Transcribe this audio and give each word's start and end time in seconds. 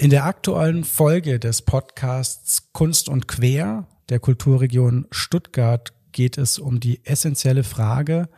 In 0.00 0.08
der 0.08 0.24
aktuellen 0.24 0.84
Folge 0.84 1.38
des 1.38 1.60
Podcasts 1.60 2.72
Kunst 2.72 3.10
und 3.10 3.28
Quer 3.28 3.86
der 4.08 4.18
Kulturregion 4.18 5.06
Stuttgart 5.10 5.92
geht 6.12 6.38
es 6.38 6.58
um 6.58 6.80
die 6.80 7.04
essentielle 7.04 7.64
Frage, 7.64 8.30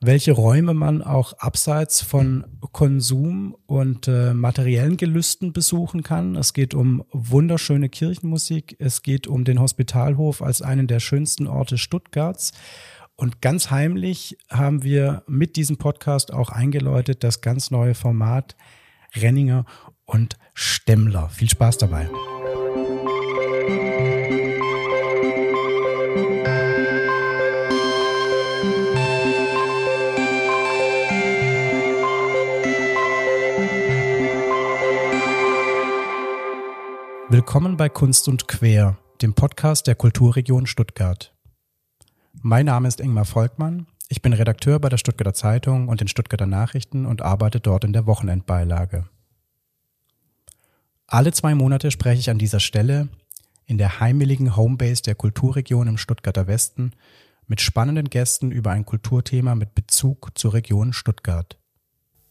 welche 0.00 0.30
Räume 0.30 0.72
man 0.72 1.02
auch 1.02 1.32
abseits 1.32 2.00
von 2.00 2.44
Konsum 2.70 3.56
und 3.66 4.06
äh, 4.06 4.34
materiellen 4.34 4.96
Gelüsten 4.96 5.52
besuchen 5.52 6.04
kann. 6.04 6.36
Es 6.36 6.52
geht 6.52 6.74
um 6.74 7.04
wunderschöne 7.10 7.88
Kirchenmusik, 7.88 8.76
es 8.78 9.02
geht 9.02 9.26
um 9.26 9.42
den 9.42 9.58
Hospitalhof 9.58 10.42
als 10.42 10.62
einen 10.62 10.86
der 10.86 11.00
schönsten 11.00 11.48
Orte 11.48 11.76
Stuttgarts. 11.76 12.52
Und 13.16 13.42
ganz 13.42 13.72
heimlich 13.72 14.38
haben 14.48 14.84
wir 14.84 15.24
mit 15.26 15.56
diesem 15.56 15.76
Podcast 15.76 16.32
auch 16.32 16.50
eingeläutet 16.50 17.24
das 17.24 17.40
ganz 17.40 17.72
neue 17.72 17.96
Format 17.96 18.54
Renninger 19.16 19.64
und 20.06 20.36
Stemmler. 20.54 21.28
Viel 21.28 21.48
Spaß 21.48 21.78
dabei. 21.78 22.08
Willkommen 37.28 37.76
bei 37.76 37.88
Kunst 37.88 38.28
und 38.28 38.46
Quer, 38.46 38.96
dem 39.20 39.34
Podcast 39.34 39.88
der 39.88 39.96
Kulturregion 39.96 40.66
Stuttgart. 40.66 41.34
Mein 42.42 42.66
Name 42.66 42.86
ist 42.86 43.00
Ingmar 43.00 43.24
Volkmann. 43.24 43.86
Ich 44.08 44.22
bin 44.22 44.32
Redakteur 44.32 44.78
bei 44.78 44.88
der 44.88 44.98
Stuttgarter 44.98 45.34
Zeitung 45.34 45.88
und 45.88 46.00
den 46.00 46.06
Stuttgarter 46.06 46.46
Nachrichten 46.46 47.06
und 47.06 47.22
arbeite 47.22 47.58
dort 47.58 47.82
in 47.82 47.92
der 47.92 48.06
Wochenendbeilage. 48.06 49.08
Alle 51.14 51.30
zwei 51.30 51.54
Monate 51.54 51.92
spreche 51.92 52.18
ich 52.18 52.28
an 52.28 52.38
dieser 52.38 52.58
Stelle 52.58 53.08
in 53.66 53.78
der 53.78 54.00
heimeligen 54.00 54.56
Homebase 54.56 55.00
der 55.04 55.14
Kulturregion 55.14 55.86
im 55.86 55.96
Stuttgarter 55.96 56.48
Westen 56.48 56.90
mit 57.46 57.60
spannenden 57.60 58.10
Gästen 58.10 58.50
über 58.50 58.72
ein 58.72 58.84
Kulturthema 58.84 59.54
mit 59.54 59.76
Bezug 59.76 60.32
zur 60.34 60.54
Region 60.54 60.92
Stuttgart. 60.92 61.56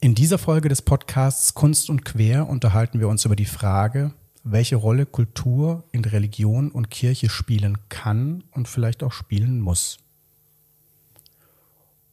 In 0.02 0.16
dieser 0.16 0.38
Folge 0.38 0.68
des 0.68 0.82
Podcasts 0.82 1.54
Kunst 1.54 1.90
und 1.90 2.04
Quer 2.04 2.50
unterhalten 2.50 3.00
wir 3.00 3.08
uns 3.08 3.24
über 3.24 3.38
die 3.38 3.46
Frage, 3.46 4.12
welche 4.44 4.76
Rolle 4.76 5.06
Kultur 5.06 5.86
in 5.94 6.04
Religion 6.04 6.70
und 6.70 6.92
Kirche 6.92 7.30
spielen 7.30 7.78
kann 7.88 8.44
und 8.52 8.68
vielleicht 8.68 9.02
auch 9.02 9.14
spielen 9.14 9.62
muss. 9.62 10.00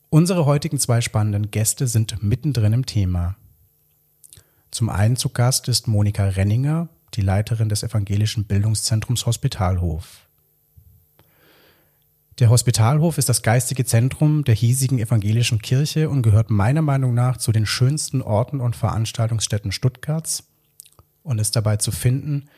Unsere 0.08 0.46
heutigen 0.46 0.78
zwei 0.78 1.00
spannenden 1.00 1.50
Gäste 1.50 1.88
sind 1.88 2.22
mittendrin 2.22 2.74
im 2.74 2.86
Thema. 2.86 3.34
Zum 4.70 4.88
einen 4.88 5.16
zu 5.16 5.30
Gast 5.30 5.68
ist 5.68 5.88
Monika 5.88 6.24
Renninger, 6.24 6.88
die 7.14 7.22
Leiterin 7.22 7.68
des 7.68 7.82
evangelischen 7.82 8.44
Bildungszentrums 8.44 9.26
Hospitalhof. 9.26 10.26
Der 12.38 12.48
Hospitalhof 12.48 13.18
ist 13.18 13.28
das 13.28 13.42
geistige 13.42 13.84
Zentrum 13.84 14.44
der 14.44 14.54
hiesigen 14.54 14.98
evangelischen 14.98 15.60
Kirche 15.60 16.08
und 16.08 16.22
gehört 16.22 16.50
meiner 16.50 16.80
Meinung 16.80 17.12
nach 17.12 17.36
zu 17.36 17.52
den 17.52 17.66
schönsten 17.66 18.22
Orten 18.22 18.60
und 18.60 18.76
Veranstaltungsstätten 18.76 19.72
Stuttgarts 19.72 20.44
und 21.22 21.38
ist 21.38 21.54
dabei 21.54 21.76
zu 21.76 21.92
finden 21.92 22.48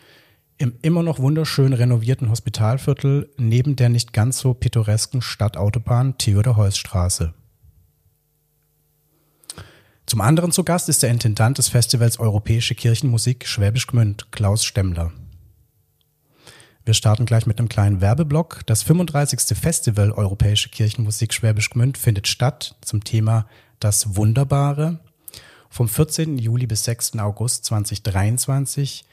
im 0.58 0.74
immer 0.82 1.02
noch 1.02 1.18
wunderschön 1.18 1.72
renovierten 1.72 2.30
Hospitalviertel 2.30 3.28
neben 3.38 3.74
der 3.74 3.88
nicht 3.88 4.12
ganz 4.12 4.38
so 4.38 4.54
pittoresken 4.54 5.20
Stadtautobahn 5.20 6.16
Theodor-Heuss-Straße. 6.18 7.34
Zum 10.12 10.20
anderen 10.20 10.52
zu 10.52 10.62
Gast 10.62 10.90
ist 10.90 11.02
der 11.02 11.08
Intendant 11.08 11.56
des 11.56 11.70
Festivals 11.70 12.18
Europäische 12.18 12.74
Kirchenmusik 12.74 13.48
Schwäbisch 13.48 13.86
Gmünd, 13.86 14.30
Klaus 14.30 14.62
Stemmler. 14.62 15.10
Wir 16.84 16.92
starten 16.92 17.24
gleich 17.24 17.46
mit 17.46 17.58
einem 17.58 17.70
kleinen 17.70 18.02
Werbeblock. 18.02 18.60
Das 18.66 18.82
35. 18.82 19.56
Festival 19.56 20.12
Europäische 20.12 20.68
Kirchenmusik 20.68 21.32
Schwäbisch 21.32 21.70
Gmünd 21.70 21.96
findet 21.96 22.28
statt 22.28 22.76
zum 22.82 23.04
Thema 23.04 23.46
Das 23.80 24.14
Wunderbare 24.14 25.00
vom 25.70 25.88
14. 25.88 26.36
Juli 26.36 26.66
bis 26.66 26.84
6. 26.84 27.18
August 27.18 27.64
2023 27.64 29.06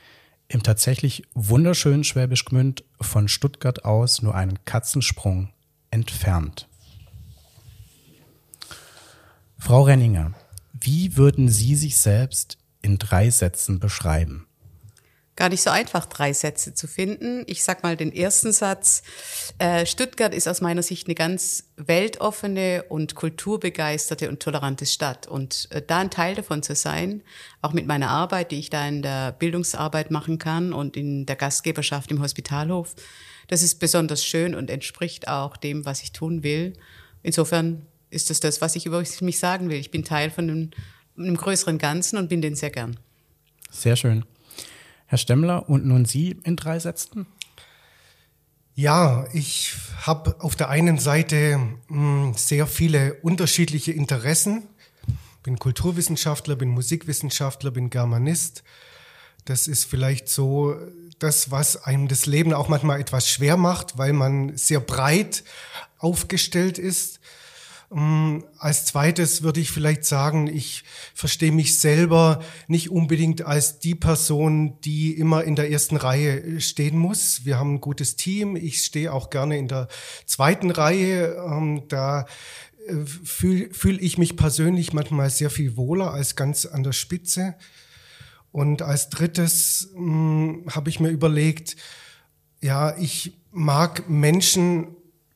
im 0.50 0.64
tatsächlich 0.64 1.24
wunderschönen 1.34 2.04
Schwäbisch 2.04 2.44
Gmünd 2.44 2.84
von 3.00 3.30
Stuttgart 3.30 3.86
aus 3.86 4.22
nur 4.22 4.36
einen 4.36 4.66
Katzensprung 4.66 5.54
entfernt. 5.92 6.68
Frau 9.58 9.84
Renninger, 9.84 10.34
wie 10.82 11.18
würden 11.18 11.50
Sie 11.50 11.76
sich 11.76 11.98
selbst 11.98 12.58
in 12.82 12.98
drei 12.98 13.30
Sätzen 13.30 13.80
beschreiben? 13.80 14.48
Gar 15.40 15.48
nicht 15.48 15.62
so 15.62 15.70
einfach, 15.70 16.06
drei 16.06 16.34
Sätze 16.34 16.74
zu 16.74 16.86
finden. 16.86 17.46
Ich 17.48 17.64
sag 17.64 17.82
mal 17.82 17.96
den 17.96 18.14
ersten 18.14 18.52
Satz. 18.52 19.04
Äh, 19.58 19.86
Stuttgart 19.86 20.36
ist 20.36 20.50
aus 20.50 20.60
meiner 20.60 20.84
Sicht 20.84 21.08
eine 21.08 21.16
ganz 21.16 21.70
weltoffene 21.78 22.84
und 22.90 23.16
kulturbegeisterte 23.16 24.28
und 24.28 24.42
tolerante 24.42 24.86
Stadt. 24.86 25.28
Und 25.28 25.70
äh, 25.72 25.82
da 25.82 26.00
ein 26.00 26.12
Teil 26.12 26.36
davon 26.36 26.62
zu 26.62 26.76
sein, 26.76 27.24
auch 27.62 27.72
mit 27.72 27.88
meiner 27.88 28.10
Arbeit, 28.10 28.52
die 28.52 28.60
ich 28.60 28.70
da 28.70 28.86
in 28.86 29.02
der 29.02 29.32
Bildungsarbeit 29.32 30.12
machen 30.12 30.40
kann 30.40 30.74
und 30.74 30.98
in 30.98 31.26
der 31.26 31.38
Gastgeberschaft 31.38 32.12
im 32.12 32.22
Hospitalhof, 32.22 32.96
das 33.48 33.62
ist 33.62 33.76
besonders 33.76 34.26
schön 34.26 34.54
und 34.54 34.70
entspricht 34.70 35.30
auch 35.30 35.56
dem, 35.56 35.86
was 35.86 36.04
ich 36.04 36.12
tun 36.12 36.44
will. 36.44 36.74
Insofern 37.24 37.86
ist 38.10 38.30
das 38.30 38.40
das, 38.40 38.62
was 38.62 38.76
ich 38.76 38.86
über 38.86 39.04
mich 39.22 39.40
sagen 39.40 39.70
will. 39.70 39.78
Ich 39.80 39.92
bin 39.92 40.04
Teil 40.04 40.32
von 40.32 40.50
einem, 40.50 40.72
einem 41.18 41.38
größeren 41.38 41.78
Ganzen 41.78 42.18
und 42.18 42.30
bin 42.30 42.42
den 42.42 42.56
sehr 42.56 42.70
gern. 42.70 43.00
Sehr 43.72 43.96
schön. 43.96 44.26
Herr 45.06 45.18
Stemmler, 45.18 45.70
und 45.70 45.86
nun 45.86 46.06
Sie 46.06 46.40
in 46.44 46.56
drei 46.56 46.80
Sätzen? 46.80 47.26
Ja, 48.76 49.28
ich 49.34 49.74
habe 50.04 50.38
auf 50.40 50.56
der 50.56 50.70
einen 50.70 51.00
Seite 51.00 51.60
mh, 51.88 52.28
hm, 52.28 52.34
sehr 52.36 52.68
viele 52.68 53.16
unterschiedliche 53.16 53.92
Interessen. 53.92 54.64
Bin 55.44 55.58
Kulturwissenschaftler, 55.60 56.56
bin 56.56 56.70
Musikwissenschaftler, 56.70 57.72
bin 57.72 57.90
Germanist. 57.90 58.64
Das 59.46 59.68
ist 59.68 59.86
vielleicht 59.86 60.30
so 60.30 60.76
das, 61.18 61.52
was 61.52 61.84
einem 61.84 62.08
das 62.08 62.26
Leben 62.26 62.54
auch 62.54 62.70
manchmal 62.70 63.00
etwas 63.02 63.30
schwer 63.30 63.58
macht, 63.58 63.98
weil 63.98 64.14
man 64.14 64.56
sehr 64.58 64.80
breit 64.80 65.44
aufgestellt 65.98 66.78
ist. 66.78 67.19
Mm, 67.92 68.44
als 68.60 68.86
zweites 68.86 69.42
würde 69.42 69.60
ich 69.60 69.72
vielleicht 69.72 70.06
sagen, 70.06 70.46
ich 70.46 70.84
verstehe 71.16 71.52
mich 71.52 71.80
selber 71.80 72.44
nicht 72.68 72.92
unbedingt 72.92 73.42
als 73.42 73.80
die 73.80 73.96
Person, 73.96 74.80
die 74.82 75.14
immer 75.14 75.44
in 75.44 75.56
der 75.56 75.72
ersten 75.72 75.98
Reihe 75.98 76.62
stehen 76.62 76.98
muss. 76.98 77.46
Wir 77.46 77.58
haben 77.58 77.76
ein 77.76 77.82
gutes 77.82 78.16
Team. 78.16 78.56
Ich 78.56 78.84
stehe 78.84 79.12
auch 79.12 79.32
gerne 79.32 79.58
in 79.58 79.68
der 79.68 79.88
zweiten 80.28 80.70
Reihe. 80.70 81.36
Ähm, 81.36 81.84
da 81.88 82.28
äh, 82.88 82.94
fühle 83.06 83.74
fühl 83.74 84.04
ich 84.04 84.20
mich 84.20 84.38
persönlich 84.38 84.94
manchmal 84.94 85.32
sehr 85.32 85.50
viel 85.50 85.76
wohler 85.76 86.14
als 86.14 86.36
ganz 86.36 86.68
an 86.68 86.84
der 86.84 86.94
Spitze. 86.94 87.56
Und 88.52 88.84
als 88.84 89.10
drittes 89.10 89.90
hm, 89.96 90.66
habe 90.70 90.92
ich 90.92 91.00
mir 91.00 91.10
überlegt, 91.10 91.76
ja, 92.62 92.96
ich 92.98 93.34
mag 93.52 94.08
Menschen 94.10 94.96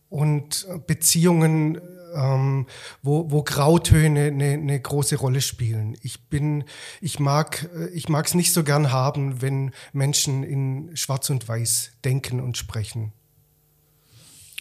und 0.09 0.67
Beziehungen 0.85 1.81
ähm, 2.15 2.67
wo, 3.01 3.31
wo 3.31 3.43
Grautöne 3.43 4.27
eine, 4.27 4.53
eine 4.53 4.79
große 4.79 5.15
Rolle 5.17 5.41
spielen. 5.41 5.97
Ich 6.01 6.29
bin, 6.29 6.63
ich 7.01 7.19
mag, 7.19 7.69
äh, 7.75 7.87
ich 7.89 8.09
mag 8.09 8.25
es 8.25 8.33
nicht 8.33 8.53
so 8.53 8.63
gern 8.63 8.91
haben, 8.91 9.41
wenn 9.41 9.71
Menschen 9.91 10.43
in 10.43 10.95
Schwarz 10.95 11.29
und 11.29 11.47
Weiß 11.47 11.91
denken 12.03 12.39
und 12.39 12.57
sprechen. 12.57 13.13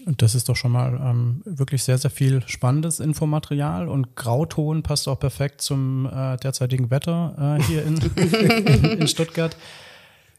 Und 0.05 0.23
das 0.23 0.35
ist 0.35 0.49
doch 0.49 0.57
schon 0.57 0.73
mal 0.73 1.01
ähm, 1.01 1.43
wirklich 1.45 1.85
sehr, 1.85 1.99
sehr 1.99 2.11
viel 2.11 2.43
spannendes 2.47 2.99
Infomaterial 2.99 3.89
und 3.89 4.17
Grauton 4.17 4.83
passt 4.83 5.07
auch 5.07 5.21
perfekt 5.21 5.61
zum 5.61 6.07
äh, 6.07 6.37
derzeitigen 6.39 6.91
Wetter 6.91 7.59
äh, 7.59 7.63
hier 7.63 7.85
in, 7.85 7.99
in, 8.17 8.85
in 9.01 9.09
Stuttgart. 9.09 9.57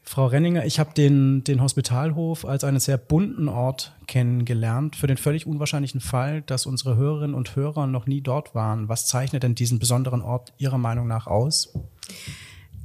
Frau 0.06 0.26
Renninger, 0.26 0.66
ich 0.66 0.78
habe 0.78 0.92
den, 0.92 1.44
den 1.44 1.62
Hospitalhof 1.62 2.44
als 2.44 2.62
einen 2.62 2.78
sehr 2.78 2.98
bunten 2.98 3.48
Ort 3.48 3.94
kennengelernt, 4.06 4.96
für 4.96 5.06
den 5.06 5.16
völlig 5.16 5.46
unwahrscheinlichen 5.46 6.00
Fall, 6.00 6.42
dass 6.42 6.66
unsere 6.66 6.96
Hörerinnen 6.96 7.34
und 7.34 7.56
Hörer 7.56 7.86
noch 7.86 8.06
nie 8.06 8.20
dort 8.20 8.54
waren. 8.54 8.90
Was 8.90 9.06
zeichnet 9.06 9.42
denn 9.42 9.54
diesen 9.54 9.78
besonderen 9.78 10.20
Ort 10.20 10.52
Ihrer 10.58 10.76
Meinung 10.76 11.08
nach 11.08 11.26
aus? 11.26 11.72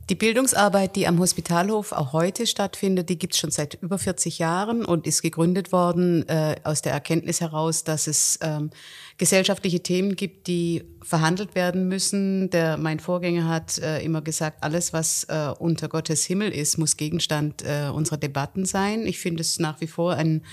Die 0.10 0.16
Bildungsarbeit, 0.16 0.96
die 0.96 1.08
am 1.08 1.20
Hospitalhof 1.20 1.92
auch 1.92 2.14
heute 2.14 2.48
stattfindet, 2.48 3.10
die 3.10 3.20
gibt 3.20 3.34
es 3.34 3.40
schon 3.40 3.52
seit 3.52 3.76
über 3.76 4.00
40 4.00 4.40
Jahren 4.40 4.84
und 4.84 5.06
ist 5.06 5.22
gegründet 5.22 5.72
worden 5.72 6.28
äh, 6.28 6.56
aus 6.64 6.82
der 6.82 6.94
Erkenntnis 6.94 7.42
heraus, 7.42 7.84
dass 7.84 8.08
es 8.08 8.40
ähm, 8.42 8.72
gesellschaftliche 9.20 9.82
Themen 9.82 10.16
gibt, 10.16 10.48
die 10.48 10.86
verhandelt 11.02 11.54
werden 11.54 11.90
müssen. 11.90 12.50
Der, 12.52 12.78
mein 12.78 13.00
Vorgänger 13.00 13.50
hat 13.50 13.78
äh, 13.78 14.02
immer 14.02 14.22
gesagt, 14.22 14.64
alles, 14.64 14.94
was 14.94 15.26
äh, 15.26 15.54
unter 15.60 15.90
Gottes 15.90 16.24
Himmel 16.26 16.52
ist, 16.52 16.78
muss 16.78 16.96
Gegenstand 16.96 17.64
äh, 17.64 17.90
unserer 17.90 18.16
Debatten 18.16 18.66
sein. 18.66 19.06
Ich 19.06 19.20
finde 19.20 19.42
es 19.42 19.60
nach 19.60 19.82
wie 19.82 19.88
vor 19.88 20.14
einen 20.14 20.44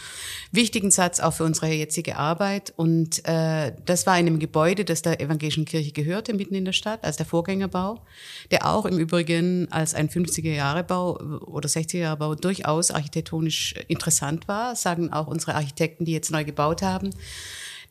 wichtigen 0.50 0.90
Satz 0.90 1.20
auch 1.20 1.32
für 1.32 1.44
unsere 1.44 1.68
jetzige 1.68 2.16
Arbeit. 2.16 2.72
Und 2.76 3.24
äh, 3.24 3.72
das 3.84 4.04
war 4.06 4.18
in 4.18 4.26
einem 4.26 4.40
Gebäude, 4.40 4.84
das 4.84 5.00
der 5.00 5.20
evangelischen 5.20 5.64
Kirche 5.64 5.92
gehörte, 5.92 6.34
mitten 6.34 6.56
in 6.56 6.64
der 6.64 6.72
Stadt, 6.72 7.04
als 7.04 7.16
der 7.16 7.26
Vorgängerbau, 7.26 8.02
der 8.50 8.66
auch 8.66 8.84
im 8.84 8.98
Übrigen 8.98 9.70
als 9.70 9.94
ein 9.94 10.08
50er-Jahre-Bau 10.08 11.18
oder 11.46 11.68
60er-Jahre-Bau 11.68 12.34
durchaus 12.34 12.90
architektonisch 12.90 13.74
interessant 13.86 14.48
war, 14.48 14.74
sagen 14.74 15.12
auch 15.12 15.28
unsere 15.28 15.54
Architekten, 15.54 16.04
die 16.04 16.12
jetzt 16.12 16.32
neu 16.32 16.44
gebaut 16.44 16.82
haben. 16.82 17.10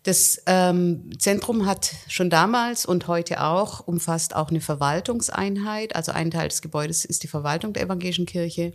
Das 0.05 0.39
ähm, 0.45 1.09
Zentrum 1.17 1.65
hat 1.65 1.91
schon 2.07 2.29
damals 2.29 2.85
und 2.85 3.07
heute 3.07 3.43
auch 3.43 3.87
umfasst 3.87 4.35
auch 4.35 4.49
eine 4.49 4.61
Verwaltungseinheit. 4.61 5.95
Also 5.95 6.11
ein 6.11 6.29
Teil 6.29 6.47
des 6.47 6.61
Gebäudes 6.61 7.05
ist 7.05 7.23
die 7.23 7.27
Verwaltung 7.27 7.73
der 7.73 7.81
evangelischen 7.81 8.27
Kirche. 8.27 8.73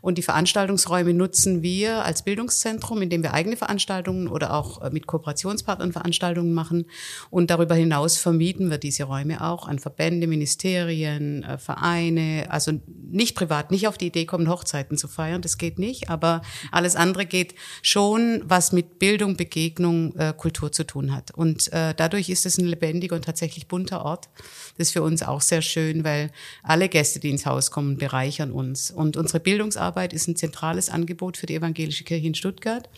Und 0.00 0.18
die 0.18 0.22
Veranstaltungsräume 0.22 1.14
nutzen 1.14 1.62
wir 1.62 2.04
als 2.04 2.24
Bildungszentrum, 2.24 3.00
indem 3.00 3.22
wir 3.22 3.32
eigene 3.32 3.56
Veranstaltungen 3.56 4.26
oder 4.26 4.54
auch 4.54 4.82
äh, 4.82 4.90
mit 4.90 5.06
Kooperationspartnern 5.06 5.92
Veranstaltungen 5.92 6.52
machen. 6.52 6.86
Und 7.30 7.50
darüber 7.50 7.76
hinaus 7.76 8.18
vermieten 8.18 8.68
wir 8.68 8.78
diese 8.78 9.04
Räume 9.04 9.40
auch 9.40 9.68
an 9.68 9.78
Verbände, 9.78 10.26
Ministerien, 10.26 11.44
äh, 11.44 11.58
Vereine. 11.58 12.48
Also 12.48 12.72
nicht 13.08 13.36
privat, 13.36 13.70
nicht 13.70 13.86
auf 13.86 13.98
die 13.98 14.08
Idee 14.08 14.26
kommen, 14.26 14.48
Hochzeiten 14.48 14.98
zu 14.98 15.06
feiern. 15.06 15.42
Das 15.42 15.58
geht 15.58 15.78
nicht. 15.78 16.10
Aber 16.10 16.42
alles 16.72 16.96
andere 16.96 17.24
geht 17.24 17.54
schon, 17.82 18.42
was 18.46 18.72
mit 18.72 18.98
Bildung, 18.98 19.36
Begegnung, 19.36 20.16
äh, 20.16 20.34
Kultur 20.36 20.71
zu 20.72 20.84
tun 20.84 21.14
hat. 21.14 21.30
Und 21.32 21.72
äh, 21.72 21.94
dadurch 21.94 22.28
ist 22.28 22.46
es 22.46 22.58
ein 22.58 22.66
lebendiger 22.66 23.16
und 23.16 23.24
tatsächlich 23.24 23.68
bunter 23.68 24.04
Ort. 24.04 24.28
Das 24.76 24.88
ist 24.88 24.92
für 24.92 25.02
uns 25.02 25.22
auch 25.22 25.40
sehr 25.40 25.62
schön, 25.62 26.04
weil 26.04 26.30
alle 26.62 26.88
Gäste, 26.88 27.20
die 27.20 27.30
ins 27.30 27.46
Haus 27.46 27.70
kommen, 27.70 27.96
bereichern 27.96 28.50
uns. 28.50 28.90
Und 28.90 29.16
unsere 29.16 29.40
Bildungsarbeit 29.40 30.12
ist 30.12 30.28
ein 30.28 30.36
zentrales 30.36 30.90
Angebot 30.90 31.36
für 31.36 31.46
die 31.46 31.54
evangelische 31.54 32.04
Kirche 32.04 32.26
in 32.26 32.34
Stuttgart. 32.34 32.88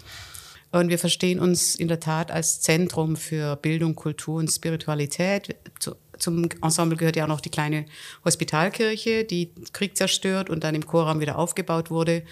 Und 0.75 0.89
wir 0.89 0.99
verstehen 0.99 1.39
uns 1.39 1.77
in 1.77 1.87
der 1.87 2.01
Tat 2.01 2.33
als 2.33 2.61
Zentrum 2.61 3.15
für 3.15 3.55
Bildung, 3.55 3.95
Kultur 3.95 4.41
und 4.41 4.49
Spiritualität. 4.51 5.55
zum 6.19 6.49
Ensemble 6.63 6.97
gehört 6.97 7.15
ja 7.15 7.25
auch 7.25 7.29
noch 7.29 7.41
die 7.41 7.51
kleine 7.51 7.87
Hospitalkirche, 8.25 9.25
die 9.25 9.53
Krieg 9.73 9.97
zerstört 9.97 10.51
und 10.51 10.65
dann 10.65 10.75
im 10.75 10.85
Chorraum 10.85 11.21
wieder 11.21 11.39
aufgebaut 11.39 11.91
wurde 11.91 12.25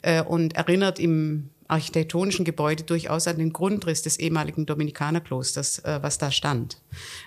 äh, 0.00 0.22
und 0.22 0.56
erinnert 0.56 0.98
im 0.98 1.50
architektonischen 1.70 2.44
Gebäude 2.44 2.82
durchaus 2.82 3.26
an 3.26 3.38
den 3.38 3.52
Grundriss 3.52 4.02
des 4.02 4.18
ehemaligen 4.18 4.66
Dominikanerklosters, 4.66 5.80
äh, 5.80 5.98
was 6.02 6.18
da 6.18 6.30
stand. 6.30 6.80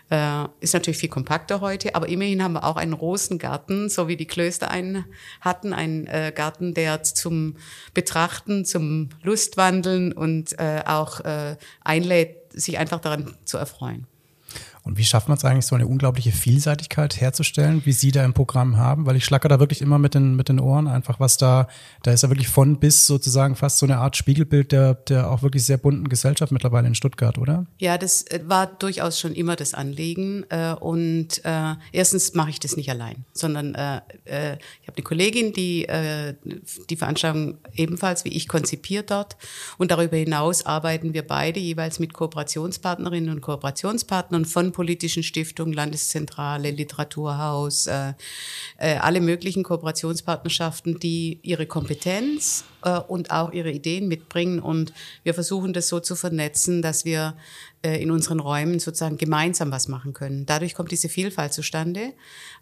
Äh, 0.10 0.46
ist 0.60 0.74
natürlich 0.74 0.98
viel 0.98 1.10
kompakter 1.10 1.62
heute, 1.62 1.96
aber 1.96 2.10
immerhin 2.10 2.44
haben 2.44 2.54
wir 2.54 2.64
auch 2.64 2.76
einen 2.76 2.94
Rosengarten, 2.94 3.90
so 3.90 4.08
wie 4.08 4.18
die 4.18 4.28
Klöster 4.28 4.70
einen 4.70 5.06
hatten, 5.42 5.74
einen 5.74 6.08
äh, 6.08 6.32
Garten, 6.36 6.74
der 6.74 7.04
zum 7.04 7.56
Betrachten, 7.94 8.66
zum 8.66 9.10
Lustwandeln 9.24 10.12
und 10.12 10.58
äh, 10.60 10.84
auch 10.86 11.20
äh, 11.22 11.58
einlädt, 11.82 12.52
sich 12.54 12.78
einfach 12.78 13.00
daran 13.00 13.36
zu 13.46 13.58
erfreuen. 13.58 14.08
Und 14.84 14.98
wie 14.98 15.06
schafft 15.06 15.30
man 15.30 15.38
es 15.38 15.46
eigentlich, 15.46 15.66
so 15.66 15.76
eine 15.76 15.88
unglaubliche 15.88 16.34
Vielseitigkeit 16.34 17.20
herzustellen, 17.22 17.82
wie 17.86 17.94
Sie 17.94 18.12
da 18.12 18.26
im 18.26 18.34
Programm 18.34 18.76
haben? 18.76 19.06
Weil 19.06 19.16
ich 19.16 19.24
schlacke 19.24 19.48
da 19.48 19.60
wirklich 19.60 19.82
immer 19.82 19.98
mit 19.98 20.14
den, 20.14 20.36
mit 20.36 20.50
den 20.50 20.60
Ohren 20.60 20.88
einfach, 20.88 21.22
was 21.22 21.38
da, 21.38 21.68
da 22.04 22.12
ist 22.12 22.24
ja 22.24 22.30
wirklich 22.30 22.50
von 22.50 22.80
bis 22.80 23.08
sozusagen 23.08 23.56
fast 23.56 23.78
so 23.78 23.86
eine 23.86 24.00
Art 24.00 24.18
Spiegelbild 24.18 24.74
der, 24.74 24.96
der 24.96 25.32
auch 25.32 25.42
wirklich 25.42 25.66
sehr 25.66 25.78
bunten 25.78 26.10
Gesellschaft 26.10 26.52
mittlerweile 26.52 26.88
in 26.88 26.96
Stuttgart, 26.96 27.38
oder? 27.38 27.66
Ja, 27.80 27.98
das 27.98 28.24
äh, 28.24 28.42
war 28.46 28.68
durchaus 28.68 29.20
schon 29.22 29.34
immer 29.34 29.56
das 29.56 29.74
Anliegen. 29.74 30.46
Äh, 30.50 30.74
und 30.74 31.44
äh, 31.46 31.76
erstens 31.94 32.34
mache 32.34 32.50
ich 32.50 32.60
das 32.60 32.76
nicht 32.76 32.90
allein, 32.90 33.24
sondern 33.34 33.54
ich 33.64 34.88
habe 34.88 34.98
eine 34.98 35.04
Kollegin, 35.04 35.54
die 35.54 35.88
die 36.90 36.96
Veranstaltung 36.96 37.58
ebenfalls 37.74 38.26
wie 38.26 38.30
ich 38.30 38.48
konzipiert 38.48 39.12
dort. 39.12 39.38
Und 39.78 39.92
darüber 39.92 40.18
hinaus 40.18 40.66
arbeiten 40.66 41.14
wir 41.14 41.26
beide 41.26 41.60
jeweils 41.60 42.00
mit 42.00 42.14
Kooperationspartnerinnen 42.14 43.30
und 43.30 43.42
Kooperationspartnern 43.42 44.46
von 44.46 44.73
politischen 44.74 45.24
Stiftungen, 45.24 45.74
Landeszentrale, 45.74 46.72
Literaturhaus, 46.72 47.88
äh, 47.88 48.14
äh, 48.78 48.98
alle 48.98 49.22
möglichen 49.22 49.64
Kooperationspartnerschaften, 49.64 51.00
die 51.00 51.40
ihre 51.42 51.66
Kompetenz 51.66 52.66
äh, 52.84 53.00
und 53.00 53.32
auch 53.32 53.54
ihre 53.54 53.72
Ideen 53.72 54.10
mitbringen. 54.10 54.60
Und 54.60 54.92
wir 55.24 55.34
versuchen 55.34 55.72
das 55.72 55.88
so 55.88 56.02
zu 56.02 56.18
vernetzen, 56.18 56.82
dass 56.82 57.06
wir 57.06 57.38
äh, 57.82 58.04
in 58.04 58.12
unseren 58.12 58.42
Räumen 58.42 58.80
sozusagen 58.80 59.18
gemeinsam 59.18 59.72
was 59.72 59.88
machen 59.88 60.12
können. 60.12 60.46
Dadurch 60.46 60.74
kommt 60.74 60.92
diese 60.92 61.08
Vielfalt 61.08 61.54
zustande. 61.54 62.12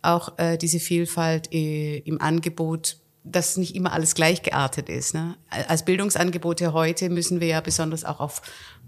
Auch 0.04 0.38
äh, 0.38 0.58
diese 0.58 0.80
Vielfalt 0.80 1.48
im 1.52 2.22
Angebot 2.22 2.98
dass 3.24 3.58
nicht 3.58 3.76
immer 3.76 3.94
alles 3.94 4.16
gleich 4.16 4.42
geartet 4.42 4.90
ist. 4.90 5.14
Ne? 5.14 5.38
Als 5.68 5.86
Bildungsangebote 5.86 6.74
heute 6.74 7.10
müssen 7.10 7.40
wir 7.40 7.48
ja 7.48 7.62
besonders 7.62 8.04
auch 8.04 8.20
auf 8.20 8.42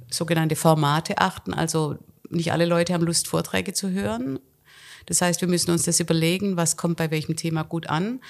sogenannte 0.10 0.56
Formate 0.56 1.18
achten, 1.18 1.54
also 1.54 1.98
nicht 2.36 2.52
alle 2.52 2.66
Leute 2.66 2.94
haben 2.94 3.06
Lust, 3.06 3.28
Vorträge 3.28 3.74
zu 3.74 3.92
hören. 3.92 4.40
Das 5.06 5.22
heißt, 5.22 5.42
wir 5.42 5.48
müssen 5.48 5.72
uns 5.72 5.84
das 5.84 6.00
überlegen, 6.00 6.56
was 6.58 6.78
kommt 6.78 6.98
bei 6.98 7.12
welchem 7.12 7.36
Thema 7.36 7.64
gut 7.64 7.88
an. 7.88 8.22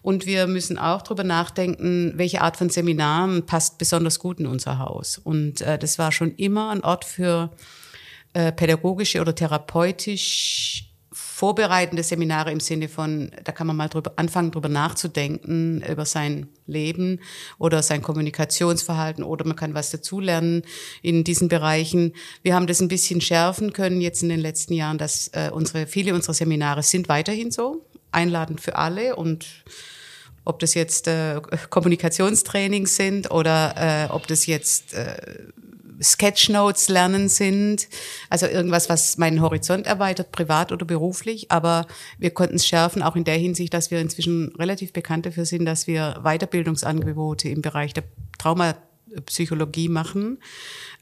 Und 0.00 0.26
wir 0.26 0.46
müssen 0.46 0.78
auch 0.78 1.02
darüber 1.02 1.24
nachdenken, 1.24 2.12
welche 2.16 2.40
Art 2.40 2.56
von 2.56 2.70
Seminaren 2.70 3.44
passt 3.46 3.78
besonders 3.78 4.18
gut 4.18 4.40
in 4.40 4.46
unser 4.46 4.78
Haus. 4.78 5.18
Und 5.18 5.60
äh, 5.60 5.78
das 5.78 5.98
war 5.98 6.10
schon 6.12 6.34
immer 6.36 6.70
ein 6.70 6.82
Ort 6.82 7.04
für 7.04 7.50
äh, 8.32 8.50
pädagogische 8.52 9.20
oder 9.20 9.34
therapeutisch 9.34 10.91
vorbereitende 11.42 12.04
Seminare 12.04 12.52
im 12.52 12.60
Sinne 12.60 12.88
von, 12.88 13.32
da 13.42 13.50
kann 13.50 13.66
man 13.66 13.74
mal 13.74 13.88
drüber, 13.88 14.12
anfangen, 14.14 14.52
drüber 14.52 14.68
nachzudenken, 14.68 15.82
über 15.82 16.06
sein 16.06 16.46
Leben 16.68 17.18
oder 17.58 17.82
sein 17.82 18.00
Kommunikationsverhalten 18.00 19.24
oder 19.24 19.44
man 19.44 19.56
kann 19.56 19.74
was 19.74 19.90
dazulernen 19.90 20.62
in 21.02 21.24
diesen 21.24 21.48
Bereichen. 21.48 22.12
Wir 22.44 22.54
haben 22.54 22.68
das 22.68 22.80
ein 22.80 22.86
bisschen 22.86 23.20
schärfen 23.20 23.72
können 23.72 24.00
jetzt 24.00 24.22
in 24.22 24.28
den 24.28 24.38
letzten 24.38 24.72
Jahren, 24.74 24.98
dass 24.98 25.32
äh, 25.32 25.50
unsere, 25.52 25.88
viele 25.88 26.14
unserer 26.14 26.34
Seminare 26.34 26.84
sind 26.84 27.08
weiterhin 27.08 27.50
so, 27.50 27.84
einladend 28.12 28.60
für 28.60 28.76
alle 28.76 29.16
und 29.16 29.64
ob 30.44 30.60
das 30.60 30.74
jetzt 30.74 31.08
äh, 31.08 31.40
Kommunikationstrainings 31.70 32.94
sind 32.94 33.32
oder 33.32 33.74
äh, 34.06 34.12
ob 34.12 34.28
das 34.28 34.46
jetzt 34.46 34.94
äh, 34.94 35.16
Sketchnotes 36.02 36.88
lernen 36.88 37.28
sind. 37.28 37.88
Also 38.28 38.46
irgendwas, 38.46 38.88
was 38.88 39.18
meinen 39.18 39.40
Horizont 39.40 39.86
erweitert, 39.86 40.32
privat 40.32 40.72
oder 40.72 40.84
beruflich. 40.84 41.50
Aber 41.50 41.86
wir 42.18 42.30
konnten 42.30 42.56
es 42.56 42.66
schärfen, 42.66 43.02
auch 43.02 43.16
in 43.16 43.24
der 43.24 43.36
Hinsicht, 43.36 43.72
dass 43.74 43.90
wir 43.90 44.00
inzwischen 44.00 44.54
relativ 44.58 44.92
bekannt 44.92 45.26
dafür 45.26 45.44
sind, 45.44 45.64
dass 45.66 45.86
wir 45.86 46.20
Weiterbildungsangebote 46.22 47.48
im 47.48 47.62
Bereich 47.62 47.94
der 47.94 48.04
Traumapsychologie 48.38 49.88
machen. 49.88 50.38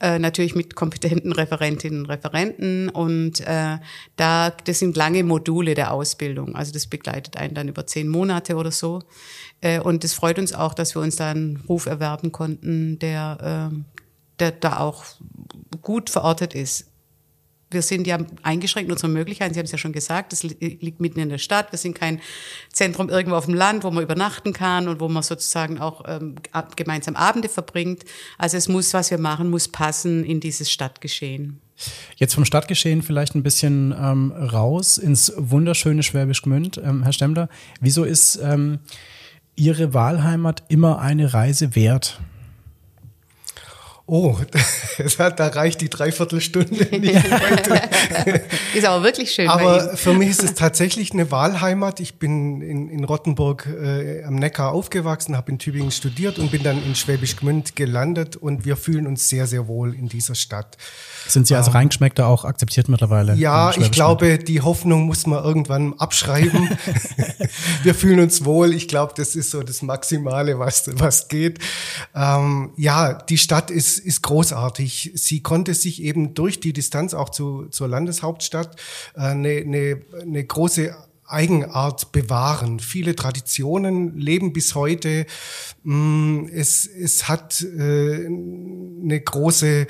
Äh, 0.00 0.18
natürlich 0.18 0.54
mit 0.54 0.76
kompetenten 0.76 1.32
Referentinnen 1.32 2.00
und 2.00 2.06
Referenten. 2.06 2.88
Und 2.88 3.40
äh, 3.40 3.76
da, 4.16 4.50
das 4.50 4.78
sind 4.78 4.96
lange 4.96 5.24
Module 5.24 5.74
der 5.74 5.92
Ausbildung. 5.92 6.54
Also 6.56 6.72
das 6.72 6.86
begleitet 6.86 7.36
einen 7.36 7.54
dann 7.54 7.68
über 7.68 7.86
zehn 7.86 8.08
Monate 8.08 8.56
oder 8.56 8.70
so. 8.70 9.02
Äh, 9.60 9.80
und 9.80 10.02
es 10.04 10.14
freut 10.14 10.38
uns 10.38 10.54
auch, 10.54 10.72
dass 10.72 10.94
wir 10.94 11.02
uns 11.02 11.16
da 11.16 11.30
einen 11.30 11.62
Ruf 11.68 11.86
erwerben 11.86 12.32
konnten, 12.32 12.98
der, 12.98 13.70
äh, 13.72 13.76
der 14.40 14.52
da 14.52 14.78
auch 14.78 15.04
gut 15.82 16.10
verortet 16.10 16.54
ist. 16.54 16.86
Wir 17.72 17.82
sind 17.82 18.08
ja 18.08 18.18
eingeschränkt 18.42 18.88
in 18.88 18.92
unseren 18.92 19.12
Möglichkeiten. 19.12 19.54
Sie 19.54 19.60
haben 19.60 19.66
es 19.66 19.70
ja 19.70 19.78
schon 19.78 19.92
gesagt, 19.92 20.32
das 20.32 20.42
liegt 20.42 21.00
mitten 21.00 21.20
in 21.20 21.28
der 21.28 21.38
Stadt. 21.38 21.70
Wir 21.70 21.78
sind 21.78 21.94
kein 21.94 22.20
Zentrum 22.72 23.08
irgendwo 23.08 23.36
auf 23.36 23.44
dem 23.44 23.54
Land, 23.54 23.84
wo 23.84 23.92
man 23.92 24.02
übernachten 24.02 24.52
kann 24.52 24.88
und 24.88 24.98
wo 24.98 25.08
man 25.08 25.22
sozusagen 25.22 25.78
auch 25.78 26.02
ähm, 26.08 26.34
gemeinsam 26.74 27.14
Abende 27.14 27.48
verbringt. 27.48 28.04
Also 28.38 28.56
es 28.56 28.68
muss, 28.68 28.92
was 28.92 29.12
wir 29.12 29.18
machen, 29.18 29.50
muss 29.50 29.68
passen 29.68 30.24
in 30.24 30.40
dieses 30.40 30.68
Stadtgeschehen. 30.68 31.60
Jetzt 32.16 32.34
vom 32.34 32.44
Stadtgeschehen 32.44 33.02
vielleicht 33.02 33.36
ein 33.36 33.44
bisschen 33.44 33.94
ähm, 33.96 34.32
raus 34.32 34.98
ins 34.98 35.32
wunderschöne 35.36 36.02
Schwäbisch 36.02 36.42
Gmünd. 36.42 36.78
Ähm, 36.78 37.04
Herr 37.04 37.12
Stemmler, 37.12 37.48
wieso 37.80 38.02
ist 38.02 38.36
ähm, 38.42 38.80
Ihre 39.54 39.94
Wahlheimat 39.94 40.64
immer 40.68 41.00
eine 41.00 41.32
Reise 41.32 41.76
wert? 41.76 42.20
Oh, 44.12 44.36
da 45.36 45.46
reicht 45.46 45.80
die 45.82 45.88
Dreiviertelstunde 45.88 46.84
nicht. 46.98 47.14
ist 48.74 48.84
aber 48.84 49.04
wirklich 49.04 49.30
schön. 49.30 49.48
Aber 49.48 49.96
für 49.96 50.14
mich 50.14 50.30
ist 50.30 50.42
es 50.42 50.54
tatsächlich 50.54 51.12
eine 51.12 51.30
Wahlheimat. 51.30 52.00
Ich 52.00 52.18
bin 52.18 52.60
in, 52.60 52.90
in 52.90 53.04
Rottenburg 53.04 53.68
äh, 53.68 54.24
am 54.24 54.34
Neckar 54.34 54.72
aufgewachsen, 54.72 55.36
habe 55.36 55.52
in 55.52 55.60
Tübingen 55.60 55.92
studiert 55.92 56.40
und 56.40 56.50
bin 56.50 56.64
dann 56.64 56.82
in 56.82 56.96
Schwäbisch 56.96 57.36
Gmünd 57.36 57.76
gelandet 57.76 58.34
und 58.34 58.64
wir 58.64 58.76
fühlen 58.76 59.06
uns 59.06 59.28
sehr, 59.28 59.46
sehr 59.46 59.68
wohl 59.68 59.94
in 59.94 60.08
dieser 60.08 60.34
Stadt. 60.34 60.76
Sind 61.30 61.46
Sie 61.46 61.54
als 61.54 61.68
ähm, 61.68 61.74
Reingeschmeckter 61.74 62.26
auch 62.26 62.44
akzeptiert 62.44 62.88
mittlerweile? 62.88 63.34
Ja, 63.34 63.76
ich 63.76 63.90
glaube, 63.90 64.38
die 64.38 64.60
Hoffnung 64.60 65.06
muss 65.06 65.26
man 65.26 65.42
irgendwann 65.42 65.94
abschreiben. 65.94 66.68
wir 67.82 67.94
fühlen 67.94 68.20
uns 68.20 68.44
wohl. 68.44 68.74
Ich 68.74 68.88
glaube, 68.88 69.14
das 69.16 69.36
ist 69.36 69.50
so 69.50 69.62
das 69.62 69.82
Maximale, 69.82 70.58
was, 70.58 70.90
was 70.94 71.28
geht. 71.28 71.58
Ähm, 72.14 72.72
ja, 72.76 73.14
die 73.14 73.38
Stadt 73.38 73.70
ist 73.70 73.90
ist 73.98 74.22
großartig. 74.22 75.12
Sie 75.14 75.40
konnte 75.42 75.74
sich 75.74 76.02
eben 76.02 76.34
durch 76.34 76.60
die 76.60 76.72
Distanz 76.72 77.14
auch 77.14 77.28
zu, 77.28 77.66
zur 77.70 77.88
Landeshauptstadt 77.88 78.76
äh, 79.14 79.20
eine, 79.20 79.58
eine, 79.58 80.02
eine 80.20 80.44
große 80.44 80.94
Eigenart 81.26 82.10
bewahren. 82.10 82.80
Viele 82.80 83.14
Traditionen 83.14 84.18
leben 84.18 84.52
bis 84.52 84.74
heute. 84.74 85.26
Mm, 85.84 86.46
es, 86.52 86.86
es 86.86 87.28
hat 87.28 87.62
äh, 87.62 88.26
eine 88.26 89.20
große 89.20 89.86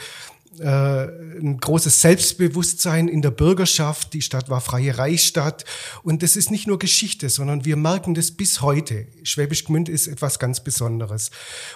ein 0.62 1.58
großes 1.58 2.00
Selbstbewusstsein 2.02 3.08
in 3.08 3.22
der 3.22 3.30
Bürgerschaft. 3.30 4.12
Die 4.12 4.22
Stadt 4.22 4.50
war 4.50 4.60
freie 4.60 4.98
Reichsstadt. 4.98 5.64
Und 6.02 6.22
das 6.22 6.36
ist 6.36 6.50
nicht 6.50 6.66
nur 6.66 6.78
Geschichte, 6.78 7.30
sondern 7.30 7.64
wir 7.64 7.76
merken 7.76 8.14
das 8.14 8.30
bis 8.30 8.60
heute. 8.60 9.06
Schwäbisch 9.22 9.64
Gmünd 9.64 9.88
ist 9.88 10.06
etwas 10.06 10.38
ganz 10.38 10.62
Besonderes. 10.62 11.30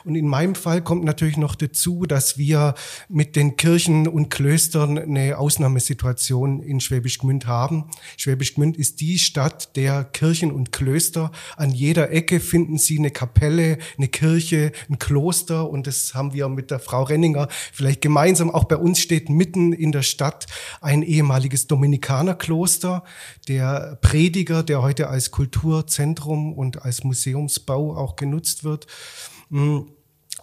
Und 0.05 0.17
in 0.17 0.29
meinem 0.29 0.55
Fall 0.55 0.83
kommt 0.83 1.05
natürlich 1.05 1.39
noch 1.39 1.55
dazu, 1.55 2.05
dass 2.05 2.37
wir 2.37 2.75
mit 3.09 3.37
den 3.37 3.57
Kirchen 3.57 4.07
und 4.07 4.29
Klöstern 4.29 4.99
eine 4.99 5.39
Ausnahmesituation 5.39 6.63
in 6.63 6.81
Schwäbisch 6.81 7.19
Gmünd 7.19 7.47
haben. 7.47 7.85
Schwäbisch 8.19 8.55
Gmünd 8.55 8.77
ist 8.77 9.01
die 9.01 9.19
Stadt 9.19 9.77
der 9.77 10.05
Kirchen 10.05 10.53
und 10.53 10.73
Klöster. 10.73 11.33
An 11.57 11.71
jeder 11.71 12.11
Ecke 12.11 12.39
finden 12.39 12.77
Sie 12.77 12.99
eine 12.99 13.11
Kapelle, 13.11 13.79
eine 13.97 14.09
Kirche, 14.09 14.73
ein 14.91 14.99
Kloster. 14.99 15.71
Und 15.71 15.87
das 15.87 16.15
haben 16.15 16.35
wir 16.35 16.49
mit 16.51 16.71
der 16.71 16.81
Frau 16.81 17.05
Renninger 17.05 17.49
vielleicht 17.73 18.03
gemeinsam. 18.03 18.51
Auch 18.51 18.65
bei 18.65 18.74
uns 18.81 19.01
steht 19.01 19.29
mitten 19.29 19.73
in 19.73 19.93
der 19.93 20.03
Stadt 20.03 20.47
ein 20.81 21.03
ehemaliges 21.03 21.67
Dominikanerkloster. 21.67 23.05
Der 23.49 23.99
Prediger, 24.01 24.63
der 24.63 24.83
heute 24.83 25.09
als 25.09 25.31
Kulturzentrum 25.31 26.53
und 26.53 26.83
als 26.83 27.05
Museumsbau 27.05 27.97
auch 27.97 28.17
genutzt 28.17 28.65
wird. 28.65 28.87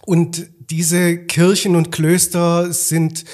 Und 0.04 0.50
diese 0.70 1.18
Kirchen 1.18 1.76
und 1.76 1.92
Klöster 1.92 2.72
sind 2.72 3.24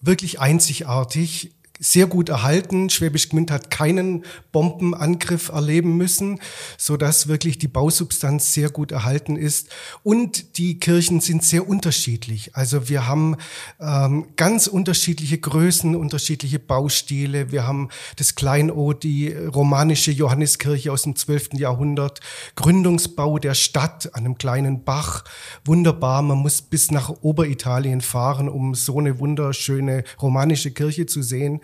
wirklich 0.00 0.40
einzigartig 0.40 1.55
sehr 1.78 2.06
gut 2.06 2.28
erhalten. 2.28 2.90
Schwäbisch 2.90 3.28
Gmünd 3.28 3.50
hat 3.50 3.70
keinen 3.70 4.24
Bombenangriff 4.52 5.48
erleben 5.48 5.96
müssen, 5.96 6.40
so 6.78 6.96
dass 6.96 7.28
wirklich 7.28 7.58
die 7.58 7.68
Bausubstanz 7.68 8.52
sehr 8.52 8.70
gut 8.70 8.92
erhalten 8.92 9.36
ist. 9.36 9.68
Und 10.02 10.58
die 10.58 10.78
Kirchen 10.78 11.20
sind 11.20 11.44
sehr 11.44 11.68
unterschiedlich. 11.68 12.54
Also 12.54 12.88
wir 12.88 13.06
haben 13.06 13.36
ähm, 13.80 14.28
ganz 14.36 14.66
unterschiedliche 14.66 15.38
Größen, 15.38 15.94
unterschiedliche 15.94 16.58
Baustile. 16.58 17.52
Wir 17.52 17.66
haben 17.66 17.88
das 18.16 18.34
Kleinod, 18.34 19.02
die 19.02 19.32
romanische 19.32 20.10
Johanneskirche 20.10 20.92
aus 20.92 21.02
dem 21.02 21.16
12. 21.16 21.54
Jahrhundert, 21.54 22.20
Gründungsbau 22.54 23.38
der 23.38 23.54
Stadt 23.54 24.14
an 24.14 24.24
einem 24.24 24.38
kleinen 24.38 24.84
Bach. 24.84 25.24
Wunderbar, 25.64 26.22
man 26.22 26.38
muss 26.38 26.62
bis 26.62 26.90
nach 26.90 27.10
Oberitalien 27.22 28.00
fahren, 28.00 28.48
um 28.48 28.74
so 28.74 28.98
eine 28.98 29.18
wunderschöne 29.18 30.04
romanische 30.20 30.70
Kirche 30.70 31.06
zu 31.06 31.22
sehen. 31.22 31.60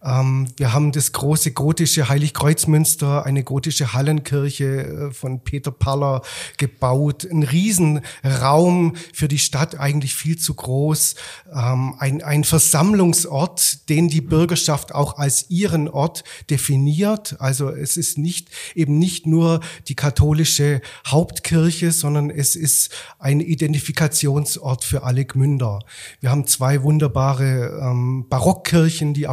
wir 0.00 0.72
haben 0.72 0.92
das 0.92 1.12
große 1.12 1.50
gotische 1.50 2.08
Heiligkreuzmünster, 2.08 3.26
eine 3.26 3.42
gotische 3.42 3.92
Hallenkirche 3.92 5.08
äh, 5.08 5.10
von 5.10 5.40
Peter 5.40 5.72
Paller 5.72 6.22
gebaut. 6.56 7.26
Ein 7.28 7.42
Riesenraum 7.42 8.94
für 9.12 9.26
die 9.26 9.38
Stadt, 9.38 9.78
eigentlich 9.78 10.14
viel 10.14 10.38
zu 10.38 10.54
groß. 10.54 11.16
Ähm, 11.52 11.96
ein, 11.98 12.22
ein 12.22 12.44
Versammlungsort, 12.44 13.88
den 13.88 14.08
die 14.08 14.20
Bürgerschaft 14.20 14.94
auch 14.94 15.18
als 15.18 15.50
ihren 15.50 15.88
Ort 15.88 16.22
definiert. 16.48 17.36
Also 17.40 17.70
es 17.70 17.96
ist 17.96 18.18
nicht, 18.18 18.48
eben 18.76 18.98
nicht 18.98 19.26
nur 19.26 19.60
die 19.88 19.96
katholische 19.96 20.80
Hauptkirche, 21.06 21.90
sondern 21.90 22.30
es 22.30 22.54
ist 22.54 22.90
ein 23.18 23.40
Identifikationsort 23.40 24.84
für 24.84 25.02
alle 25.02 25.24
Gmünder. 25.24 25.80
Wir 26.20 26.30
haben 26.30 26.46
zwei 26.46 26.84
wunderbare 26.84 27.80
ähm, 27.82 28.26
Barockkirchen, 28.28 29.12
die 29.12 29.26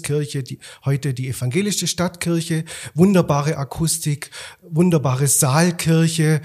Augustinuskirche, 0.00 0.42
die, 0.42 0.58
heute 0.84 1.14
die 1.14 1.28
evangelische 1.28 1.86
Stadtkirche, 1.86 2.64
wunderbare 2.94 3.56
Akustik, 3.56 4.30
wunderbare 4.62 5.26
Saalkirche 5.26 6.40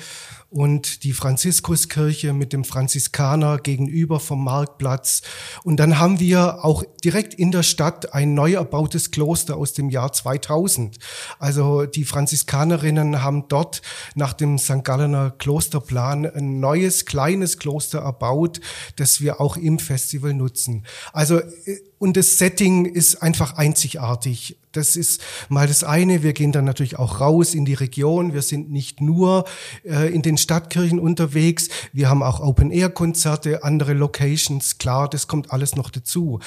und 0.55 1.03
die 1.03 1.11
Franziskuskirche 1.11 2.31
mit 2.31 2.53
dem 2.53 2.63
Franziskaner 2.63 3.57
gegenüber 3.57 4.21
vom 4.21 4.43
Marktplatz. 4.43 5.21
Und 5.65 5.81
dann 5.81 5.99
haben 5.99 6.21
wir 6.21 6.63
auch 6.63 6.83
direkt 7.03 7.33
in 7.33 7.51
der 7.51 7.63
Stadt 7.63 8.13
ein 8.13 8.35
neu 8.35 8.53
erbautes 8.53 9.11
Kloster 9.11 9.57
aus 9.57 9.73
dem 9.73 9.89
Jahr 9.89 10.13
2000. 10.13 10.97
Also 11.39 11.85
die 11.85 12.05
Franziskanerinnen 12.05 13.21
haben 13.21 13.49
dort 13.49 13.81
nach 14.13 14.31
dem 14.31 14.57
St. 14.57 14.83
Gallener 14.83 15.31
Klosterplan 15.31 16.25
ein 16.25 16.61
neues 16.61 17.05
kleines 17.05 17.57
Kloster 17.57 17.99
erbaut, 17.99 18.61
das 18.95 19.19
wir 19.19 19.41
auch 19.41 19.57
im 19.57 19.77
Festival 19.77 20.33
nutzen. 20.33 20.85
Also 21.11 21.39
äh, 21.39 21.81
und 22.05 22.15
das 22.15 22.37
Setting 22.37 22.85
ist 22.85 23.23
einfach 23.23 23.57
einzigartig. 23.57 24.57
Das 24.71 24.95
ist 24.95 25.21
mal 25.49 25.67
das 25.67 25.83
eine. 25.83 26.21
Wir 26.21 26.33
gehen 26.33 26.51
dann 26.51 26.63
natürlich 26.63 26.99
auch 26.99 27.19
raus 27.19 27.55
in 27.55 27.65
die 27.65 27.73
Region. 27.73 28.33
Wir 28.33 28.43
sind 28.43 28.69
nicht 28.69 29.01
nur 29.01 29.45
äh, 29.83 30.13
in 30.13 30.21
den 30.21 30.37
Stadtkirchen 30.37 30.99
unterwegs. 30.99 31.69
Wir 31.93 32.07
haben 32.07 32.21
auch 32.21 32.39
Open-Air-Konzerte, 32.39 33.63
andere 33.63 33.93
Locations. 33.93 34.77
Klar, 34.77 35.09
das 35.09 35.27
kommt 35.27 35.51
alles 35.51 35.75
noch 35.75 35.89
dazu. 35.89 36.39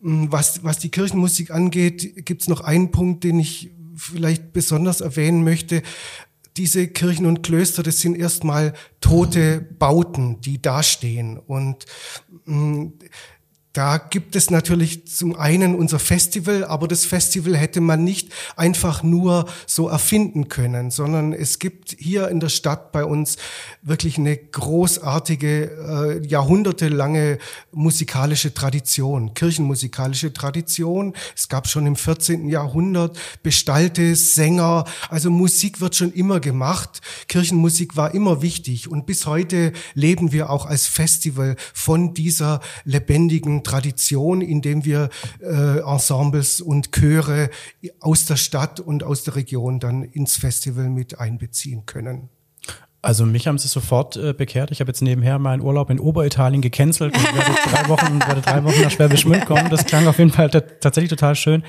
Hm, 0.00 0.30
was, 0.30 0.62
was 0.62 0.78
die 0.78 0.90
Kirchenmusik 0.90 1.50
angeht, 1.50 2.24
gibt 2.24 2.42
es 2.42 2.48
noch 2.48 2.60
einen 2.60 2.92
Punkt, 2.92 3.24
den 3.24 3.40
ich 3.40 3.72
vielleicht 3.96 4.52
besonders 4.52 5.00
erwähnen 5.00 5.42
möchte 5.42 5.82
diese 6.56 6.86
Kirchen 6.86 7.26
und 7.26 7.42
Klöster, 7.42 7.82
das 7.82 8.00
sind 8.00 8.16
erstmal 8.16 8.74
tote 9.00 9.60
Bauten, 9.60 10.40
die 10.40 10.62
dastehen. 10.62 11.36
Und 11.38 11.84
mh, 12.44 12.54
hm, 12.54 12.92
da 13.74 13.98
gibt 13.98 14.36
es 14.36 14.50
natürlich 14.50 15.08
zum 15.08 15.34
einen 15.34 15.74
unser 15.74 15.98
Festival, 15.98 16.64
aber 16.64 16.86
das 16.86 17.04
Festival 17.04 17.56
hätte 17.56 17.80
man 17.80 18.04
nicht 18.04 18.32
einfach 18.54 19.02
nur 19.02 19.46
so 19.66 19.88
erfinden 19.88 20.48
können, 20.48 20.92
sondern 20.92 21.32
es 21.32 21.58
gibt 21.58 21.96
hier 21.98 22.28
in 22.28 22.38
der 22.38 22.50
Stadt 22.50 22.92
bei 22.92 23.04
uns 23.04 23.36
wirklich 23.82 24.16
eine 24.16 24.36
großartige, 24.36 26.20
äh, 26.22 26.24
jahrhundertelange 26.24 27.38
musikalische 27.72 28.54
Tradition, 28.54 29.34
kirchenmusikalische 29.34 30.32
Tradition. 30.32 31.12
Es 31.34 31.48
gab 31.48 31.66
schon 31.66 31.84
im 31.86 31.96
14. 31.96 32.48
Jahrhundert 32.48 33.18
Bestalte, 33.42 34.14
Sänger, 34.14 34.84
also 35.10 35.30
Musik 35.30 35.80
wird 35.80 35.96
schon 35.96 36.12
immer 36.12 36.38
gemacht. 36.38 37.00
Kirchenmusik 37.26 37.96
war 37.96 38.14
immer 38.14 38.40
wichtig 38.40 38.86
und 38.86 39.04
bis 39.04 39.26
heute 39.26 39.72
leben 39.94 40.30
wir 40.30 40.50
auch 40.50 40.64
als 40.64 40.86
Festival 40.86 41.56
von 41.72 42.14
dieser 42.14 42.60
lebendigen 42.84 43.63
Tradition, 43.64 44.40
indem 44.40 44.84
wir 44.84 45.08
äh, 45.40 45.80
Ensembles 45.80 46.60
und 46.60 46.92
Chöre 46.92 47.50
aus 48.00 48.26
der 48.26 48.36
Stadt 48.36 48.80
und 48.80 49.02
aus 49.02 49.24
der 49.24 49.36
Region 49.36 49.80
dann 49.80 50.04
ins 50.04 50.36
Festival 50.36 50.88
mit 50.88 51.18
einbeziehen 51.18 51.86
können. 51.86 52.28
Also 53.04 53.26
mich 53.26 53.46
haben 53.46 53.58
sie 53.58 53.68
sofort 53.68 54.16
äh, 54.16 54.32
bekehrt. 54.32 54.70
Ich 54.70 54.80
habe 54.80 54.88
jetzt 54.88 55.02
nebenher 55.02 55.38
meinen 55.38 55.60
Urlaub 55.60 55.90
in 55.90 56.00
Oberitalien 56.00 56.62
gecancelt 56.62 57.14
und 57.14 57.22
werde 57.22 57.50
drei 57.70 57.88
Wochen, 57.88 58.18
werde 58.26 58.40
drei 58.40 58.64
Wochen 58.64 58.80
nach 58.80 58.90
Schwäbisch 58.90 59.24
Gmünd 59.24 59.44
kommen. 59.44 59.68
Das 59.68 59.84
klang 59.84 60.06
auf 60.06 60.18
jeden 60.18 60.30
Fall 60.30 60.48
tatsächlich 60.48 61.10
total 61.10 61.34
schön. 61.34 61.64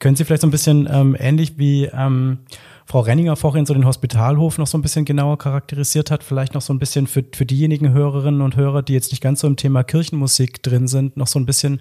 Können 0.00 0.16
Sie 0.16 0.24
vielleicht 0.24 0.42
so 0.42 0.48
ein 0.48 0.50
bisschen 0.50 0.88
ähm, 0.90 1.16
ähnlich 1.16 1.56
wie 1.56 1.84
ähm, 1.84 2.38
Frau 2.86 3.00
Renninger 3.00 3.36
vorhin 3.36 3.66
so 3.66 3.74
den 3.74 3.86
Hospitalhof 3.86 4.58
noch 4.58 4.66
so 4.66 4.76
ein 4.76 4.82
bisschen 4.82 5.04
genauer 5.04 5.38
charakterisiert 5.38 6.10
hat, 6.10 6.22
vielleicht 6.22 6.54
noch 6.54 6.62
so 6.62 6.72
ein 6.72 6.78
bisschen 6.78 7.06
für, 7.06 7.24
für 7.32 7.46
diejenigen 7.46 7.92
Hörerinnen 7.92 8.40
und 8.40 8.56
Hörer, 8.56 8.82
die 8.82 8.92
jetzt 8.92 9.12
nicht 9.12 9.22
ganz 9.22 9.40
so 9.40 9.46
im 9.46 9.56
Thema 9.56 9.84
Kirchenmusik 9.84 10.62
drin 10.62 10.88
sind, 10.88 11.16
noch 11.16 11.26
so 11.26 11.38
ein 11.38 11.46
bisschen 11.46 11.80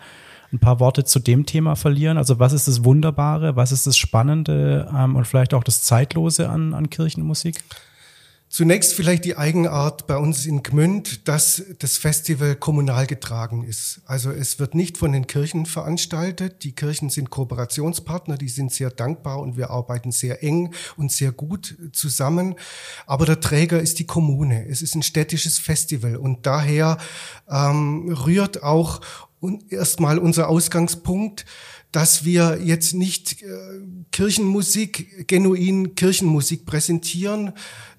ein 0.54 0.60
paar 0.60 0.80
Worte 0.80 1.04
zu 1.04 1.20
dem 1.20 1.46
Thema 1.46 1.76
verlieren. 1.76 2.18
Also 2.18 2.40
was 2.40 2.54
ist 2.54 2.68
das 2.68 2.84
Wunderbare, 2.84 3.56
was 3.56 3.72
ist 3.72 3.88
das 3.88 3.98
Spannende 3.98 4.90
ähm, 4.96 5.16
und 5.16 5.26
vielleicht 5.26 5.54
auch 5.54 5.64
das 5.64 5.84
Zeitlose 5.84 6.50
an, 6.50 6.74
an 6.74 6.90
Kirchenmusik? 6.90 7.64
Zunächst 8.52 8.96
vielleicht 8.96 9.24
die 9.24 9.38
Eigenart 9.38 10.08
bei 10.08 10.18
uns 10.18 10.46
in 10.46 10.62
Gmünd, 10.62 11.30
dass 11.30 11.64
das 11.80 11.98
Festival 11.98 12.58
kommunal 12.58 13.08
getragen 13.08 13.64
ist. 13.64 14.02
Also 14.06 14.30
es 14.30 14.60
wird 14.60 14.76
nicht 14.76 14.98
von 14.98 15.14
den 15.14 15.26
Kirchen 15.26 15.66
veranstaltet. 15.66 16.66
Die 16.66 16.74
Kirchen 16.74 17.10
sind 17.10 17.30
Kooperationspartner, 17.30 18.38
die 18.38 18.50
sind 18.50 18.74
sehr 18.74 18.90
dankbar 18.90 19.40
und 19.40 19.56
wir 19.56 19.70
arbeiten 19.70 20.12
sehr 20.12 20.44
eng 20.44 20.74
und 20.98 21.14
sehr 21.14 21.32
gut 21.32 21.78
zusammen. 21.94 22.56
Aber 23.06 23.26
der 23.26 23.40
Träger 23.40 23.80
ist 23.80 24.00
die 24.00 24.06
Kommune. 24.06 24.68
Es 24.68 24.82
ist 24.82 24.96
ein 24.96 25.04
städtisches 25.04 25.58
Festival 25.58 26.18
und 26.18 26.46
daher 26.46 26.98
ähm, 27.50 28.14
rührt 28.14 28.64
auch 28.64 29.00
erstmal 29.70 30.20
unser 30.20 30.50
Ausgangspunkt 30.50 31.46
dass 31.92 32.24
wir 32.24 32.60
jetzt 32.64 32.94
nicht 32.94 33.42
äh, 33.42 33.48
Kirchenmusik, 34.12 35.28
genuin 35.28 35.96
Kirchenmusik 35.96 36.66
präsentieren, 36.66 37.52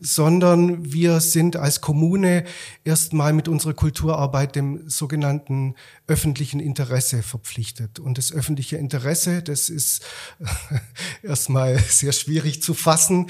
sondern 0.02 0.92
wir 0.92 1.20
sind 1.20 1.56
als 1.56 1.80
Kommune 1.80 2.44
erstmal 2.84 3.32
mit 3.32 3.46
unserer 3.46 3.72
Kulturarbeit 3.72 4.56
dem 4.56 4.88
sogenannten 4.88 5.76
öffentlichen 6.08 6.58
Interesse 6.60 7.22
verpflichtet. 7.22 8.00
Und 8.00 8.18
das 8.18 8.32
öffentliche 8.32 8.76
Interesse, 8.76 9.42
das 9.42 9.68
ist 9.68 10.04
erstmal 11.22 11.78
sehr 11.78 12.12
schwierig 12.12 12.62
zu 12.62 12.74
fassen. 12.74 13.28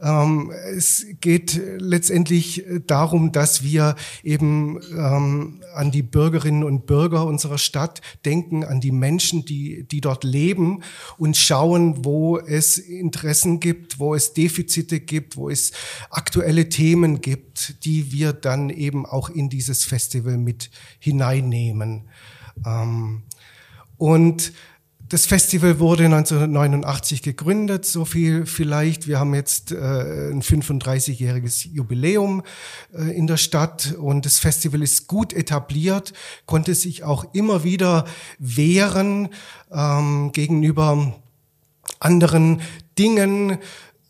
Ähm, 0.00 0.50
es 0.74 1.06
geht 1.20 1.60
letztendlich 1.78 2.64
darum, 2.86 3.32
dass 3.32 3.62
wir 3.62 3.94
eben 4.22 4.80
ähm, 4.90 5.62
an 5.74 5.90
die 5.90 6.02
Bürgerinnen 6.02 6.64
und 6.64 6.86
Bürger 6.86 7.26
unserer 7.26 7.58
Stadt 7.58 8.00
denken, 8.24 8.64
an 8.64 8.80
die 8.80 8.92
Menschen, 8.92 9.44
die, 9.44 9.84
die 9.84 10.00
dort 10.00 10.24
leben 10.24 10.82
und 11.18 11.36
schauen, 11.36 12.04
wo 12.04 12.38
es 12.38 12.78
Interessen 12.78 13.60
gibt, 13.60 13.98
wo 13.98 14.14
es 14.14 14.32
Defizite 14.32 15.00
gibt, 15.00 15.36
wo 15.36 15.50
es 15.50 15.72
aktuelle 16.10 16.68
Themen 16.68 17.20
gibt, 17.20 17.84
die 17.84 18.12
wir 18.12 18.32
dann 18.32 18.70
eben 18.70 19.06
auch 19.06 19.28
in 19.28 19.48
dieses 19.48 19.84
Festival 19.84 20.36
mit 20.36 20.70
hineinnehmen. 20.98 22.08
Ähm, 22.64 23.22
und 23.98 24.52
das 25.08 25.24
Festival 25.24 25.78
wurde 25.78 26.06
1989 26.06 27.22
gegründet, 27.22 27.84
so 27.84 28.04
viel 28.04 28.44
vielleicht. 28.44 29.06
Wir 29.06 29.20
haben 29.20 29.34
jetzt 29.34 29.70
äh, 29.70 29.76
ein 29.76 30.42
35-jähriges 30.42 31.68
Jubiläum 31.68 32.42
äh, 32.92 33.16
in 33.16 33.28
der 33.28 33.36
Stadt 33.36 33.94
und 33.98 34.26
das 34.26 34.40
Festival 34.40 34.82
ist 34.82 35.06
gut 35.06 35.32
etabliert, 35.32 36.12
konnte 36.46 36.74
sich 36.74 37.04
auch 37.04 37.24
immer 37.34 37.62
wieder 37.62 38.04
wehren 38.40 39.28
ähm, 39.70 40.32
gegenüber 40.32 41.14
anderen 42.00 42.60
Dingen. 42.98 43.58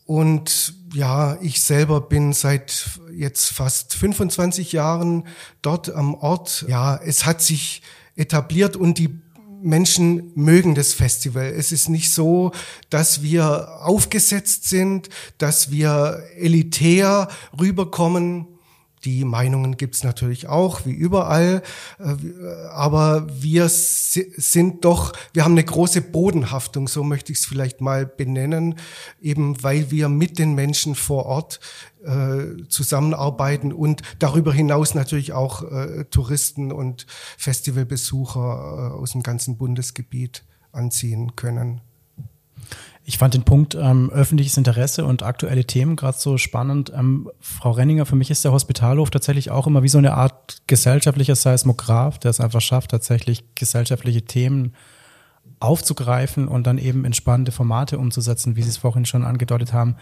Und 0.06 0.74
ja, 0.94 1.36
ich 1.42 1.60
selber 1.60 2.00
bin 2.00 2.32
seit 2.32 3.00
jetzt 3.12 3.48
fast 3.50 3.94
25 3.94 4.72
Jahren 4.72 5.24
dort 5.62 5.90
am 5.90 6.14
Ort. 6.14 6.64
Ja, 6.68 6.96
es 6.96 7.26
hat 7.26 7.42
sich 7.42 7.82
etabliert 8.14 8.76
und 8.76 8.98
die 8.98 9.20
Menschen 9.60 10.30
mögen 10.36 10.76
das 10.76 10.92
Festival. 10.92 11.46
Es 11.46 11.72
ist 11.72 11.88
nicht 11.88 12.12
so, 12.12 12.52
dass 12.88 13.22
wir 13.22 13.82
aufgesetzt 13.82 14.68
sind, 14.68 15.08
dass 15.38 15.72
wir 15.72 16.22
elitär 16.36 17.28
rüberkommen. 17.58 18.46
Die 19.04 19.24
Meinungen 19.24 19.76
gibt's 19.76 20.02
natürlich 20.02 20.48
auch, 20.48 20.86
wie 20.86 20.92
überall, 20.92 21.62
äh, 21.98 22.66
aber 22.70 23.26
wir 23.30 23.68
sind 23.68 24.84
doch, 24.84 25.12
wir 25.32 25.44
haben 25.44 25.52
eine 25.52 25.64
große 25.64 26.00
Bodenhaftung, 26.00 26.88
so 26.88 27.04
möchte 27.04 27.32
ich 27.32 27.38
es 27.38 27.46
vielleicht 27.46 27.80
mal 27.80 28.06
benennen, 28.06 28.76
eben 29.20 29.62
weil 29.62 29.90
wir 29.90 30.08
mit 30.08 30.38
den 30.38 30.54
Menschen 30.54 30.94
vor 30.94 31.26
Ort 31.26 31.60
äh, 32.04 32.66
zusammenarbeiten 32.68 33.72
und 33.72 34.02
darüber 34.18 34.52
hinaus 34.52 34.94
natürlich 34.94 35.32
auch 35.32 35.62
äh, 35.62 36.04
Touristen 36.04 36.72
und 36.72 37.06
Festivalbesucher 37.36 38.40
äh, 38.94 39.00
aus 39.00 39.12
dem 39.12 39.22
ganzen 39.22 39.56
Bundesgebiet 39.58 40.44
anziehen 40.72 41.36
können. 41.36 41.80
Ich 43.08 43.18
fand 43.18 43.34
den 43.34 43.44
Punkt 43.44 43.76
ähm, 43.76 44.10
öffentliches 44.10 44.56
Interesse 44.56 45.04
und 45.04 45.22
aktuelle 45.22 45.64
Themen 45.64 45.94
gerade 45.94 46.18
so 46.18 46.38
spannend. 46.38 46.92
Ähm, 46.92 47.30
Frau 47.38 47.70
Renninger, 47.70 48.04
für 48.04 48.16
mich 48.16 48.32
ist 48.32 48.44
der 48.44 48.50
Hospitalhof 48.50 49.10
tatsächlich 49.10 49.52
auch 49.52 49.68
immer 49.68 49.84
wie 49.84 49.88
so 49.88 49.98
eine 49.98 50.14
Art 50.14 50.62
gesellschaftlicher 50.66 51.36
Seismograph, 51.36 52.18
der 52.18 52.32
es 52.32 52.40
einfach 52.40 52.60
schafft, 52.60 52.90
tatsächlich 52.90 53.44
gesellschaftliche 53.54 54.22
Themen 54.22 54.74
aufzugreifen 55.60 56.48
und 56.48 56.66
dann 56.66 56.78
eben 56.78 57.04
in 57.04 57.12
spannende 57.12 57.52
Formate 57.52 57.98
umzusetzen, 57.98 58.56
wie 58.56 58.62
Sie 58.62 58.70
es 58.70 58.76
vorhin 58.76 59.06
schon 59.06 59.22
angedeutet 59.22 59.72
haben. 59.72 59.94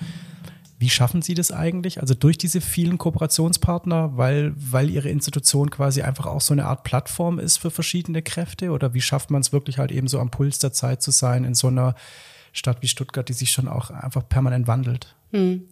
Wie 0.78 0.88
schaffen 0.88 1.20
Sie 1.20 1.34
das 1.34 1.52
eigentlich? 1.52 2.00
Also 2.00 2.14
durch 2.14 2.38
diese 2.38 2.62
vielen 2.62 2.96
Kooperationspartner, 2.96 4.16
weil, 4.16 4.54
weil 4.56 4.88
Ihre 4.88 5.10
Institution 5.10 5.68
quasi 5.68 6.00
einfach 6.00 6.24
auch 6.24 6.40
so 6.40 6.54
eine 6.54 6.64
Art 6.64 6.84
Plattform 6.84 7.38
ist 7.38 7.58
für 7.58 7.70
verschiedene 7.70 8.22
Kräfte? 8.22 8.70
Oder 8.70 8.94
wie 8.94 9.02
schafft 9.02 9.30
man 9.30 9.42
es 9.42 9.52
wirklich 9.52 9.76
halt 9.76 9.92
eben 9.92 10.08
so 10.08 10.20
am 10.20 10.30
Puls 10.30 10.58
der 10.58 10.72
Zeit 10.72 11.02
zu 11.02 11.10
sein 11.10 11.44
in 11.44 11.54
so 11.54 11.66
einer 11.68 11.94
Stadt 12.54 12.80
wie 12.80 12.88
Stuttgart, 12.88 13.28
die 13.28 13.34
sich 13.34 13.50
schon 13.50 13.68
auch 13.68 13.90
einfach 13.90 14.26
permanent 14.26 14.66
wandelt. 14.66 15.14
Hm. 15.32 15.68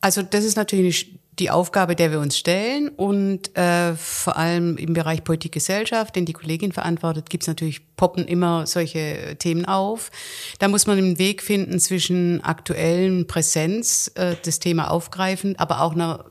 Also 0.00 0.22
das 0.22 0.44
ist 0.44 0.56
natürlich 0.56 1.18
die 1.38 1.50
Aufgabe, 1.50 1.96
der 1.96 2.10
wir 2.10 2.20
uns 2.20 2.38
stellen. 2.38 2.88
Und 2.88 3.56
äh, 3.56 3.94
vor 3.94 4.36
allem 4.36 4.76
im 4.76 4.92
Bereich 4.92 5.24
Politik 5.24 5.52
Gesellschaft, 5.52 6.14
den 6.16 6.26
die 6.26 6.32
Kollegin 6.32 6.72
verantwortet, 6.72 7.30
gibt's 7.30 7.46
natürlich, 7.46 7.82
poppen 7.96 8.26
immer 8.26 8.66
solche 8.66 9.36
Themen 9.38 9.64
auf. 9.64 10.10
Da 10.58 10.68
muss 10.68 10.86
man 10.86 10.98
einen 10.98 11.18
Weg 11.18 11.42
finden 11.42 11.80
zwischen 11.80 12.42
aktuellen 12.42 13.26
Präsenz, 13.26 14.12
äh, 14.14 14.36
das 14.44 14.60
Thema 14.60 14.90
aufgreifen, 14.90 15.58
aber 15.58 15.80
auch 15.82 15.94
einer 15.94 16.24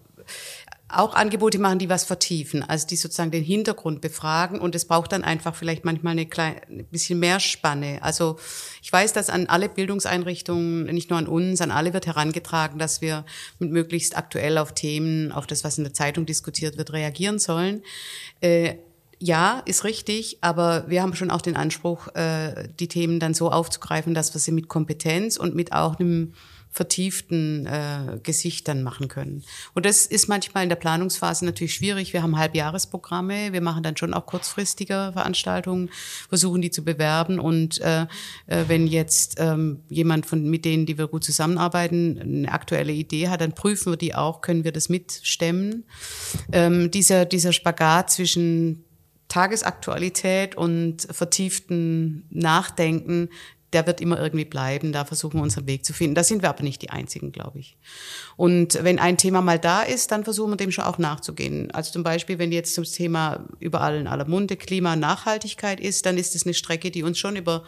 auch 0.97 1.15
Angebote 1.15 1.59
machen, 1.59 1.79
die 1.79 1.89
was 1.89 2.03
vertiefen, 2.03 2.63
also 2.63 2.87
die 2.87 2.95
sozusagen 2.95 3.31
den 3.31 3.43
Hintergrund 3.43 4.01
befragen 4.01 4.59
und 4.59 4.75
es 4.75 4.85
braucht 4.85 5.11
dann 5.11 5.23
einfach 5.23 5.55
vielleicht 5.55 5.85
manchmal 5.85 6.11
eine 6.11 6.25
kleine, 6.25 6.61
ein 6.69 6.85
bisschen 6.85 7.19
mehr 7.19 7.39
Spanne. 7.39 7.99
Also 8.01 8.37
ich 8.81 8.91
weiß, 8.91 9.13
dass 9.13 9.29
an 9.29 9.47
alle 9.47 9.69
Bildungseinrichtungen, 9.69 10.85
nicht 10.85 11.09
nur 11.09 11.19
an 11.19 11.27
uns, 11.27 11.61
an 11.61 11.71
alle 11.71 11.93
wird 11.93 12.07
herangetragen, 12.07 12.79
dass 12.79 13.01
wir 13.01 13.25
mit 13.59 13.71
möglichst 13.71 14.17
aktuell 14.17 14.57
auf 14.57 14.73
Themen, 14.73 15.31
auf 15.31 15.47
das, 15.47 15.63
was 15.63 15.77
in 15.77 15.83
der 15.83 15.93
Zeitung 15.93 16.25
diskutiert 16.25 16.77
wird, 16.77 16.93
reagieren 16.93 17.39
sollen. 17.39 17.81
Äh, 18.41 18.75
ja, 19.19 19.61
ist 19.65 19.85
richtig, 19.85 20.39
aber 20.41 20.83
wir 20.89 21.01
haben 21.01 21.15
schon 21.15 21.31
auch 21.31 21.41
den 21.41 21.55
Anspruch, 21.55 22.13
äh, 22.15 22.67
die 22.79 22.89
Themen 22.89 23.19
dann 23.21 23.33
so 23.33 23.51
aufzugreifen, 23.51 24.13
dass 24.13 24.33
wir 24.33 24.39
sie 24.39 24.51
mit 24.51 24.67
Kompetenz 24.67 25.37
und 25.37 25.55
mit 25.55 25.71
auch 25.71 25.97
einem 25.97 26.33
vertieften 26.73 27.67
äh, 27.67 28.19
Gesichtern 28.23 28.81
machen 28.81 29.07
können. 29.07 29.43
Und 29.73 29.85
das 29.85 30.05
ist 30.07 30.27
manchmal 30.27 30.63
in 30.63 30.69
der 30.69 30.75
Planungsphase 30.75 31.45
natürlich 31.45 31.75
schwierig. 31.75 32.13
Wir 32.13 32.23
haben 32.23 32.37
Halbjahresprogramme, 32.37 33.53
wir 33.53 33.61
machen 33.61 33.83
dann 33.83 33.95
schon 33.95 34.13
auch 34.13 34.25
kurzfristige 34.25 35.11
Veranstaltungen, 35.13 35.89
versuchen 36.27 36.61
die 36.61 36.71
zu 36.71 36.83
bewerben. 36.83 37.39
Und 37.39 37.79
äh, 37.81 38.07
äh, 38.47 38.65
wenn 38.67 38.87
jetzt 38.87 39.35
ähm, 39.37 39.81
jemand 39.87 40.25
von 40.25 40.49
mit 40.49 40.65
denen, 40.65 40.87
die 40.87 40.97
wir 40.97 41.07
gut 41.07 41.23
zusammenarbeiten, 41.23 42.19
eine 42.19 42.51
aktuelle 42.51 42.91
Idee 42.91 43.29
hat, 43.29 43.41
dann 43.41 43.53
prüfen 43.53 43.93
wir 43.93 43.97
die 43.97 44.15
auch, 44.15 44.41
können 44.41 44.63
wir 44.63 44.71
das 44.71 44.89
mitstemmen. 44.89 45.85
Ähm, 46.51 46.89
dieser, 46.89 47.25
dieser 47.25 47.53
Spagat 47.53 48.09
zwischen 48.09 48.83
Tagesaktualität 49.27 50.55
und 50.55 51.07
vertieften 51.11 52.25
Nachdenken, 52.29 53.29
der 53.73 53.87
wird 53.87 54.01
immer 54.01 54.19
irgendwie 54.19 54.45
bleiben. 54.45 54.93
Da 54.93 55.05
versuchen 55.05 55.39
wir 55.39 55.43
unseren 55.43 55.67
Weg 55.67 55.85
zu 55.85 55.93
finden. 55.93 56.15
Da 56.15 56.23
sind 56.23 56.41
wir 56.41 56.49
aber 56.49 56.63
nicht 56.63 56.81
die 56.81 56.89
Einzigen, 56.89 57.31
glaube 57.31 57.59
ich. 57.59 57.77
Und 58.35 58.83
wenn 58.83 58.99
ein 58.99 59.17
Thema 59.17 59.41
mal 59.41 59.59
da 59.59 59.81
ist, 59.83 60.11
dann 60.11 60.23
versuchen 60.23 60.51
wir 60.51 60.57
dem 60.57 60.71
schon 60.71 60.85
auch 60.85 60.97
nachzugehen. 60.97 61.71
Also 61.71 61.91
zum 61.91 62.03
Beispiel, 62.03 62.39
wenn 62.39 62.51
jetzt 62.51 62.75
zum 62.75 62.83
Thema 62.83 63.47
überall 63.59 63.95
in 63.95 64.07
aller 64.07 64.25
Munde 64.25 64.55
Klima, 64.55 64.95
Nachhaltigkeit 64.95 65.79
ist, 65.79 66.05
dann 66.05 66.17
ist 66.17 66.35
es 66.35 66.45
eine 66.45 66.53
Strecke, 66.53 66.91
die 66.91 67.03
uns 67.03 67.17
schon 67.17 67.35
über 67.35 67.63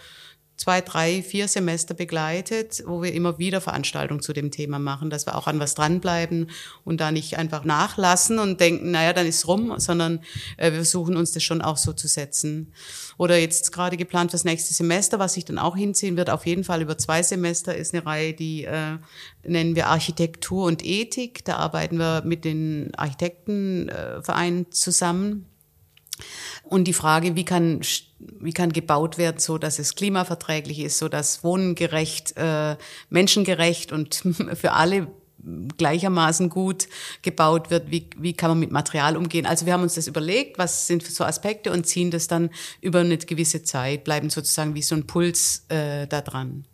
zwei, 0.58 0.82
drei, 0.82 1.22
vier 1.22 1.48
Semester 1.48 1.94
begleitet, 1.94 2.84
wo 2.86 3.02
wir 3.02 3.14
immer 3.14 3.38
wieder 3.38 3.60
Veranstaltungen 3.60 4.22
zu 4.22 4.32
dem 4.32 4.52
Thema 4.52 4.80
machen, 4.80 5.10
dass 5.10 5.26
wir 5.26 5.36
auch 5.36 5.48
an 5.48 5.60
was 5.60 5.76
dranbleiben 5.76 6.50
und 6.84 7.02
da 7.02 7.12
nicht 7.12 7.38
einfach 7.38 7.66
nachlassen 7.66 8.40
und 8.40 8.60
denken, 8.62 8.92
naja, 8.92 9.14
dann 9.14 9.28
ist 9.28 9.48
rum, 9.48 9.74
sondern 9.78 10.22
äh, 10.58 10.72
wir 10.72 10.78
versuchen 10.78 11.18
uns 11.18 11.34
das 11.34 11.44
schon 11.44 11.62
auch 11.62 11.78
so 11.78 11.94
zu 11.94 12.08
setzen. 12.08 12.74
Oder 13.18 13.38
jetzt 13.38 13.72
gerade 13.72 13.98
geplant 13.98 14.32
fürs 14.32 14.46
nächste 14.46 14.74
Semester, 14.74 15.20
was 15.20 15.34
sich 15.34 15.46
dann 15.46 15.58
auch 15.58 15.76
hinziehen 15.76 16.18
wird, 16.18 16.30
auf 16.30 16.46
jeden 16.46 16.64
Fall 16.64 16.82
über 16.82 16.98
zwei 16.98 17.22
Semester, 17.22 17.76
ist 17.76 17.94
eine 17.94 18.06
Reihe, 18.06 18.34
die 18.34 18.66
äh, 18.66 18.98
nennen 19.44 19.76
wir 19.76 19.88
Architektur 19.88 20.66
und 20.66 20.86
Ethik. 20.86 21.44
Da 21.46 21.58
arbeiten 21.58 21.98
wir 21.98 22.24
mit 22.26 22.46
den 22.46 22.94
Architektenvereinen 22.96 24.64
äh, 24.64 24.70
zusammen 24.70 25.46
und 26.64 26.86
die 26.86 26.94
Frage, 26.94 27.36
wie 27.36 27.46
kann, 27.46 27.82
wie 28.20 28.54
kann 28.54 28.72
gebaut 28.72 29.18
werden, 29.18 29.40
so 29.40 29.58
dass 29.58 29.80
es 29.80 29.96
klimaverträglich 29.96 30.80
ist, 30.80 30.98
so 30.98 31.10
dass 31.10 31.44
Wohnen 31.44 31.76
gerecht, 31.76 32.36
äh, 32.38 32.78
menschengerecht 33.10 33.92
und 33.92 34.16
für 34.54 34.72
alle 34.74 35.08
gleichermaßen 35.78 36.50
gut 36.50 36.88
gebaut 37.22 37.70
wird, 37.70 37.92
wie, 37.92 38.10
wie 38.18 38.34
kann 38.34 38.50
man 38.50 38.60
mit 38.60 38.72
Material 38.72 39.16
umgehen. 39.16 39.46
Also 39.46 39.66
wir 39.66 39.74
haben 39.74 39.84
uns 39.84 39.94
das 39.94 40.08
überlegt, 40.08 40.58
was 40.58 40.88
sind 40.88 41.04
so 41.06 41.24
Aspekte 41.24 41.72
und 41.72 41.86
ziehen 41.86 42.10
das 42.10 42.28
dann 42.28 42.50
über 42.82 43.02
eine 43.02 43.18
gewisse 43.18 43.64
Zeit, 43.64 44.04
bleiben 44.04 44.30
sozusagen 44.30 44.74
wie 44.74 44.82
so 44.82 44.96
ein 44.96 45.06
Puls 45.06 45.66
äh, 45.70 46.08
da 46.08 46.22
dran. 46.22 46.66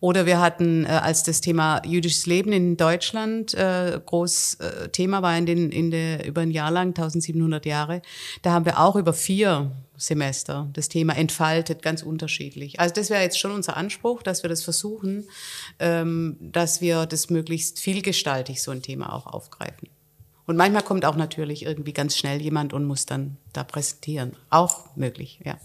Oder 0.00 0.26
wir 0.26 0.40
hatten, 0.40 0.84
äh, 0.84 0.88
als 0.88 1.22
das 1.22 1.40
Thema 1.40 1.82
jüdisches 1.84 2.26
Leben 2.26 2.52
in 2.52 2.76
Deutschland 2.76 3.54
äh, 3.54 3.98
groß 4.04 4.54
äh, 4.54 4.88
Thema 4.90 5.22
war 5.22 5.36
in 5.38 5.46
den, 5.46 5.70
in 5.70 5.90
der, 5.90 6.26
über 6.26 6.42
ein 6.42 6.50
Jahr 6.50 6.70
lang, 6.70 6.88
1700 6.88 7.64
Jahre, 7.64 8.02
da 8.42 8.52
haben 8.52 8.66
wir 8.66 8.78
auch 8.78 8.96
über 8.96 9.12
vier 9.14 9.72
Semester 9.96 10.68
das 10.74 10.90
Thema 10.90 11.16
entfaltet, 11.16 11.80
ganz 11.80 12.02
unterschiedlich. 12.02 12.78
Also 12.78 12.94
das 12.94 13.08
wäre 13.08 13.22
jetzt 13.22 13.38
schon 13.38 13.52
unser 13.52 13.76
Anspruch, 13.76 14.22
dass 14.22 14.42
wir 14.42 14.50
das 14.50 14.62
versuchen, 14.62 15.26
ähm, 15.78 16.36
dass 16.40 16.82
wir 16.82 17.06
das 17.06 17.30
möglichst 17.30 17.80
vielgestaltig 17.80 18.62
so 18.62 18.72
ein 18.72 18.82
Thema 18.82 19.14
auch 19.14 19.26
aufgreifen. 19.26 19.88
Und 20.46 20.56
manchmal 20.56 20.82
kommt 20.82 21.04
auch 21.04 21.16
natürlich 21.16 21.64
irgendwie 21.64 21.92
ganz 21.92 22.16
schnell 22.16 22.40
jemand 22.40 22.72
und 22.72 22.84
muss 22.84 23.06
dann 23.06 23.38
da 23.52 23.64
präsentieren. 23.64 24.36
Auch 24.50 24.94
möglich, 24.94 25.40
ja. 25.44 25.58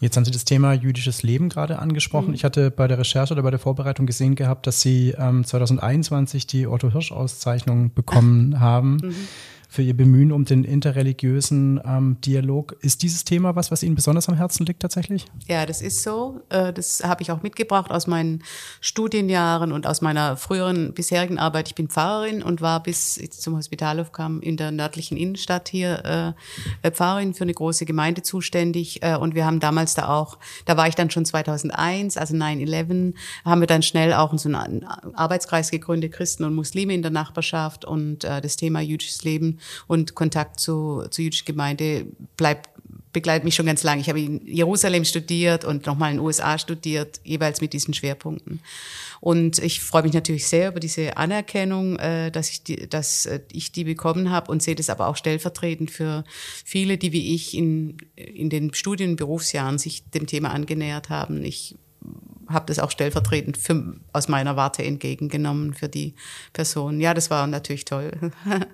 Jetzt 0.00 0.16
haben 0.16 0.24
Sie 0.24 0.30
das 0.30 0.44
Thema 0.44 0.72
jüdisches 0.72 1.22
Leben 1.22 1.48
gerade 1.48 1.78
angesprochen. 1.78 2.28
Mhm. 2.28 2.34
Ich 2.34 2.44
hatte 2.44 2.70
bei 2.70 2.88
der 2.88 2.98
Recherche 2.98 3.34
oder 3.34 3.42
bei 3.42 3.50
der 3.50 3.60
Vorbereitung 3.60 4.06
gesehen 4.06 4.34
gehabt, 4.34 4.66
dass 4.66 4.80
Sie 4.80 5.14
ähm, 5.16 5.44
2021 5.44 6.46
die 6.46 6.66
Otto 6.66 6.90
Hirsch 6.90 7.12
Auszeichnung 7.12 7.94
bekommen 7.94 8.60
haben. 8.60 8.98
Mhm 9.02 9.28
für 9.72 9.82
Ihr 9.82 9.96
Bemühen 9.96 10.32
um 10.32 10.44
den 10.44 10.64
interreligiösen 10.64 11.80
ähm, 11.82 12.18
Dialog. 12.20 12.76
Ist 12.82 13.02
dieses 13.02 13.24
Thema 13.24 13.56
was, 13.56 13.70
was 13.70 13.82
Ihnen 13.82 13.94
besonders 13.94 14.28
am 14.28 14.34
Herzen 14.34 14.66
liegt 14.66 14.80
tatsächlich? 14.80 15.24
Ja, 15.48 15.64
das 15.64 15.80
ist 15.80 16.02
so. 16.02 16.42
Äh, 16.50 16.74
das 16.74 17.02
habe 17.02 17.22
ich 17.22 17.32
auch 17.32 17.42
mitgebracht 17.42 17.90
aus 17.90 18.06
meinen 18.06 18.44
Studienjahren 18.82 19.72
und 19.72 19.86
aus 19.86 20.02
meiner 20.02 20.36
früheren 20.36 20.92
bisherigen 20.92 21.38
Arbeit. 21.38 21.68
Ich 21.68 21.74
bin 21.74 21.88
Pfarrerin 21.88 22.42
und 22.42 22.60
war 22.60 22.82
bis 22.82 23.16
ich 23.16 23.32
zum 23.32 23.56
Hospitalhof 23.56 24.12
kam 24.12 24.42
in 24.42 24.58
der 24.58 24.72
nördlichen 24.72 25.16
Innenstadt 25.16 25.70
hier 25.70 26.34
äh, 26.84 26.90
Pfarrerin 26.90 27.32
für 27.32 27.44
eine 27.44 27.54
große 27.54 27.86
Gemeinde 27.86 28.22
zuständig. 28.22 29.02
Äh, 29.02 29.16
und 29.16 29.34
wir 29.34 29.46
haben 29.46 29.58
damals 29.58 29.94
da 29.94 30.08
auch, 30.08 30.36
da 30.66 30.76
war 30.76 30.86
ich 30.86 30.96
dann 30.96 31.08
schon 31.08 31.24
2001, 31.24 32.18
also 32.18 32.34
9-11, 32.34 33.14
haben 33.46 33.60
wir 33.60 33.66
dann 33.66 33.82
schnell 33.82 34.12
auch 34.12 34.36
so 34.36 34.50
einen 34.50 34.84
Arbeitskreis 35.14 35.70
gegründet, 35.70 36.12
Christen 36.12 36.44
und 36.44 36.54
Muslime 36.54 36.92
in 36.92 37.00
der 37.00 37.10
Nachbarschaft 37.10 37.86
und 37.86 38.24
das 38.24 38.56
Thema 38.56 38.80
jüdisches 38.80 39.24
Leben 39.24 39.58
und 39.86 40.14
Kontakt 40.14 40.60
zu, 40.60 41.04
zur 41.10 41.24
jüdischen 41.24 41.46
Gemeinde 41.46 42.06
bleibt 42.36 42.68
begleitet 43.12 43.44
mich 43.44 43.54
schon 43.54 43.66
ganz 43.66 43.82
lange. 43.82 44.00
Ich 44.00 44.08
habe 44.08 44.20
in 44.20 44.46
Jerusalem 44.46 45.04
studiert 45.04 45.64
und 45.64 45.86
nochmal 45.86 46.10
in 46.10 46.16
den 46.16 46.24
USA 46.24 46.58
studiert, 46.58 47.20
jeweils 47.24 47.60
mit 47.60 47.72
diesen 47.72 47.94
Schwerpunkten. 47.94 48.60
Und 49.20 49.58
ich 49.58 49.80
freue 49.80 50.02
mich 50.02 50.14
natürlich 50.14 50.46
sehr 50.48 50.68
über 50.70 50.80
diese 50.80 51.16
Anerkennung, 51.16 51.96
äh, 51.98 52.30
dass 52.30 52.50
ich 52.50 52.64
die, 52.64 52.88
dass 52.88 53.26
äh, 53.26 53.40
ich 53.52 53.70
die 53.70 53.84
bekommen 53.84 54.30
habe 54.30 54.50
und 54.50 54.62
sehe 54.62 54.74
das 54.74 54.90
aber 54.90 55.08
auch 55.08 55.16
stellvertretend 55.16 55.90
für 55.90 56.24
viele, 56.64 56.98
die 56.98 57.12
wie 57.12 57.34
ich 57.34 57.56
in, 57.56 57.98
in 58.16 58.50
den 58.50 58.74
Studien- 58.74 59.10
und 59.10 59.16
Berufsjahren 59.16 59.78
sich 59.78 60.10
dem 60.10 60.26
Thema 60.26 60.50
angenähert 60.50 61.10
haben. 61.10 61.44
Ich 61.44 61.76
habe 62.48 62.66
das 62.66 62.78
auch 62.78 62.90
stellvertretend 62.90 63.56
für, 63.56 63.94
aus 64.12 64.28
meiner 64.28 64.56
Warte 64.56 64.82
entgegengenommen 64.82 65.74
für 65.74 65.88
die 65.88 66.14
Person. 66.52 67.00
Ja, 67.00 67.14
das 67.14 67.30
war 67.30 67.46
natürlich 67.46 67.84
toll. 67.84 68.10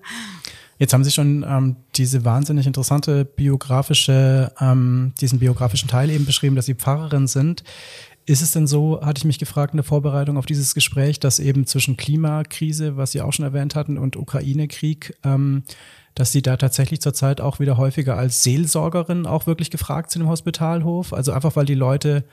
Jetzt 0.78 0.92
haben 0.94 1.04
Sie 1.04 1.10
schon 1.10 1.44
ähm, 1.46 1.76
diese 1.96 2.24
wahnsinnig 2.24 2.66
interessante 2.66 3.24
biografische, 3.24 4.52
ähm, 4.60 5.12
diesen 5.20 5.40
biografischen 5.40 5.88
Teil 5.88 6.08
eben 6.10 6.24
beschrieben, 6.24 6.54
dass 6.54 6.66
Sie 6.66 6.74
Pfarrerin 6.74 7.26
sind. 7.26 7.64
Ist 8.26 8.42
es 8.42 8.52
denn 8.52 8.66
so, 8.66 9.00
hatte 9.00 9.18
ich 9.18 9.24
mich 9.24 9.38
gefragt 9.38 9.72
in 9.72 9.78
der 9.78 9.84
Vorbereitung 9.84 10.36
auf 10.36 10.46
dieses 10.46 10.74
Gespräch, 10.74 11.18
dass 11.18 11.38
eben 11.40 11.66
zwischen 11.66 11.96
Klimakrise, 11.96 12.96
was 12.96 13.12
Sie 13.12 13.22
auch 13.22 13.32
schon 13.32 13.44
erwähnt 13.44 13.74
hatten, 13.74 13.98
und 13.98 14.16
Ukraine-Krieg, 14.16 15.16
ähm, 15.24 15.64
dass 16.14 16.30
Sie 16.30 16.42
da 16.42 16.56
tatsächlich 16.56 17.00
zurzeit 17.00 17.40
auch 17.40 17.58
wieder 17.58 17.76
häufiger 17.76 18.16
als 18.16 18.42
Seelsorgerin 18.42 19.26
auch 19.26 19.46
wirklich 19.46 19.70
gefragt 19.70 20.10
sind 20.10 20.22
im 20.22 20.28
Hospitalhof? 20.28 21.12
Also 21.12 21.32
einfach, 21.32 21.56
weil 21.56 21.64
die 21.64 21.74
Leute 21.74 22.24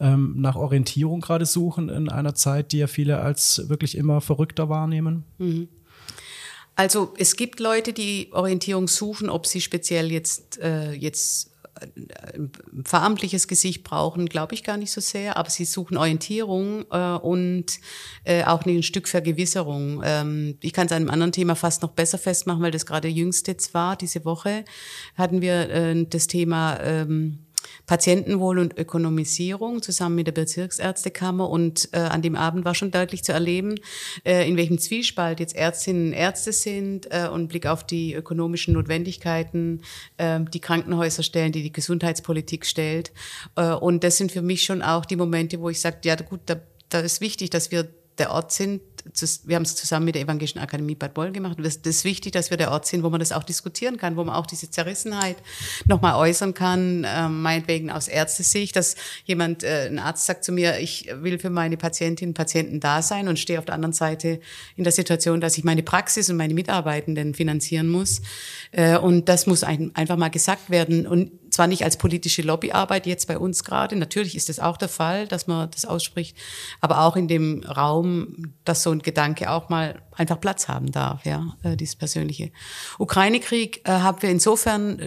ähm, 0.00 0.34
nach 0.36 0.54
Orientierung 0.54 1.20
gerade 1.20 1.46
suchen 1.46 1.88
in 1.88 2.08
einer 2.08 2.34
Zeit, 2.34 2.72
die 2.72 2.78
ja 2.78 2.86
viele 2.86 3.20
als 3.20 3.68
wirklich 3.68 3.96
immer 3.96 4.20
verrückter 4.20 4.68
wahrnehmen? 4.68 5.24
Mhm. 5.38 5.68
Also 6.78 7.12
es 7.18 7.34
gibt 7.34 7.58
Leute, 7.58 7.92
die 7.92 8.28
Orientierung 8.30 8.86
suchen, 8.86 9.30
ob 9.30 9.46
sie 9.46 9.60
speziell 9.60 10.12
jetzt, 10.12 10.60
äh, 10.60 10.92
jetzt 10.92 11.50
ein 11.80 12.52
veramtliches 12.84 13.48
Gesicht 13.48 13.82
brauchen, 13.82 14.26
glaube 14.26 14.54
ich 14.54 14.62
gar 14.62 14.76
nicht 14.76 14.92
so 14.92 15.00
sehr, 15.00 15.36
aber 15.36 15.50
sie 15.50 15.64
suchen 15.64 15.96
Orientierung 15.96 16.84
äh, 16.92 17.14
und 17.16 17.80
äh, 18.22 18.44
auch 18.44 18.64
ein 18.64 18.84
Stück 18.84 19.08
Vergewisserung. 19.08 20.02
Ähm, 20.04 20.56
ich 20.60 20.72
kann 20.72 20.86
es 20.86 20.92
an 20.92 21.02
einem 21.02 21.10
anderen 21.10 21.32
Thema 21.32 21.56
fast 21.56 21.82
noch 21.82 21.90
besser 21.90 22.16
festmachen, 22.16 22.62
weil 22.62 22.70
das 22.70 22.86
gerade 22.86 23.08
jüngst 23.08 23.48
jetzt 23.48 23.74
war. 23.74 23.96
Diese 23.96 24.24
Woche 24.24 24.64
hatten 25.16 25.42
wir 25.42 25.70
äh, 25.70 26.06
das 26.08 26.28
Thema 26.28 26.78
ähm, 26.80 27.47
Patientenwohl 27.86 28.58
und 28.58 28.78
Ökonomisierung 28.78 29.82
zusammen 29.82 30.16
mit 30.16 30.26
der 30.26 30.32
Bezirksärztekammer. 30.32 31.48
Und 31.48 31.88
äh, 31.92 31.98
an 31.98 32.22
dem 32.22 32.36
Abend 32.36 32.64
war 32.64 32.74
schon 32.74 32.90
deutlich 32.90 33.24
zu 33.24 33.32
erleben, 33.32 33.76
äh, 34.24 34.48
in 34.48 34.56
welchem 34.56 34.78
Zwiespalt 34.78 35.40
jetzt 35.40 35.56
Ärztinnen 35.56 36.08
und 36.08 36.12
Ärzte 36.12 36.52
sind 36.52 37.08
äh, 37.10 37.28
und 37.28 37.48
Blick 37.48 37.66
auf 37.66 37.84
die 37.84 38.14
ökonomischen 38.14 38.74
Notwendigkeiten, 38.74 39.82
äh, 40.18 40.40
die 40.40 40.60
Krankenhäuser 40.60 41.22
stellen, 41.22 41.52
die 41.52 41.62
die 41.62 41.72
Gesundheitspolitik 41.72 42.66
stellt. 42.66 43.12
Äh, 43.56 43.72
und 43.72 44.04
das 44.04 44.16
sind 44.16 44.32
für 44.32 44.42
mich 44.42 44.62
schon 44.62 44.82
auch 44.82 45.04
die 45.04 45.16
Momente, 45.16 45.60
wo 45.60 45.70
ich 45.70 45.80
sage, 45.80 45.98
ja 46.04 46.14
gut, 46.16 46.40
da, 46.46 46.56
da 46.90 47.00
ist 47.00 47.20
wichtig, 47.20 47.50
dass 47.50 47.70
wir 47.70 47.88
der 48.18 48.32
Ort 48.32 48.52
sind, 48.52 48.82
wir 49.44 49.56
haben 49.56 49.62
es 49.62 49.74
zusammen 49.74 50.06
mit 50.06 50.14
der 50.14 50.22
Evangelischen 50.22 50.58
Akademie 50.58 50.94
Bad 50.94 51.14
Boll 51.14 51.32
gemacht. 51.32 51.58
Das 51.60 51.76
ist 51.76 52.04
wichtig, 52.04 52.32
dass 52.32 52.50
wir 52.50 52.56
der 52.56 52.70
Ort 52.70 52.86
sind, 52.86 53.02
wo 53.02 53.10
man 53.10 53.20
das 53.20 53.32
auch 53.32 53.44
diskutieren 53.44 53.96
kann, 53.96 54.16
wo 54.16 54.24
man 54.24 54.34
auch 54.34 54.46
diese 54.46 54.70
Zerrissenheit 54.70 55.36
nochmal 55.86 56.14
äußern 56.14 56.54
kann, 56.54 57.04
äh, 57.04 57.28
meinetwegen 57.28 57.90
aus 57.90 58.08
Ärztesicht, 58.08 58.76
dass 58.76 58.96
jemand, 59.24 59.62
äh, 59.62 59.86
ein 59.86 59.98
Arzt 59.98 60.26
sagt 60.26 60.44
zu 60.44 60.52
mir, 60.52 60.78
ich 60.78 61.08
will 61.20 61.38
für 61.38 61.50
meine 61.50 61.76
Patientinnen 61.76 62.30
und 62.30 62.34
Patienten 62.34 62.80
da 62.80 63.02
sein 63.02 63.28
und 63.28 63.38
stehe 63.38 63.58
auf 63.58 63.64
der 63.64 63.74
anderen 63.74 63.92
Seite 63.92 64.40
in 64.76 64.84
der 64.84 64.92
Situation, 64.92 65.40
dass 65.40 65.58
ich 65.58 65.64
meine 65.64 65.82
Praxis 65.82 66.30
und 66.30 66.36
meine 66.36 66.54
Mitarbeitenden 66.54 67.34
finanzieren 67.34 67.88
muss. 67.88 68.22
Äh, 68.72 68.98
und 68.98 69.28
das 69.28 69.46
muss 69.46 69.64
ein, 69.64 69.94
einfach 69.94 70.16
mal 70.16 70.28
gesagt 70.28 70.70
werden. 70.70 71.06
Und 71.06 71.32
zwar 71.50 71.66
nicht 71.66 71.84
als 71.84 71.96
politische 71.96 72.42
Lobbyarbeit 72.42 73.06
jetzt 73.06 73.28
bei 73.28 73.38
uns 73.38 73.64
gerade, 73.64 73.96
natürlich 73.96 74.36
ist 74.36 74.48
das 74.48 74.58
auch 74.58 74.76
der 74.76 74.88
Fall, 74.88 75.26
dass 75.26 75.46
man 75.46 75.70
das 75.70 75.84
ausspricht, 75.84 76.36
aber 76.80 77.00
auch 77.02 77.16
in 77.16 77.28
dem 77.28 77.62
Raum, 77.64 78.54
dass 78.64 78.82
so 78.82 78.90
ein 78.90 79.00
Gedanke 79.00 79.50
auch 79.50 79.68
mal 79.68 80.02
einfach 80.12 80.40
Platz 80.40 80.68
haben 80.68 80.90
darf, 80.90 81.24
ja, 81.24 81.56
äh, 81.62 81.76
dieses 81.76 81.96
persönliche. 81.96 82.50
Ukraine-Krieg 82.98 83.82
äh, 83.84 83.90
haben 83.90 84.20
wir 84.22 84.30
insofern, 84.30 85.00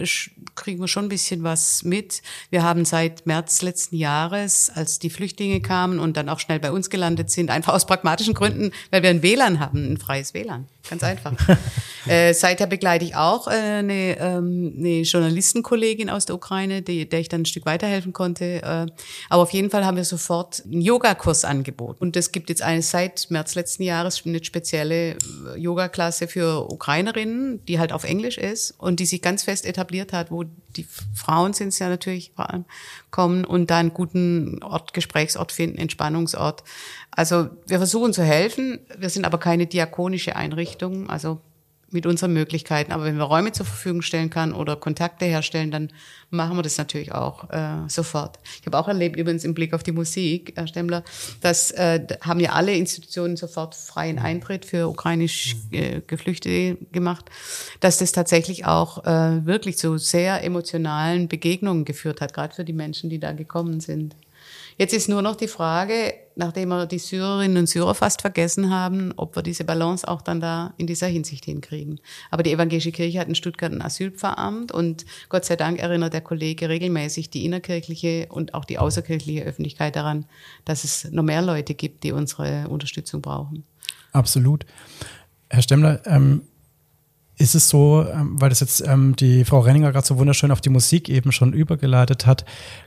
kriegen 0.54 0.80
wir 0.80 0.88
schon 0.88 1.06
ein 1.06 1.08
bisschen 1.08 1.42
was 1.42 1.82
mit. 1.82 2.22
Wir 2.50 2.62
haben 2.62 2.84
seit 2.84 3.26
März 3.26 3.62
letzten 3.62 3.96
Jahres, 3.96 4.70
als 4.74 4.98
die 4.98 5.10
Flüchtlinge 5.10 5.60
kamen 5.60 5.98
und 5.98 6.16
dann 6.16 6.28
auch 6.28 6.40
schnell 6.40 6.60
bei 6.60 6.72
uns 6.72 6.90
gelandet 6.90 7.30
sind, 7.30 7.50
einfach 7.50 7.74
aus 7.74 7.86
pragmatischen 7.86 8.34
Gründen, 8.34 8.72
weil 8.90 9.02
wir 9.02 9.10
ein 9.10 9.22
WLAN 9.22 9.60
haben, 9.60 9.92
ein 9.92 9.96
freies 9.98 10.34
WLAN. 10.34 10.66
Ganz 10.88 11.04
einfach. 11.04 11.32
äh, 12.06 12.34
seither 12.34 12.66
begleite 12.66 13.04
ich 13.04 13.14
auch 13.14 13.46
äh, 13.46 13.52
eine, 13.52 14.18
ähm, 14.18 14.74
eine 14.76 15.02
Journalistenkollegin 15.02 16.10
aus 16.10 16.26
der 16.26 16.34
Ukraine, 16.34 16.82
die, 16.82 17.08
der 17.08 17.20
ich 17.20 17.28
dann 17.28 17.42
ein 17.42 17.46
Stück 17.46 17.66
weiterhelfen 17.66 18.12
konnte. 18.12 18.62
Äh, 18.62 18.86
aber 19.28 19.42
auf 19.42 19.52
jeden 19.52 19.70
Fall 19.70 19.86
haben 19.86 19.96
wir 19.96 20.04
sofort 20.04 20.62
einen 20.64 20.80
Yogakurs 20.80 21.44
angeboten. 21.44 21.98
Und 22.00 22.16
es 22.16 22.32
gibt 22.32 22.48
jetzt 22.48 22.62
eine 22.62 22.82
seit 22.82 23.30
März 23.30 23.54
letzten 23.54 23.84
Jahres 23.84 24.22
eine 24.26 24.42
spezielle 24.42 25.16
Yoga-Klasse 25.56 26.26
für 26.26 26.70
Ukrainerinnen, 26.70 27.64
die 27.66 27.78
halt 27.78 27.92
auf 27.92 28.04
Englisch 28.04 28.38
ist 28.38 28.72
und 28.78 28.98
die 28.98 29.06
sich 29.06 29.22
ganz 29.22 29.44
fest 29.44 29.66
etabliert 29.66 30.12
hat, 30.12 30.30
wo 30.30 30.41
die 30.44 30.86
Frauen 31.14 31.52
sind 31.52 31.68
es 31.68 31.78
ja 31.78 31.88
natürlich 31.88 32.32
vor 32.34 32.50
allem, 32.50 32.64
kommen 33.10 33.44
und 33.44 33.70
da 33.70 33.78
einen 33.78 33.94
guten 33.94 34.62
Ort, 34.62 34.94
Gesprächsort 34.94 35.52
finden, 35.52 35.78
Entspannungsort. 35.78 36.64
Also 37.10 37.50
wir 37.66 37.78
versuchen 37.78 38.12
zu 38.12 38.22
helfen, 38.22 38.80
wir 38.96 39.10
sind 39.10 39.24
aber 39.24 39.38
keine 39.38 39.66
diakonische 39.66 40.36
Einrichtung, 40.36 41.10
also 41.10 41.40
mit 41.92 42.06
unseren 42.06 42.32
Möglichkeiten. 42.32 42.92
Aber 42.92 43.04
wenn 43.04 43.16
wir 43.16 43.24
Räume 43.24 43.52
zur 43.52 43.66
Verfügung 43.66 44.02
stellen 44.02 44.30
kann 44.30 44.52
oder 44.52 44.76
Kontakte 44.76 45.26
herstellen, 45.26 45.70
dann 45.70 45.90
machen 46.30 46.56
wir 46.56 46.62
das 46.62 46.78
natürlich 46.78 47.12
auch 47.12 47.50
äh, 47.50 47.88
sofort. 47.88 48.38
Ich 48.60 48.66
habe 48.66 48.78
auch 48.78 48.88
erlebt, 48.88 49.16
übrigens 49.16 49.44
im 49.44 49.54
Blick 49.54 49.74
auf 49.74 49.82
die 49.82 49.92
Musik, 49.92 50.52
Herr 50.56 50.66
Stemmler, 50.66 51.04
das 51.40 51.70
äh, 51.72 52.06
haben 52.22 52.40
ja 52.40 52.52
alle 52.52 52.74
Institutionen 52.74 53.36
sofort 53.36 53.74
freien 53.74 54.18
Eintritt 54.18 54.64
für 54.64 54.88
ukrainisch 54.88 55.56
äh, 55.70 56.00
Geflüchtete 56.06 56.78
gemacht, 56.92 57.26
dass 57.80 57.98
das 57.98 58.12
tatsächlich 58.12 58.64
auch 58.64 59.04
äh, 59.04 59.44
wirklich 59.44 59.76
zu 59.78 59.98
sehr 59.98 60.42
emotionalen 60.42 61.28
Begegnungen 61.28 61.84
geführt 61.84 62.20
hat, 62.20 62.32
gerade 62.32 62.54
für 62.54 62.64
die 62.64 62.72
Menschen, 62.72 63.10
die 63.10 63.18
da 63.18 63.32
gekommen 63.32 63.80
sind. 63.80 64.16
Jetzt 64.82 64.94
ist 64.94 65.08
nur 65.08 65.22
noch 65.22 65.36
die 65.36 65.46
Frage, 65.46 66.12
nachdem 66.34 66.70
wir 66.70 66.86
die 66.86 66.98
Syrerinnen 66.98 67.56
und 67.56 67.68
Syrer 67.68 67.94
fast 67.94 68.20
vergessen 68.20 68.68
haben, 68.68 69.12
ob 69.16 69.36
wir 69.36 69.44
diese 69.44 69.62
Balance 69.62 70.08
auch 70.08 70.22
dann 70.22 70.40
da 70.40 70.74
in 70.76 70.88
dieser 70.88 71.06
Hinsicht 71.06 71.44
hinkriegen. 71.44 72.00
Aber 72.32 72.42
die 72.42 72.50
evangelische 72.50 72.90
Kirche 72.90 73.20
hat 73.20 73.28
in 73.28 73.36
Stuttgart 73.36 73.70
ein 73.70 73.80
Asylpfarramt 73.80 74.72
und 74.72 75.06
Gott 75.28 75.44
sei 75.44 75.54
Dank 75.54 75.78
erinnert 75.78 76.14
der 76.14 76.20
Kollege 76.20 76.68
regelmäßig 76.68 77.30
die 77.30 77.44
innerkirchliche 77.44 78.26
und 78.28 78.54
auch 78.54 78.64
die 78.64 78.80
außerkirchliche 78.80 79.44
Öffentlichkeit 79.44 79.94
daran, 79.94 80.26
dass 80.64 80.82
es 80.82 81.08
noch 81.12 81.22
mehr 81.22 81.42
Leute 81.42 81.74
gibt, 81.74 82.02
die 82.02 82.10
unsere 82.10 82.66
Unterstützung 82.66 83.22
brauchen. 83.22 83.62
Absolut. 84.10 84.66
Herr 85.48 85.62
Stemmler, 85.62 86.02
ähm, 86.06 86.42
ist 87.38 87.54
es 87.54 87.68
so, 87.68 88.06
ähm, 88.12 88.40
weil 88.40 88.50
das 88.50 88.60
jetzt 88.60 88.86
ähm, 88.86 89.16
die 89.16 89.44
Frau 89.44 89.60
Renninger 89.60 89.90
gerade 89.92 90.06
so 90.06 90.18
wunderschön 90.18 90.50
auf 90.50 90.60
die 90.60 90.70
Musik 90.70 91.08
eben 91.08 91.32
schon 91.32 91.52
übergeleitet 91.52 92.26
hat, 92.26 92.44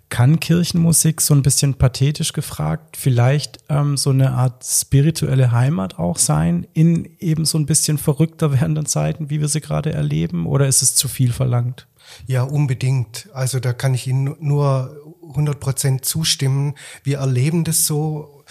kann 0.09 0.39
Kirchenmusik 0.39 1.19
so 1.19 1.33
ein 1.33 1.41
bisschen 1.41 1.73
pathetisch 1.73 2.31
gefragt 2.31 2.95
vielleicht 2.95 3.57
ähm, 3.69 3.97
so 3.97 4.11
eine 4.11 4.31
Art 4.31 4.63
spirituelle 4.63 5.51
Heimat 5.51 5.97
auch 5.97 6.17
sein 6.17 6.67
in 6.73 7.09
eben 7.19 7.45
so 7.45 7.57
ein 7.57 7.65
bisschen 7.65 7.97
verrückter 7.97 8.51
werdenden 8.51 8.85
Zeiten, 8.85 9.29
wie 9.29 9.41
wir 9.41 9.47
sie 9.47 9.61
gerade 9.61 9.91
erleben, 9.93 10.45
oder 10.45 10.67
ist 10.67 10.81
es 10.81 10.95
zu 10.95 11.07
viel 11.07 11.33
verlangt? 11.33 11.87
Ja, 12.27 12.43
unbedingt. 12.43 13.29
Also 13.33 13.59
da 13.59 13.73
kann 13.73 13.93
ich 13.93 14.07
Ihnen 14.07 14.35
nur 14.39 14.95
100 15.29 15.59
Prozent 15.59 16.05
zustimmen. 16.05 16.75
Wir 17.03 17.17
erleben 17.17 17.63
das 17.63 17.85
so 17.87 18.43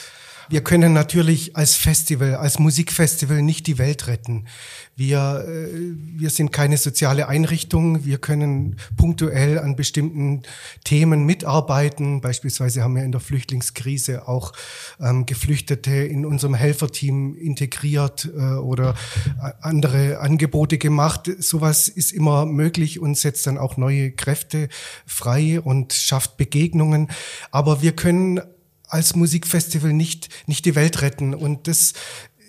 wir 0.49 0.63
können 0.63 0.93
natürlich 0.93 1.57
als 1.57 1.75
Festival, 1.75 2.37
als 2.37 2.59
Musikfestival 2.59 3.43
nicht 3.43 3.67
die 3.67 3.79
Welt 3.79 4.07
retten. 4.07 4.47
Wir, 4.97 5.45
äh, 5.49 5.69
wir 6.17 6.31
sind 6.31 6.53
keine 6.53 6.77
soziale 6.77 7.29
Einrichtung. 7.29 8.05
Wir 8.05 8.19
können 8.19 8.77
punktuell 8.97 9.59
an 9.59 9.77
bestimmten 9.77 10.43
Themen 10.85 11.25
mitarbeiten. 11.25 12.21
Beispielsweise 12.21 12.83
haben 12.83 12.95
wir 12.95 13.03
in 13.03 13.13
der 13.13 13.21
Flüchtlingskrise 13.21 14.29
auch 14.29 14.53
ähm, 15.01 15.27
Geflüchtete 15.27 15.93
in 15.93 16.25
unserem 16.25 16.55
Helferteam 16.55 17.35
integriert 17.37 18.31
äh, 18.37 18.55
oder 18.55 18.95
äh, 19.43 19.53
andere 19.63 20.21
Angebote 20.21 20.79
gemacht. 20.79 21.31
Sowas 21.39 21.89
ist 21.89 22.13
immer 22.13 22.47
möglich 22.47 23.01
und 23.01 23.19
setzt 23.19 23.47
dann 23.47 23.59
auch 23.59 23.77
neue 23.77 24.13
Kräfte 24.13 24.69
frei 25.07 25.61
und 25.61 25.93
schafft 25.93 26.37
Begegnungen. 26.37 27.09
Aber 27.51 27.83
wir 27.83 27.93
können 27.93 28.41
als 28.89 29.15
Musikfestival 29.15 29.93
nicht, 29.93 30.29
nicht 30.47 30.65
die 30.65 30.75
Welt 30.75 31.03
retten. 31.03 31.35
Und 31.35 31.69
das 31.69 31.95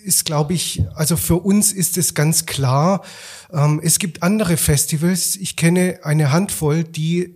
ist, 0.04 0.24
glaube 0.24 0.54
ich, 0.54 0.84
also 0.94 1.16
für 1.16 1.36
uns 1.36 1.72
ist 1.72 1.98
es 1.98 2.14
ganz 2.14 2.46
klar. 2.46 3.02
Ähm, 3.52 3.80
es 3.82 3.98
gibt 3.98 4.22
andere 4.22 4.56
Festivals. 4.56 5.36
Ich 5.36 5.56
kenne 5.56 6.00
eine 6.02 6.32
Handvoll, 6.32 6.84
die 6.84 7.34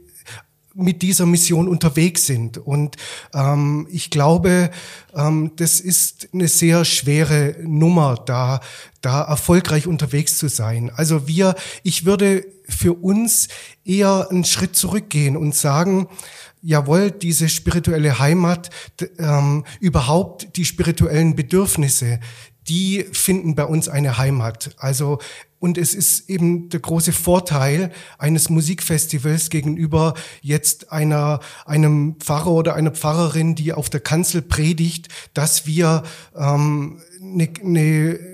mit 0.75 1.03
dieser 1.03 1.27
Mission 1.27 1.69
unterwegs 1.69 2.27
sind. 2.27 2.59
Und 2.59 2.97
ähm, 3.35 3.89
ich 3.91 4.11
glaube, 4.11 4.71
ähm, 5.15 5.53
das 5.57 5.81
ist 5.81 6.29
eine 6.33 6.49
sehr 6.49 6.85
schwere 6.85 7.57
Nummer, 7.63 8.23
da, 8.25 8.61
da 9.01 9.23
erfolgreich 9.23 9.87
unterwegs 9.87 10.39
zu 10.39 10.49
sein. 10.49 10.91
Also 10.95 11.27
wir, 11.27 11.55
ich 11.83 12.05
würde 12.05 12.47
für 12.69 12.93
uns 12.93 13.49
eher 13.85 14.29
einen 14.31 14.45
Schritt 14.45 14.77
zurückgehen 14.77 15.37
und 15.37 15.55
sagen, 15.55 16.09
jawohl, 16.63 17.11
diese 17.11 17.49
spirituelle 17.49 18.19
Heimat, 18.19 18.71
ähm, 19.19 19.65
überhaupt 19.81 20.57
die 20.57 20.65
spirituellen 20.65 21.37
Bedürfnisse, 21.37 22.21
die 22.69 23.07
finden 23.13 23.55
bei 23.55 23.65
uns 23.65 23.89
eine 23.89 24.19
Heimat. 24.19 24.75
Also 24.79 25.19
und 25.61 25.77
es 25.77 25.95
ist 25.95 26.31
eben 26.31 26.71
der 26.71 26.81
große 26.81 27.13
Vorteil 27.13 27.93
eines 28.19 28.49
Musikfestivals 28.49 29.51
gegenüber 29.51 30.15
jetzt 30.41 30.91
einer, 30.91 31.41
einem 31.67 32.17
Pfarrer 32.19 32.51
oder 32.51 32.75
einer 32.75 32.93
Pfarrerin, 32.93 33.55
die 33.55 33.75
auf 33.75 33.91
der 33.91 34.01
Kanzel 34.01 34.41
predigt, 34.41 35.09
dass 35.35 35.67
wir 35.67 36.03
ähm, 36.35 37.03
eine, 37.21 37.49
eine 37.63 38.30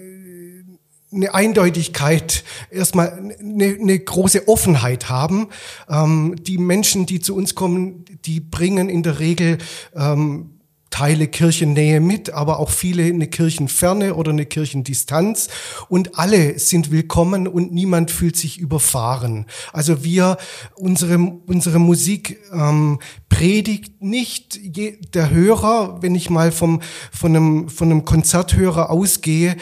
eine 1.12 1.34
Eindeutigkeit, 1.34 2.44
erstmal 2.70 3.12
eine, 3.40 3.78
eine 3.80 3.98
große 3.98 4.48
Offenheit 4.48 5.08
haben. 5.08 5.48
Ähm, 5.88 6.36
die 6.40 6.58
Menschen, 6.58 7.06
die 7.06 7.20
zu 7.20 7.34
uns 7.34 7.54
kommen, 7.54 8.04
die 8.24 8.40
bringen 8.40 8.88
in 8.88 9.02
der 9.02 9.18
Regel 9.18 9.58
ähm, 9.94 10.56
Teile 10.96 11.26
Kirchennähe 11.26 12.00
mit, 12.00 12.30
aber 12.30 12.58
auch 12.58 12.70
viele 12.70 13.04
eine 13.04 13.26
Kirchenferne 13.26 14.14
oder 14.14 14.30
eine 14.30 14.46
Kirchendistanz. 14.46 15.48
Und 15.90 16.18
alle 16.18 16.58
sind 16.58 16.90
willkommen 16.90 17.48
und 17.48 17.70
niemand 17.70 18.10
fühlt 18.10 18.34
sich 18.34 18.58
überfahren. 18.58 19.44
Also 19.74 20.04
wir, 20.04 20.38
unsere, 20.74 21.18
unsere 21.18 21.80
Musik 21.80 22.38
ähm, 22.50 22.98
predigt 23.28 24.00
nicht 24.00 24.56
je, 24.56 24.96
der 25.12 25.28
Hörer, 25.28 26.00
wenn 26.00 26.14
ich 26.14 26.30
mal 26.30 26.50
vom, 26.50 26.80
von, 27.12 27.36
einem, 27.36 27.68
von 27.68 27.90
einem 27.90 28.06
Konzerthörer 28.06 28.88
ausgehe, 28.88 29.56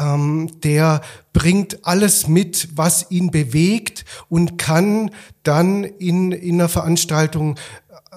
ähm, 0.00 0.50
der 0.62 1.02
bringt 1.32 1.86
alles 1.86 2.26
mit, 2.26 2.70
was 2.74 3.10
ihn 3.10 3.30
bewegt 3.30 4.04
und 4.28 4.58
kann 4.58 5.10
dann 5.42 5.84
in, 5.84 6.32
in 6.32 6.54
einer 6.54 6.68
Veranstaltung 6.68 7.56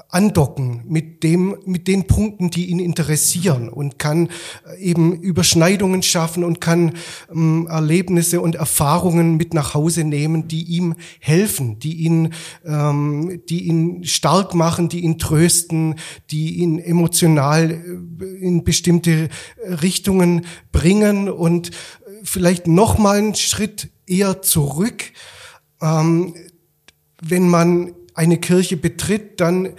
andocken 0.10 0.84
mit 0.88 1.24
dem, 1.24 1.58
mit 1.66 1.88
den 1.88 2.06
Punkten, 2.06 2.52
die 2.52 2.68
ihn 2.68 2.80
interessieren 2.80 3.68
und 3.70 3.98
kann 3.98 4.30
äh, 4.68 4.80
eben 4.80 5.20
Überschneidungen 5.20 6.04
schaffen 6.04 6.44
und 6.44 6.62
kann 6.62 6.94
ähm, 7.32 7.68
Erlebnisse 7.70 8.40
und 8.40 8.56
Erfahrungen 8.56 9.38
mit 9.38 9.54
nach 9.54 9.74
Hause 9.74 10.04
nehmen, 10.04 10.48
die 10.48 10.64
ihm 10.64 10.96
helfen, 11.20 11.80
die 11.80 11.96
ihn, 12.04 12.34
ähm, 12.66 13.42
die 13.50 13.64
ihn 13.68 14.04
stark 14.04 14.54
machen, 14.54 14.88
die 14.90 15.02
ihn 15.02 15.18
trösten, 15.18 15.96
die 16.30 16.58
ihn 16.58 16.78
emotional 16.78 17.72
äh, 17.72 18.26
in 18.46 18.64
bestimmte 18.64 19.30
Richtungen 19.66 20.46
bringen 20.72 21.28
und 21.30 21.70
äh, 21.70 21.74
vielleicht 22.24 22.68
noch 22.68 22.98
mal 22.98 23.18
einen 23.18 23.36
Schritt 23.36 23.90
eher 24.06 24.42
zurück. 24.42 25.04
Ähm, 25.82 26.36
wenn 27.22 27.48
man 27.48 27.94
eine 28.14 28.38
Kirche 28.38 28.78
betritt, 28.78 29.40
dann 29.40 29.74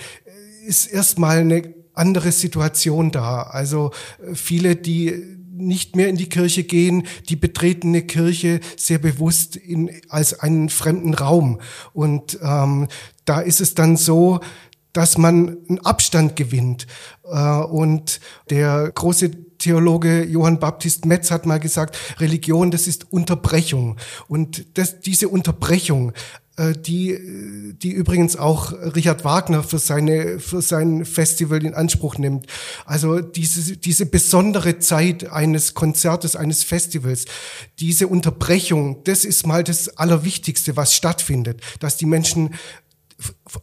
ist 0.67 0.87
erstmal 0.87 1.39
eine 1.39 1.75
andere 1.95 2.33
Situation 2.33 3.11
da. 3.11 3.43
Also 3.43 3.93
äh, 4.23 4.35
viele, 4.35 4.77
die 4.77 5.35
nicht 5.57 5.95
mehr 5.95 6.09
in 6.09 6.17
die 6.17 6.29
Kirche 6.29 6.65
gehen, 6.65 7.07
die 7.29 7.37
betreten 7.37 7.89
eine 7.89 8.03
Kirche 8.03 8.61
sehr 8.77 8.99
bewusst 8.99 9.55
in, 9.55 9.91
als 10.09 10.41
einen 10.41 10.69
fremden 10.69 11.15
Raum. 11.15 11.61
Und 11.93 12.39
ähm, 12.43 12.89
da 13.25 13.41
ist 13.41 13.61
es 13.61 13.75
dann 13.75 13.97
so, 13.97 14.41
dass 14.93 15.17
man 15.19 15.59
einen 15.69 15.79
Abstand 15.81 16.35
gewinnt. 16.37 16.87
Äh, 17.25 17.59
und 17.61 18.21
der 18.51 18.91
große 18.93 19.31
Theologe 19.59 20.25
Johann 20.25 20.59
Baptist 20.59 21.07
Metz 21.07 21.31
hat 21.31 21.47
mal 21.47 21.61
gesagt, 21.61 21.97
Religion, 22.19 22.71
das 22.71 22.87
ist 22.87 23.13
Unterbrechung. 23.13 23.97
Und 24.29 24.67
das, 24.77 25.01
diese 25.01 25.29
Unterbrechung 25.29 26.11
äh, 26.11 26.13
die, 26.57 27.75
die 27.83 27.91
übrigens 27.91 28.37
auch 28.37 28.73
Richard 28.73 29.25
Wagner 29.25 29.65
für 29.65 29.81
seine, 29.81 30.39
für 30.39 30.63
sein 30.63 31.05
Festival 31.05 31.65
in 31.65 31.75
Anspruch 31.75 32.17
nimmt. 32.17 32.47
Also 32.85 33.21
diese, 33.21 33.77
diese 33.77 34.07
besondere 34.07 34.79
Zeit 34.79 35.33
eines 35.33 35.75
Konzertes, 35.75 36.37
eines 36.37 36.63
Festivals, 36.63 37.25
diese 37.81 38.07
Unterbrechung, 38.07 39.03
das 39.05 39.25
ist 39.25 39.47
mal 39.47 39.65
das 39.65 39.97
Allerwichtigste, 39.99 40.77
was 40.77 40.95
stattfindet, 40.95 41.61
dass 41.81 41.97
die 41.97 42.07
Menschen 42.07 42.55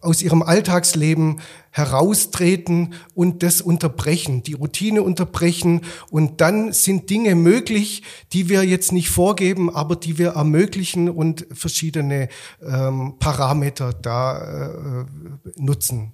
aus 0.02 0.22
ihrem 0.22 0.42
Alltagsleben 0.42 1.40
heraustreten 1.72 2.94
und 3.14 3.44
das 3.44 3.62
unterbrechen, 3.62 4.44
die 4.44 4.54
Routine 4.54 5.04
unterbrechen 5.04 5.82
und 6.10 6.42
dann 6.42 6.74
sind 6.74 7.10
Dinge 7.10 7.36
möglich, 7.36 8.04
die 8.34 8.50
wir 8.50 8.64
jetzt 8.64 8.92
nicht 8.92 9.10
vorgeben, 9.10 9.74
aber 9.74 9.96
die 9.96 10.18
wir 10.18 10.32
ermöglichen 10.32 11.10
und 11.10 11.48
verschiedene 11.52 12.30
ähm, 12.62 13.16
Parameter 13.20 13.94
da 13.94 15.04
äh, 15.04 15.06
nutzen. 15.56 16.14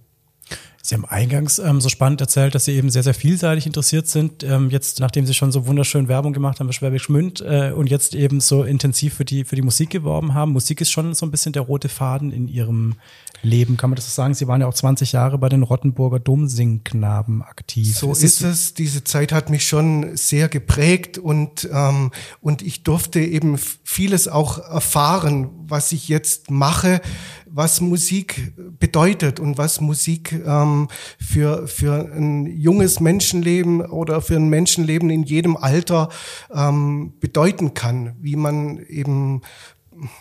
Sie 0.87 0.95
haben 0.95 1.03
eingangs 1.03 1.59
ähm, 1.59 1.81
so 1.81 1.89
spannend 1.89 2.21
erzählt, 2.21 2.55
dass 2.55 2.63
Sie 2.63 2.71
eben 2.71 2.89
sehr, 2.89 3.03
sehr 3.03 3.13
vielseitig 3.13 3.65
interessiert 3.65 4.07
sind. 4.07 4.43
Ähm, 4.43 4.69
jetzt, 4.69 5.01
nachdem 5.01 5.25
Sie 5.25 5.33
schon 5.33 5.51
so 5.51 5.67
wunderschön 5.67 6.07
Werbung 6.07 6.31
gemacht 6.31 6.61
haben 6.61 6.67
für 6.67 6.73
Schwäbisch 6.73 7.09
Münd 7.09 7.41
äh, 7.41 7.73
und 7.75 7.89
jetzt 7.89 8.15
eben 8.15 8.39
so 8.39 8.63
intensiv 8.63 9.15
für 9.15 9.25
die, 9.25 9.43
für 9.43 9.57
die 9.57 9.61
Musik 9.61 9.89
geworben 9.89 10.33
haben. 10.33 10.53
Musik 10.53 10.79
ist 10.79 10.89
schon 10.89 11.13
so 11.13 11.25
ein 11.25 11.31
bisschen 11.31 11.51
der 11.51 11.63
rote 11.63 11.89
Faden 11.89 12.31
in 12.31 12.47
Ihrem 12.47 12.95
Leben. 13.41 13.75
Kann 13.75 13.89
man 13.89 13.95
das 13.95 14.05
so 14.05 14.11
sagen? 14.11 14.33
Sie 14.33 14.47
waren 14.47 14.61
ja 14.61 14.67
auch 14.67 14.73
20 14.73 15.11
Jahre 15.11 15.37
bei 15.37 15.49
den 15.49 15.63
Rottenburger 15.63 16.19
Domsingknaben 16.19 17.41
aktiv. 17.41 17.97
So 17.97 18.13
ist, 18.13 18.23
ist 18.23 18.41
es. 18.41 18.73
Diese 18.73 19.03
Zeit 19.03 19.33
hat 19.33 19.49
mich 19.49 19.67
schon 19.67 20.15
sehr 20.15 20.47
geprägt 20.47 21.17
und, 21.17 21.67
ähm, 21.69 22.11
und 22.39 22.61
ich 22.61 22.83
durfte 22.83 23.19
eben 23.19 23.59
vieles 23.83 24.29
auch 24.29 24.57
erfahren, 24.57 25.49
was 25.67 25.91
ich 25.91 26.07
jetzt 26.07 26.49
mache 26.49 27.01
was 27.57 27.81
Musik 27.81 28.53
bedeutet 28.79 29.39
und 29.39 29.57
was 29.57 29.81
Musik 29.81 30.31
ähm, 30.45 30.89
für, 31.19 31.67
für 31.67 32.07
ein 32.15 32.45
junges 32.45 32.99
Menschenleben 32.99 33.81
oder 33.81 34.21
für 34.21 34.35
ein 34.35 34.47
Menschenleben 34.47 35.09
in 35.09 35.23
jedem 35.23 35.57
Alter 35.57 36.09
ähm, 36.53 37.13
bedeuten 37.19 37.73
kann, 37.73 38.15
wie 38.21 38.35
man 38.35 38.77
eben 38.87 39.41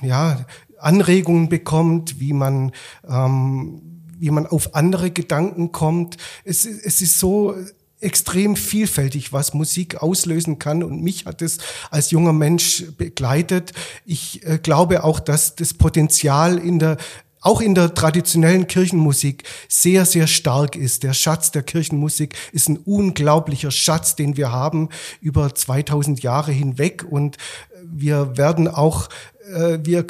ja 0.01 0.47
Anregungen 0.79 1.51
bekommt, 1.51 2.21
wie 2.21 2.33
man 2.33 2.73
ähm, 3.07 3.83
wie 4.19 4.31
man 4.31 4.47
auf 4.47 4.75
andere 4.75 5.11
Gedanken 5.11 5.73
kommt. 5.73 6.17
Es, 6.45 6.65
es 6.65 7.03
ist 7.03 7.19
so 7.19 7.55
extrem 8.01 8.57
vielfältig, 8.57 9.33
was 9.33 9.55
Musik 9.55 10.03
auslösen 10.03 10.59
kann. 10.59 10.83
Und 10.83 11.03
mich 11.03 11.27
hat 11.27 11.43
es 11.43 11.59
als 11.91 12.11
junger 12.11 12.33
Mensch 12.33 12.85
begleitet. 12.99 13.73
Ich 14.05 14.47
äh, 14.47 14.59
glaube 14.59 15.05
auch, 15.05 15.19
dass 15.19 15.57
das 15.57 15.75
Potenzial 15.75 16.59
in 16.59 16.79
der 16.79 16.99
auch 17.47 17.61
in 17.61 17.77
der 17.77 17.95
traditionellen 17.95 18.67
Kirchenmusik 18.67 19.45
sehr, 19.69 20.05
sehr 20.05 20.27
stark 20.27 20.75
ist. 20.75 21.05
Der 21.05 21.13
Schatz 21.13 21.53
der 21.53 21.63
Kirchenmusik 21.63 22.35
ist 22.51 22.69
ein 22.69 22.77
unglaublicher 22.77 23.71
Schatz, 23.71 24.17
den 24.17 24.37
wir 24.37 24.51
haben 24.51 24.89
über 25.21 25.55
2000 25.55 26.25
Jahre 26.25 26.51
hinweg 26.51 27.05
und 27.09 27.37
wir 27.85 28.37
werden 28.37 28.67
auch, 28.67 29.09
äh, 29.55 29.79
wir 29.85 30.07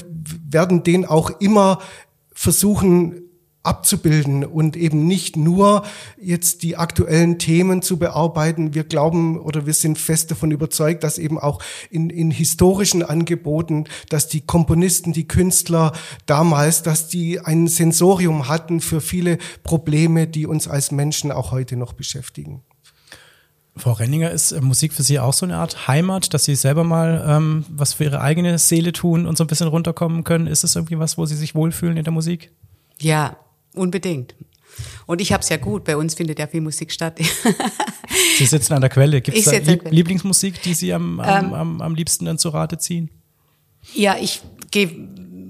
werden 0.48 0.82
den 0.82 1.04
auch 1.04 1.28
immer 1.38 1.80
versuchen 2.32 3.25
abzubilden 3.66 4.44
und 4.44 4.76
eben 4.76 5.06
nicht 5.06 5.36
nur 5.36 5.82
jetzt 6.20 6.62
die 6.62 6.76
aktuellen 6.76 7.38
Themen 7.38 7.82
zu 7.82 7.98
bearbeiten. 7.98 8.74
Wir 8.74 8.84
glauben 8.84 9.38
oder 9.38 9.66
wir 9.66 9.74
sind 9.74 9.98
fest 9.98 10.30
davon 10.30 10.50
überzeugt, 10.50 11.04
dass 11.04 11.18
eben 11.18 11.38
auch 11.38 11.62
in, 11.90 12.10
in 12.10 12.30
historischen 12.30 13.02
Angeboten, 13.02 13.84
dass 14.08 14.28
die 14.28 14.40
Komponisten, 14.40 15.12
die 15.12 15.28
Künstler 15.28 15.92
damals, 16.26 16.82
dass 16.82 17.08
die 17.08 17.40
ein 17.40 17.68
Sensorium 17.68 18.48
hatten 18.48 18.80
für 18.80 19.00
viele 19.00 19.38
Probleme, 19.62 20.26
die 20.26 20.46
uns 20.46 20.68
als 20.68 20.90
Menschen 20.90 21.32
auch 21.32 21.50
heute 21.50 21.76
noch 21.76 21.92
beschäftigen. 21.92 22.62
Frau 23.76 23.92
Renninger, 23.92 24.30
ist 24.30 24.52
äh, 24.52 24.60
Musik 24.60 24.94
für 24.94 25.02
Sie 25.02 25.18
auch 25.18 25.34
so 25.34 25.44
eine 25.44 25.58
Art 25.58 25.86
Heimat, 25.86 26.32
dass 26.32 26.44
Sie 26.44 26.54
selber 26.54 26.82
mal 26.82 27.22
ähm, 27.28 27.66
was 27.68 27.92
für 27.92 28.04
Ihre 28.04 28.22
eigene 28.22 28.58
Seele 28.58 28.92
tun 28.92 29.26
und 29.26 29.36
so 29.36 29.44
ein 29.44 29.48
bisschen 29.48 29.68
runterkommen 29.68 30.24
können? 30.24 30.46
Ist 30.46 30.64
es 30.64 30.76
irgendwie 30.76 30.98
was, 30.98 31.18
wo 31.18 31.26
Sie 31.26 31.36
sich 31.36 31.54
wohlfühlen 31.54 31.98
in 31.98 32.04
der 32.04 32.12
Musik? 32.12 32.52
Ja, 32.98 33.36
Unbedingt. 33.76 34.34
Und 35.06 35.20
ich 35.20 35.32
habe 35.32 35.42
es 35.42 35.48
ja 35.48 35.56
gut, 35.56 35.84
bei 35.84 35.96
uns 35.96 36.14
findet 36.14 36.38
ja 36.38 36.46
viel 36.46 36.60
Musik 36.60 36.92
statt. 36.92 37.18
Sie 38.36 38.46
sitzen 38.46 38.74
an 38.74 38.80
der 38.80 38.90
Quelle. 38.90 39.20
Gibt 39.20 39.36
es 39.38 39.44
da 39.44 39.52
Lieb 39.52 39.90
Lieblingsmusik, 39.90 40.60
die 40.62 40.74
Sie 40.74 40.92
am, 40.92 41.20
am, 41.20 41.46
ähm, 41.46 41.54
am, 41.54 41.80
am 41.80 41.94
liebsten 41.94 42.24
dann 42.24 42.38
zu 42.38 42.50
Rate 42.50 42.78
ziehen? 42.78 43.10
Ja, 43.94 44.16
ich 44.20 44.42
gehe 44.70 45.08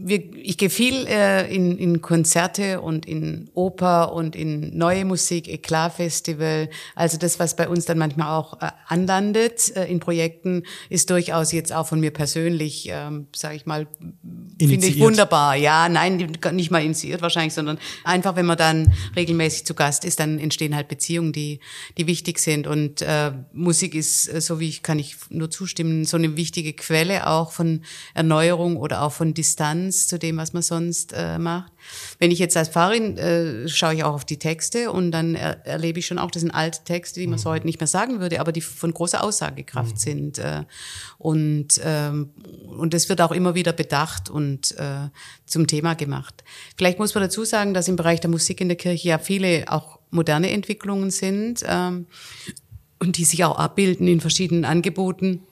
ich 0.09 0.57
gehe 0.57 0.71
viel 0.71 1.07
äh, 1.07 1.53
in, 1.53 1.77
in 1.79 2.01
Konzerte 2.01 2.81
und 2.81 3.07
in 3.07 3.51
Oper 3.55 4.12
und 4.12 4.37
in 4.37 4.77
neue 4.77 5.05
Musik, 5.05 5.49
Eklat-Festival. 5.49 6.71
Also 6.95 7.19
das, 7.19 7.40
was 7.40 7.57
bei 7.57 7.69
uns 7.69 7.87
dann 7.87 7.99
manchmal 7.99 8.29
auch 8.29 8.61
äh, 8.61 8.71
anlandet 8.87 9.75
äh, 9.77 9.87
in 9.87 9.99
Projekten, 9.99 10.62
ist 10.90 11.11
durchaus 11.11 11.53
jetzt 11.53 11.73
auch 11.73 11.87
von 11.87 11.99
mir 11.99 12.12
persönlich, 12.12 12.88
ähm, 12.90 13.27
sage 13.35 13.57
ich 13.57 13.66
mal, 13.66 13.88
Finde 14.59 14.87
ich 14.87 15.01
wunderbar. 15.01 15.55
Ja, 15.57 15.88
nein, 15.88 16.33
nicht 16.53 16.71
mal 16.71 16.83
initiiert 16.83 17.21
wahrscheinlich, 17.21 17.53
sondern 17.53 17.79
einfach, 18.05 18.37
wenn 18.37 18.47
man 18.47 18.57
dann 18.57 18.95
regelmäßig 19.14 19.66
zu 19.66 19.75
Gast 19.75 20.05
ist, 20.05 20.21
dann 20.21 20.38
entstehen 20.38 20.75
halt 20.75 20.88
Beziehungen, 20.88 21.33
die, 21.33 21.61
die 21.99 22.07
wichtig 22.07 22.38
sind. 22.38 22.66
Und 22.66 23.03
äh, 23.03 23.33
Musik 23.53 23.95
ist, 23.95 24.33
äh, 24.33 24.40
so 24.40 24.61
wie 24.61 24.69
ich, 24.69 24.83
kann 24.83 24.99
ich 24.99 25.16
nur 25.31 25.51
zustimmen, 25.51 26.05
so 26.05 26.16
eine 26.16 26.37
wichtige 26.37 26.73
Quelle 26.73 27.27
auch 27.27 27.53
von 27.53 27.83
Erneuerung 28.14 28.77
oder 28.77 29.03
auch 29.03 29.12
von 29.12 29.35
Distanz 29.35 29.96
zu 30.07 30.19
dem, 30.19 30.37
was 30.37 30.53
man 30.53 30.63
sonst 30.63 31.13
äh, 31.17 31.39
macht. 31.39 31.73
Wenn 32.19 32.31
ich 32.31 32.39
jetzt 32.39 32.57
als 32.57 32.69
Pfarrerin 32.69 33.17
äh, 33.17 33.69
schaue 33.69 33.95
ich 33.95 34.05
auch 34.05 34.15
auf 34.15 34.25
die 34.25 34.39
Texte 34.39 34.91
und 34.91 35.13
dann 35.13 35.35
er, 35.35 35.65
erlebe 35.67 35.99
ich 35.99 36.07
schon 36.07 36.19
auch, 36.19 36.31
das 36.31 36.43
sind 36.43 36.51
alte 36.51 36.85
Texte, 36.85 37.21
die 37.21 37.27
man 37.27 37.39
so 37.39 37.49
mhm. 37.49 37.55
heute 37.55 37.67
nicht 37.67 37.81
mehr 37.81 37.87
sagen 37.87 38.21
würde, 38.21 38.41
aber 38.41 38.53
die 38.53 38.61
von 38.61 38.93
großer 38.93 39.23
Aussagekraft 39.23 39.95
mhm. 39.95 39.99
sind. 39.99 40.39
Äh, 40.39 40.65
und, 41.19 41.81
ähm, 41.83 42.31
und 42.77 42.95
das 42.95 43.09
wird 43.09 43.21
auch 43.21 43.33
immer 43.33 43.55
wieder 43.55 43.73
bedacht 43.73 44.29
und 44.29 44.77
äh, 44.79 45.09
zum 45.47 45.67
Thema 45.67 45.95
gemacht. 45.95 46.45
Vielleicht 46.77 46.99
muss 46.99 47.15
man 47.15 47.23
dazu 47.23 47.45
sagen, 47.45 47.75
dass 47.75 47.89
im 47.89 47.97
Bereich 47.97 48.21
der 48.21 48.31
Musik 48.31 48.61
in 48.61 48.69
der 48.69 48.77
Kirche 48.77 49.09
ja 49.09 49.19
viele 49.19 49.65
auch 49.69 49.99
moderne 50.11 50.51
Entwicklungen 50.51 51.11
sind 51.11 51.65
ähm, 51.67 52.07
und 52.99 53.17
die 53.19 53.25
sich 53.25 53.45
auch 53.45 53.59
abbilden 53.59 54.09
in 54.09 54.21
verschiedenen 54.21 54.65
Angeboten 54.65 55.43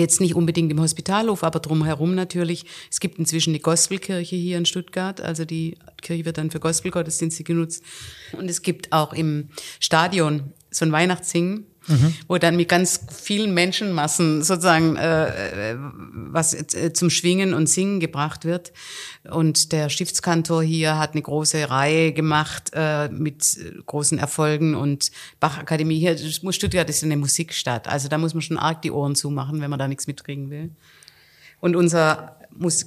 Jetzt 0.00 0.20
nicht 0.20 0.34
unbedingt 0.34 0.72
im 0.72 0.80
Hospitalhof, 0.80 1.44
aber 1.44 1.60
drumherum 1.60 2.14
natürlich. 2.14 2.64
Es 2.90 3.00
gibt 3.00 3.18
inzwischen 3.18 3.50
eine 3.50 3.60
Gospelkirche 3.60 4.34
hier 4.34 4.56
in 4.56 4.64
Stuttgart. 4.64 5.20
Also 5.20 5.44
die 5.44 5.76
Kirche 6.00 6.24
wird 6.24 6.38
dann 6.38 6.50
für 6.50 6.58
Gospelgottesdienste 6.58 7.44
genutzt. 7.44 7.84
Und 8.32 8.48
es 8.48 8.62
gibt 8.62 8.92
auch 8.92 9.12
im 9.12 9.50
Stadion 9.78 10.54
so 10.70 10.86
ein 10.86 10.92
Weihnachtssingen 10.92 11.66
mhm. 11.90 12.14
wo 12.28 12.38
dann 12.38 12.56
mit 12.56 12.68
ganz 12.68 13.00
vielen 13.12 13.52
Menschenmassen 13.52 14.42
sozusagen 14.42 14.96
äh, 14.96 15.76
was 16.32 16.54
äh, 16.54 16.92
zum 16.92 17.10
Schwingen 17.10 17.54
und 17.54 17.68
Singen 17.68 18.00
gebracht 18.00 18.44
wird. 18.44 18.72
Und 19.30 19.72
der 19.72 19.90
Stiftskantor 19.90 20.62
hier 20.62 20.98
hat 20.98 21.12
eine 21.12 21.22
große 21.22 21.68
Reihe 21.68 22.12
gemacht 22.12 22.70
äh, 22.72 23.08
mit 23.08 23.58
großen 23.86 24.18
Erfolgen 24.18 24.74
und 24.74 25.10
Bachakademie 25.40 25.98
hier. 25.98 26.16
Stuttgart 26.16 26.88
ist 26.88 27.04
eine 27.04 27.16
Musikstadt, 27.16 27.88
also 27.88 28.08
da 28.08 28.18
muss 28.18 28.34
man 28.34 28.42
schon 28.42 28.58
arg 28.58 28.82
die 28.82 28.90
Ohren 28.90 29.14
zumachen, 29.14 29.60
wenn 29.60 29.70
man 29.70 29.78
da 29.78 29.88
nichts 29.88 30.06
mitkriegen 30.06 30.50
will. 30.50 30.70
Und 31.60 31.76
unser 31.76 32.36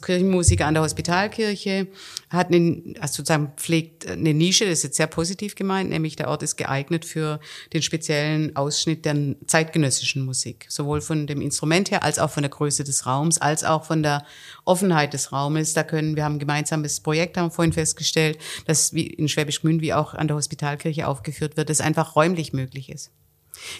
Kirchenmusiker 0.02 0.68
an 0.68 0.74
der 0.74 0.84
Hospitalkirche 0.84 1.88
hat 2.30 2.48
eine, 2.48 2.96
also 3.00 3.18
sozusagen 3.18 3.54
pflegt 3.58 4.08
eine 4.08 4.34
Nische, 4.34 4.66
das 4.66 4.80
ist 4.80 4.84
jetzt 4.84 4.98
sehr 4.98 5.08
positiv 5.08 5.56
gemeint, 5.56 5.90
nämlich 5.90 6.16
der 6.16 6.28
Ort 6.28 6.44
ist 6.44 6.58
geeignet 6.58 7.06
für 7.06 7.40
den 7.74 7.82
speziellen 7.82 8.56
Ausschnitt 8.56 9.06
der 9.06 9.36
zeitgenössischen 9.48 10.26
Musik. 10.26 10.66
Sowohl 10.70 11.02
von 11.02 11.28
dem 11.28 11.42
Instrument 11.42 11.92
her, 11.92 12.04
als 12.04 12.20
auch 12.20 12.30
von 12.30 12.44
der 12.44 12.52
Größe 12.52 12.84
des 12.84 13.06
Raums, 13.06 13.40
als 13.40 13.64
auch 13.64 13.86
von 13.86 14.04
der 14.04 14.26
Offenheit 14.66 15.14
des 15.14 15.32
Raumes. 15.32 15.74
Da 15.74 15.84
können, 15.84 16.16
wir 16.16 16.24
haben 16.24 16.36
ein 16.36 16.40
gemeinsames 16.40 17.00
Projekt, 17.00 17.38
haben 17.38 17.52
vorhin 17.52 17.74
festgestellt, 17.74 18.38
das 18.66 18.94
wie 18.94 19.08
in 19.08 19.28
Schwäbisch 19.28 19.62
Gmünd 19.62 19.82
wie 19.82 19.94
auch 19.94 20.14
an 20.14 20.28
der 20.28 20.38
Hospitalkirche 20.38 21.08
aufgeführt 21.08 21.58
wird, 21.58 21.70
das 21.70 21.82
einfach 21.82 22.16
räumlich 22.16 22.54
möglich 22.54 22.90
ist. 22.90 23.12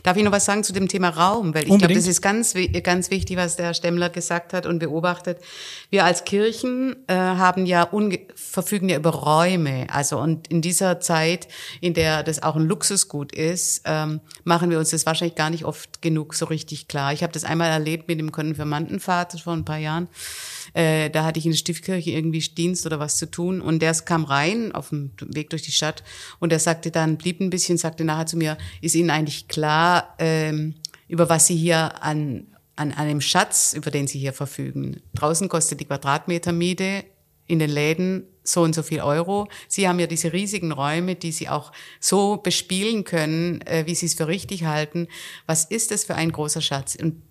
Darf 0.04 0.18
ich 0.18 0.24
noch 0.24 0.32
was 0.32 0.46
sagen 0.46 0.64
zu 0.64 0.74
dem 0.74 0.88
Thema 0.88 1.10
Raum? 1.10 1.54
Weil 1.54 1.64
ich 1.64 1.78
glaube, 1.78 1.94
das 1.94 2.08
ist 2.08 2.22
ganz, 2.22 2.54
ganz 2.84 3.10
wichtig, 3.10 3.38
was 3.38 3.56
der 3.56 3.68
Herr 3.68 3.74
Stemmler 3.74 4.10
gesagt 4.10 4.54
hat 4.54 4.66
und 4.66 4.80
beobachtet. 4.80 5.40
Wir 5.90 6.06
als 6.06 6.24
Kirchen 6.26 6.96
äh, 7.08 7.14
haben 7.16 7.66
ja 7.66 7.90
verfügen 8.36 8.90
ja 8.90 8.98
über 8.98 9.12
Räume. 9.12 9.88
Also 9.90 10.20
und 10.20 10.48
in 10.48 10.62
dieser 10.62 11.00
Zeit, 11.00 11.48
in 11.82 11.94
der 11.94 12.24
das 12.24 12.44
auch 12.44 12.56
ein 12.56 12.64
Luxusgut 12.64 13.34
ist, 13.34 13.82
ähm, 13.86 14.22
machen 14.44 14.70
wir 14.70 14.80
uns 14.80 14.92
das 14.92 15.06
wahrscheinlich 15.06 15.36
gar 15.36 15.50
nicht 15.50 15.66
oft 15.66 16.02
genug 16.02 16.34
so 16.34 16.46
richtig 16.46 16.88
klar. 16.88 17.14
Ich 17.14 17.24
habe 17.24 17.34
das 17.34 17.44
einmal 17.44 17.70
erlebt 17.70 18.08
mit 18.08 18.20
dem 18.20 18.32
Konfirmandenvater 18.32 19.38
vor 19.38 19.54
ein 19.54 19.66
paar 19.66 19.78
Jahren. 19.78 20.08
Äh, 20.74 21.10
da 21.10 21.24
hatte 21.24 21.40
ich 21.40 21.46
in 21.46 21.52
der 21.52 21.58
Stiftkirche 21.58 22.12
irgendwie 22.12 22.40
Dienst 22.40 22.86
oder 22.86 23.00
was 23.00 23.18
zu 23.18 23.30
tun 23.30 23.62
und 23.62 23.80
der 23.80 23.94
kam 23.94 24.24
rein 24.26 24.72
auf 24.74 24.90
dem 24.90 25.12
Weg 25.20 25.50
durch 25.52 25.62
die 25.62 25.72
Stadt 25.72 26.04
und 26.40 26.52
der 26.52 26.60
sagte 26.60 26.92
dann, 26.92 27.18
blieb 27.18 27.40
ein 27.40 27.50
bisschen, 27.50 27.78
sagte 27.78 28.04
nachher 28.04 28.26
zu 28.26 28.38
mir, 28.38 28.58
ist 28.82 28.96
Ihnen 28.96 29.10
eigentlich 29.10 29.48
klar, 29.48 30.16
ähm, 30.20 30.76
über 31.08 31.30
was 31.30 31.48
Sie 31.48 31.56
hier 31.56 32.04
an, 32.04 32.48
an 32.76 32.92
einem 32.92 33.22
Schatz, 33.22 33.74
über 33.74 33.92
den 33.92 34.08
Sie 34.08 34.20
hier 34.20 34.34
verfügen. 34.34 35.02
Draußen 35.14 35.48
kostet 35.48 35.80
die 35.80 35.86
Quadratmetermiete 35.86 37.06
in 37.46 37.60
den 37.60 37.70
Läden 37.70 38.24
so 38.44 38.62
und 38.62 38.74
so 38.76 38.84
viel 38.84 39.02
Euro. 39.02 39.48
Sie 39.68 39.88
haben 39.88 40.00
ja 40.00 40.08
diese 40.08 40.34
riesigen 40.34 40.72
Räume, 40.72 41.16
die 41.16 41.32
Sie 41.32 41.50
auch 41.50 41.72
so 42.00 42.38
bespielen 42.38 43.04
können, 43.04 43.62
äh, 43.62 43.86
wie 43.86 43.96
Sie 43.96 44.06
es 44.06 44.16
für 44.16 44.28
richtig 44.28 44.66
halten. 44.66 45.08
Was 45.46 45.66
ist 45.66 45.92
das 45.92 46.04
für 46.04 46.16
ein 46.16 46.32
großer 46.32 46.62
Schatz? 46.62 46.98
Und 47.02 47.22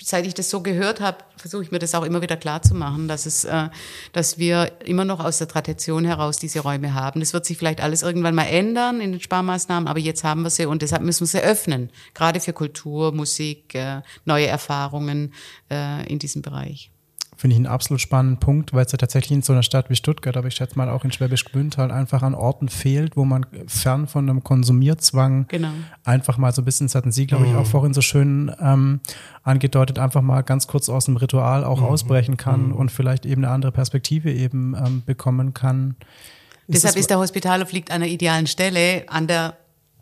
seit 0.00 0.26
ich 0.26 0.34
das 0.34 0.50
so 0.50 0.62
gehört 0.62 1.00
habe, 1.00 1.18
versuche 1.36 1.62
ich 1.62 1.70
mir 1.70 1.78
das 1.78 1.94
auch 1.94 2.04
immer 2.04 2.22
wieder 2.22 2.36
klar 2.36 2.62
zu 2.62 2.74
machen, 2.74 3.08
dass 3.08 3.26
es, 3.26 3.44
äh, 3.44 3.68
dass 4.12 4.38
wir 4.38 4.72
immer 4.84 5.04
noch 5.04 5.20
aus 5.20 5.38
der 5.38 5.48
Tradition 5.48 6.04
heraus 6.04 6.38
diese 6.38 6.60
Räume 6.60 6.94
haben. 6.94 7.20
Das 7.20 7.32
wird 7.32 7.44
sich 7.46 7.58
vielleicht 7.58 7.80
alles 7.80 8.02
irgendwann 8.02 8.34
mal 8.34 8.46
ändern 8.46 9.00
in 9.00 9.12
den 9.12 9.20
Sparmaßnahmen, 9.20 9.88
aber 9.88 9.98
jetzt 9.98 10.24
haben 10.24 10.42
wir 10.42 10.50
sie 10.50 10.66
und 10.66 10.82
deshalb 10.82 11.02
müssen 11.02 11.22
wir 11.22 11.26
sie 11.26 11.40
öffnen, 11.40 11.90
gerade 12.14 12.40
für 12.40 12.52
Kultur, 12.52 13.12
Musik, 13.12 13.74
äh, 13.74 14.02
neue 14.24 14.46
Erfahrungen 14.46 15.34
äh, 15.70 16.06
in 16.10 16.18
diesem 16.18 16.42
Bereich. 16.42 16.90
Finde 17.38 17.52
ich 17.54 17.58
einen 17.58 17.66
absolut 17.66 18.00
spannenden 18.00 18.40
Punkt, 18.40 18.72
weil 18.72 18.86
es 18.86 18.92
ja 18.92 18.98
tatsächlich 18.98 19.32
in 19.32 19.42
so 19.42 19.52
einer 19.52 19.62
Stadt 19.62 19.90
wie 19.90 19.94
Stuttgart, 19.94 20.38
aber 20.38 20.48
ich 20.48 20.54
schätze 20.54 20.78
mal 20.78 20.88
auch 20.88 21.04
in 21.04 21.12
Schwäbisch 21.12 21.44
Gmünd 21.44 21.76
halt 21.76 21.90
einfach 21.90 22.22
an 22.22 22.34
Orten 22.34 22.70
fehlt, 22.70 23.14
wo 23.14 23.26
man 23.26 23.44
fern 23.66 24.06
von 24.06 24.28
einem 24.28 24.42
Konsumierzwang 24.42 25.46
genau. 25.48 25.68
einfach 26.02 26.38
mal 26.38 26.52
so 26.54 26.62
ein 26.62 26.64
bisschen, 26.64 26.86
das 26.86 26.94
hatten 26.94 27.12
Sie, 27.12 27.26
glaube 27.26 27.46
ich, 27.46 27.54
auch 27.54 27.60
mhm. 27.60 27.66
vorhin 27.66 27.94
so 27.94 28.00
schön 28.00 28.50
ähm, 28.58 29.00
angedeutet, 29.42 29.98
einfach 29.98 30.22
mal 30.22 30.40
ganz 30.42 30.66
kurz 30.66 30.88
aus 30.88 31.04
dem 31.04 31.18
Ritual 31.18 31.62
auch 31.62 31.80
mhm. 31.80 31.86
ausbrechen 31.86 32.36
kann 32.38 32.68
mhm. 32.68 32.72
und 32.72 32.90
vielleicht 32.90 33.26
eben 33.26 33.44
eine 33.44 33.52
andere 33.52 33.70
Perspektive 33.70 34.32
eben 34.32 34.74
ähm, 34.74 35.02
bekommen 35.04 35.52
kann. 35.52 35.96
Ist 36.68 36.84
Deshalb 36.84 36.96
ist 36.96 37.10
der 37.10 37.18
Hospitalhof 37.18 37.70
liegt 37.72 37.90
an 37.90 38.00
der 38.00 38.10
idealen 38.10 38.46
Stelle, 38.46 39.04
an 39.08 39.26
der 39.26 39.58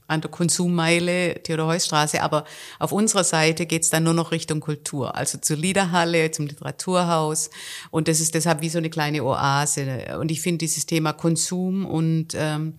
an 0.06 0.20
der 0.20 0.30
Konsummeile 0.30 1.42
Theodor-Heuss-Straße, 1.42 2.22
aber 2.22 2.44
auf 2.78 2.92
unserer 2.92 3.24
Seite 3.24 3.66
geht's 3.66 3.90
dann 3.90 4.04
nur 4.04 4.14
noch 4.14 4.32
Richtung 4.32 4.60
Kultur, 4.60 5.16
also 5.16 5.38
zur 5.38 5.56
Liederhalle, 5.56 6.30
zum 6.30 6.46
Literaturhaus. 6.46 7.50
Und 7.90 8.08
das 8.08 8.20
ist 8.20 8.34
deshalb 8.34 8.60
wie 8.60 8.68
so 8.68 8.78
eine 8.78 8.90
kleine 8.90 9.24
Oase. 9.24 10.18
Und 10.20 10.30
ich 10.30 10.42
finde 10.42 10.58
dieses 10.58 10.86
Thema 10.86 11.12
Konsum 11.12 11.86
und 11.86 12.34
ähm, 12.34 12.74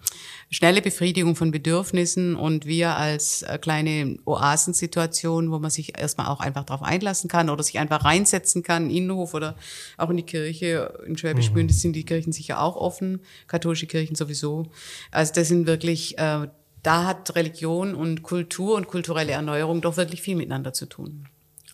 schnelle 0.52 0.82
Befriedigung 0.82 1.36
von 1.36 1.52
Bedürfnissen 1.52 2.36
und 2.36 2.66
wir 2.66 2.96
als 2.96 3.42
äh, 3.42 3.58
kleine 3.58 4.18
Oasensituation, 4.26 5.52
wo 5.52 5.60
man 5.60 5.72
sich 5.72 5.98
erstmal 5.98 6.28
auch 6.28 6.40
einfach 6.40 6.64
darauf 6.64 6.84
einlassen 6.84 7.30
kann 7.30 7.50
oder 7.50 7.64
sich 7.64 7.80
einfach 7.80 8.06
reinsetzen 8.06 8.62
kann, 8.62 8.90
in 8.90 9.06
Innenhof 9.06 9.34
oder 9.34 9.56
auch 9.98 10.10
in 10.10 10.18
die 10.18 10.24
Kirche, 10.24 10.94
in 11.08 11.18
Schwäbisch 11.18 11.52
Gmünd 11.52 11.72
mhm. 11.72 11.76
sind 11.76 11.94
die 11.94 12.06
Kirchen 12.06 12.32
sicher 12.32 12.62
auch 12.62 12.76
offen, 12.76 13.22
katholische 13.48 13.88
Kirchen 13.88 14.16
sowieso, 14.16 14.68
also 15.12 15.34
das 15.34 15.48
sind 15.48 15.68
wirklich 15.68 16.18
äh, 16.18 16.48
da 16.86 17.06
hat 17.06 17.36
Religion 17.36 17.96
und 17.96 18.24
Kultur 18.24 18.76
und 18.76 18.88
kulturelle 18.88 19.32
Erneuerung 19.32 19.82
doch 19.82 19.98
wirklich 19.98 20.22
viel 20.22 20.36
miteinander 20.36 20.74
zu 20.74 20.86
tun. 20.86 21.28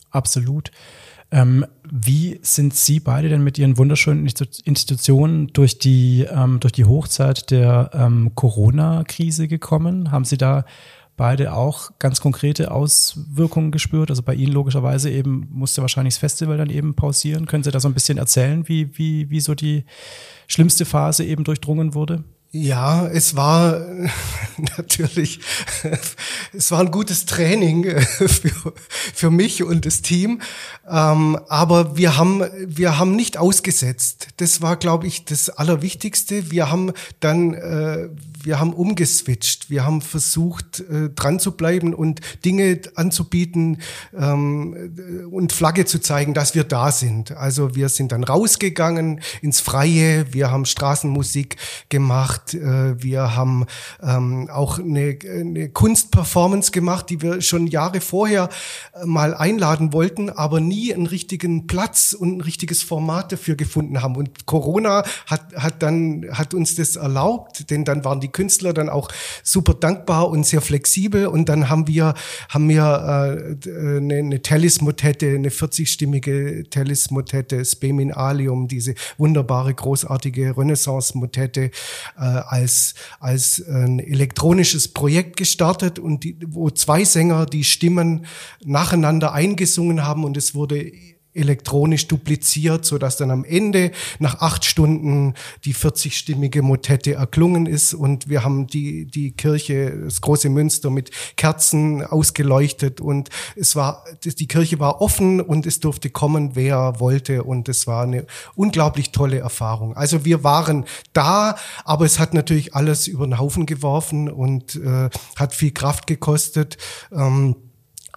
Absolut. 0.09 0.71
Ähm, 1.31 1.65
wie 1.89 2.39
sind 2.41 2.73
Sie 2.75 2.99
beide 2.99 3.29
denn 3.29 3.43
mit 3.43 3.57
Ihren 3.57 3.77
wunderschönen 3.77 4.27
Institutionen 4.65 5.47
durch 5.47 5.79
die, 5.79 6.27
ähm, 6.29 6.59
durch 6.59 6.73
die 6.73 6.83
Hochzeit 6.83 7.51
der 7.51 7.91
ähm, 7.93 8.31
Corona-Krise 8.35 9.47
gekommen? 9.47 10.11
Haben 10.11 10.25
Sie 10.25 10.37
da 10.37 10.65
beide 11.15 11.53
auch 11.53 11.91
ganz 11.99 12.19
konkrete 12.19 12.71
Auswirkungen 12.71 13.71
gespürt? 13.71 14.09
Also 14.09 14.23
bei 14.23 14.35
Ihnen 14.35 14.51
logischerweise 14.51 15.09
eben 15.09 15.47
musste 15.51 15.81
wahrscheinlich 15.81 16.15
das 16.15 16.19
Festival 16.19 16.57
dann 16.57 16.69
eben 16.69 16.95
pausieren. 16.95 17.45
Können 17.45 17.63
Sie 17.63 17.71
da 17.71 17.79
so 17.79 17.87
ein 17.87 17.93
bisschen 17.93 18.17
erzählen, 18.17 18.67
wie, 18.67 18.97
wie, 18.97 19.29
wie 19.29 19.39
so 19.39 19.55
die 19.55 19.85
schlimmste 20.47 20.83
Phase 20.83 21.23
eben 21.23 21.45
durchdrungen 21.45 21.93
wurde? 21.93 22.25
Ja, 22.53 23.07
es 23.07 23.37
war 23.37 23.79
natürlich, 24.77 25.39
es 26.51 26.69
war 26.69 26.81
ein 26.81 26.91
gutes 26.91 27.25
Training 27.25 27.85
äh, 27.85 28.01
für, 28.01 28.73
für 29.13 29.31
mich 29.31 29.63
und 29.63 29.85
das 29.85 30.01
Team. 30.01 30.41
Ähm, 30.85 31.39
aber 31.47 31.95
wir 31.95 32.17
haben, 32.17 32.43
wir 32.65 32.99
haben 32.99 33.15
nicht 33.15 33.37
ausgesetzt. 33.37 34.27
Das 34.37 34.61
war, 34.61 34.75
glaube 34.75 35.07
ich, 35.07 35.23
das 35.23 35.49
Allerwichtigste. 35.49 36.51
Wir 36.51 36.69
haben 36.69 36.91
dann, 37.21 37.53
äh, 37.53 38.09
wir 38.43 38.59
haben 38.59 38.73
umgeswitcht. 38.73 39.69
Wir 39.69 39.85
haben 39.85 40.01
versucht, 40.01 40.81
äh, 40.81 41.09
dran 41.09 41.39
zu 41.39 41.53
bleiben 41.53 41.93
und 41.93 42.19
Dinge 42.43 42.81
anzubieten 42.95 43.77
ähm, 44.13 45.29
und 45.31 45.53
Flagge 45.53 45.85
zu 45.85 45.99
zeigen, 45.99 46.33
dass 46.33 46.53
wir 46.53 46.65
da 46.65 46.91
sind. 46.91 47.31
Also 47.31 47.75
wir 47.75 47.87
sind 47.87 48.11
dann 48.11 48.25
rausgegangen 48.25 49.21
ins 49.41 49.61
Freie. 49.61 50.33
Wir 50.33 50.51
haben 50.51 50.65
Straßenmusik 50.65 51.55
gemacht 51.87 52.40
gemacht. 52.41 52.53
Äh, 52.53 53.03
wir 53.03 53.35
haben 53.35 53.65
ähm, 54.01 54.49
auch 54.51 54.79
eine, 54.79 55.17
eine 55.23 55.69
Kunstperformance 55.69 56.71
gemacht, 56.71 57.09
die 57.09 57.21
wir 57.21 57.41
schon 57.41 57.67
Jahre 57.67 58.01
vorher 58.01 58.49
äh, 58.93 59.05
mal 59.05 59.33
einladen 59.33 59.93
wollten, 59.93 60.29
aber 60.29 60.59
nie 60.59 60.93
einen 60.93 61.07
richtigen 61.07 61.67
Platz 61.67 62.13
und 62.13 62.37
ein 62.37 62.41
richtiges 62.41 62.81
Format 62.81 63.31
dafür 63.31 63.55
gefunden 63.55 64.01
haben. 64.01 64.15
Und 64.15 64.45
Corona 64.45 65.03
hat, 65.27 65.53
hat 65.55 65.83
dann, 65.83 66.25
hat 66.31 66.53
uns 66.53 66.75
das 66.75 66.95
erlaubt, 66.95 67.69
denn 67.69 67.85
dann 67.85 68.03
waren 68.03 68.19
die 68.19 68.29
Künstler 68.29 68.73
dann 68.73 68.89
auch 68.89 69.09
super 69.43 69.73
dankbar 69.73 70.29
und 70.29 70.45
sehr 70.45 70.61
flexibel 70.61 71.27
und 71.27 71.49
dann 71.49 71.69
haben 71.69 71.87
wir, 71.87 72.13
haben 72.49 72.69
wir 72.69 73.57
äh, 73.65 73.97
eine, 73.97 74.15
eine 74.15 74.41
Tellis-Motette, 74.41 75.35
eine 75.35 75.49
40-stimmige 75.49 76.69
Tellis-Motette, 76.69 77.63
Spemin 77.65 78.11
Alium, 78.11 78.67
diese 78.67 78.95
wunderbare, 79.17 79.73
großartige 79.73 80.57
Renaissance-Motette 80.57 81.71
äh, 82.17 82.30
als, 82.39 82.95
als 83.19 83.65
ein 83.67 83.99
elektronisches 83.99 84.87
Projekt 84.87 85.37
gestartet 85.37 85.99
und 85.99 86.23
die, 86.23 86.37
wo 86.47 86.69
zwei 86.69 87.03
Sänger 87.03 87.45
die 87.45 87.63
Stimmen 87.63 88.25
nacheinander 88.63 89.33
eingesungen 89.33 90.03
haben 90.05 90.23
und 90.23 90.37
es 90.37 90.55
wurde 90.55 90.91
elektronisch 91.33 92.07
dupliziert, 92.07 92.85
so 92.85 92.97
dass 92.97 93.17
dann 93.17 93.31
am 93.31 93.43
Ende 93.43 93.91
nach 94.19 94.41
acht 94.41 94.65
Stunden 94.65 95.33
die 95.63 95.73
40-stimmige 95.73 96.61
Motette 96.61 97.13
erklungen 97.13 97.65
ist 97.65 97.93
und 97.93 98.27
wir 98.27 98.43
haben 98.43 98.67
die, 98.67 99.05
die 99.05 99.31
Kirche, 99.31 99.97
das 100.03 100.21
große 100.21 100.49
Münster 100.49 100.89
mit 100.89 101.11
Kerzen 101.37 102.03
ausgeleuchtet 102.03 102.99
und 102.99 103.29
es 103.55 103.75
war, 103.75 104.03
die 104.23 104.47
Kirche 104.47 104.79
war 104.79 105.01
offen 105.01 105.39
und 105.39 105.65
es 105.65 105.79
durfte 105.79 106.09
kommen, 106.09 106.55
wer 106.55 106.99
wollte 106.99 107.43
und 107.43 107.69
es 107.69 107.87
war 107.87 108.03
eine 108.03 108.25
unglaublich 108.55 109.11
tolle 109.11 109.39
Erfahrung. 109.39 109.95
Also 109.95 110.25
wir 110.25 110.43
waren 110.43 110.85
da, 111.13 111.55
aber 111.85 112.05
es 112.05 112.19
hat 112.19 112.33
natürlich 112.33 112.75
alles 112.75 113.07
über 113.07 113.25
den 113.25 113.39
Haufen 113.39 113.65
geworfen 113.65 114.29
und 114.29 114.75
äh, 114.75 115.09
hat 115.35 115.53
viel 115.53 115.71
Kraft 115.71 116.07
gekostet. 116.07 116.77
Ähm, 117.11 117.55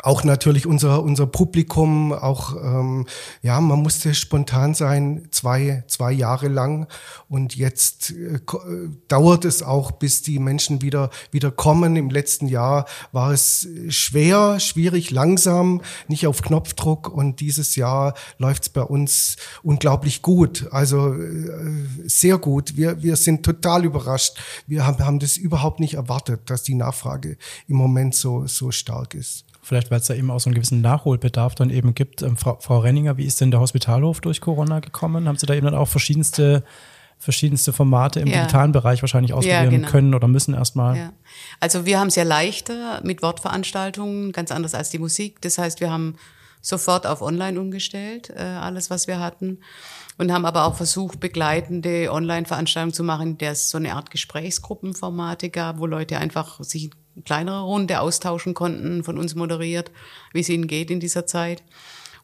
auch 0.02 0.24
natürlich 0.24 0.66
unser 0.66 1.02
unser 1.02 1.26
Publikum 1.26 2.12
auch 2.12 2.56
ähm, 2.56 3.06
ja 3.42 3.60
man 3.60 3.80
musste 3.80 4.14
spontan 4.14 4.74
sein 4.74 5.28
zwei 5.30 5.84
zwei 5.86 6.12
Jahre 6.12 6.48
lang. 6.48 6.86
Und 7.28 7.56
jetzt 7.56 8.10
äh, 8.10 8.40
dauert 9.08 9.44
es 9.44 9.62
auch 9.62 9.92
bis 9.92 10.22
die 10.22 10.38
Menschen 10.38 10.82
wieder 10.82 11.10
wieder 11.30 11.50
kommen. 11.50 11.96
Im 11.96 12.10
letzten 12.10 12.48
Jahr 12.48 12.86
war 13.12 13.32
es 13.32 13.68
schwer 13.88 14.60
schwierig 14.60 15.10
langsam 15.10 15.80
nicht 16.08 16.26
auf 16.26 16.42
Knopfdruck. 16.42 17.08
Und 17.08 17.40
dieses 17.40 17.76
Jahr 17.76 18.14
läuft 18.38 18.64
es 18.64 18.68
bei 18.68 18.82
uns 18.82 19.36
unglaublich 19.62 20.22
gut. 20.22 20.68
Also 20.70 21.14
äh, 21.14 21.50
sehr 22.06 22.38
gut. 22.38 22.76
Wir 22.76 23.02
wir 23.02 23.16
sind 23.16 23.44
total 23.44 23.84
überrascht. 23.84 24.38
Wir 24.66 24.86
haben 24.86 25.04
haben 25.04 25.18
das 25.18 25.36
überhaupt 25.36 25.80
nicht 25.80 25.94
erwartet 25.94 26.50
dass 26.50 26.62
die 26.62 26.74
Nachfrage 26.74 27.36
im 27.66 27.76
Moment 27.76 28.14
so 28.14 28.46
so 28.46 28.70
stark 28.70 29.14
ist 29.14 29.44
Vielleicht, 29.64 29.90
weil 29.90 29.98
es 29.98 30.06
da 30.06 30.14
eben 30.14 30.30
auch 30.30 30.40
so 30.40 30.50
einen 30.50 30.54
gewissen 30.54 30.82
Nachholbedarf 30.82 31.54
dann 31.54 31.70
eben 31.70 31.94
gibt. 31.94 32.22
Ähm, 32.22 32.36
Frau, 32.36 32.58
Frau 32.60 32.80
Renninger, 32.80 33.16
wie 33.16 33.24
ist 33.24 33.40
denn 33.40 33.50
der 33.50 33.60
Hospitalhof 33.60 34.20
durch 34.20 34.40
Corona 34.40 34.80
gekommen? 34.80 35.26
Haben 35.26 35.38
Sie 35.38 35.46
da 35.46 35.54
eben 35.54 35.64
dann 35.64 35.74
auch 35.74 35.88
verschiedenste 35.88 36.62
verschiedenste 37.18 37.72
Formate 37.72 38.20
im 38.20 38.26
ja. 38.26 38.40
digitalen 38.40 38.72
Bereich 38.72 39.00
wahrscheinlich 39.02 39.32
ausprobieren 39.32 39.64
ja, 39.64 39.70
genau. 39.70 39.88
können 39.88 40.14
oder 40.14 40.28
müssen 40.28 40.52
erstmal. 40.52 40.96
Ja. 40.96 41.12
Also 41.60 41.86
wir 41.86 41.98
haben 41.98 42.08
es 42.08 42.16
ja 42.16 42.24
leichter 42.24 43.00
mit 43.02 43.22
Wortveranstaltungen, 43.22 44.32
ganz 44.32 44.50
anders 44.50 44.74
als 44.74 44.90
die 44.90 44.98
Musik. 44.98 45.40
Das 45.40 45.56
heißt, 45.56 45.80
wir 45.80 45.90
haben 45.90 46.16
sofort 46.64 47.06
auf 47.06 47.20
Online 47.20 47.60
umgestellt, 47.60 48.30
äh, 48.30 48.40
alles, 48.40 48.88
was 48.90 49.06
wir 49.06 49.20
hatten. 49.20 49.60
Und 50.16 50.32
haben 50.32 50.46
aber 50.46 50.64
auch 50.64 50.76
versucht, 50.76 51.20
begleitende 51.20 52.10
Online-Veranstaltungen 52.10 52.94
zu 52.94 53.04
machen, 53.04 53.30
in 53.30 53.38
der 53.38 53.52
es 53.52 53.70
so 53.70 53.78
eine 53.78 53.94
Art 53.94 54.10
Gesprächsgruppenformate 54.10 55.50
gab, 55.50 55.78
wo 55.78 55.86
Leute 55.86 56.18
einfach 56.18 56.62
sich 56.62 56.90
kleinere 57.24 57.62
Runde 57.62 58.00
austauschen 58.00 58.54
konnten, 58.54 59.04
von 59.04 59.18
uns 59.18 59.34
moderiert, 59.34 59.90
wie 60.32 60.40
es 60.40 60.48
ihnen 60.48 60.66
geht 60.66 60.90
in 60.90 61.00
dieser 61.00 61.26
Zeit. 61.26 61.62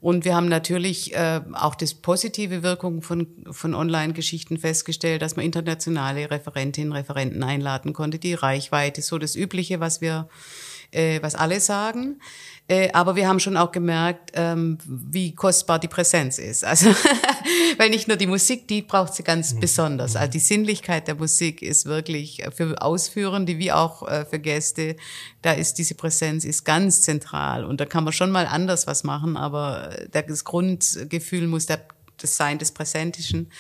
Und 0.01 0.25
wir 0.25 0.35
haben 0.35 0.49
natürlich 0.49 1.15
äh, 1.15 1.43
auch 1.53 1.75
das 1.75 1.93
positive 1.93 2.63
Wirkung 2.63 3.03
von, 3.03 3.45
von 3.51 3.75
Online-Geschichten 3.75 4.57
festgestellt, 4.57 5.21
dass 5.21 5.37
man 5.37 5.45
internationale 5.45 6.31
Referentinnen, 6.31 6.93
Referenten 6.93 7.43
einladen 7.43 7.93
konnte. 7.93 8.19
Die 8.19 8.33
Reichweite, 8.33 9.03
so 9.03 9.19
das 9.19 9.37
Übliche, 9.37 9.79
was 9.79 10.01
wir, 10.01 10.29
äh, 10.91 11.21
was 11.21 11.35
alle 11.35 11.61
sagen. 11.61 12.21
Äh, 12.71 12.93
aber 12.93 13.17
wir 13.17 13.27
haben 13.27 13.41
schon 13.41 13.57
auch 13.57 13.73
gemerkt, 13.73 14.31
ähm, 14.35 14.79
wie 14.87 15.35
kostbar 15.35 15.81
die 15.81 15.89
Präsenz 15.89 16.39
ist. 16.39 16.65
Also, 16.65 16.95
weil 17.79 17.91
nicht 17.91 18.07
nur 18.07 18.17
die 18.17 18.29
Musik, 18.29 18.69
die 18.69 18.83
braucht 18.83 19.13
sie 19.13 19.25
ganz 19.25 19.55
mhm. 19.55 19.61
besonders. 19.61 20.15
Also 20.15 20.31
die 20.31 20.39
Sinnlichkeit 20.39 21.09
der 21.09 21.17
Musik 21.17 21.63
ist 21.63 21.87
wirklich 21.87 22.45
für 22.55 22.81
Ausführende 22.81 23.59
wie 23.59 23.73
auch 23.73 24.07
äh, 24.07 24.25
für 24.25 24.39
Gäste, 24.39 24.95
da 25.43 25.51
ist 25.51 25.79
diese 25.79 25.97
Präsenz 25.97 26.45
ist 26.45 26.65
ganz 26.65 27.03
zentral. 27.03 27.65
Und 27.65 27.81
da 27.81 27.87
kann 27.87 28.05
man 28.05 28.13
schon 28.13 28.31
mal 28.31 28.47
anders 28.47 28.87
was 28.87 29.03
machen, 29.03 29.37
aber 29.37 29.91
das 30.13 30.45
Grundgefühl 30.45 31.49
muss 31.49 31.67
der 31.67 31.81
das 32.23 32.37
Sein 32.37 32.59
des 32.59 32.73
Präsentischen. 32.73 33.51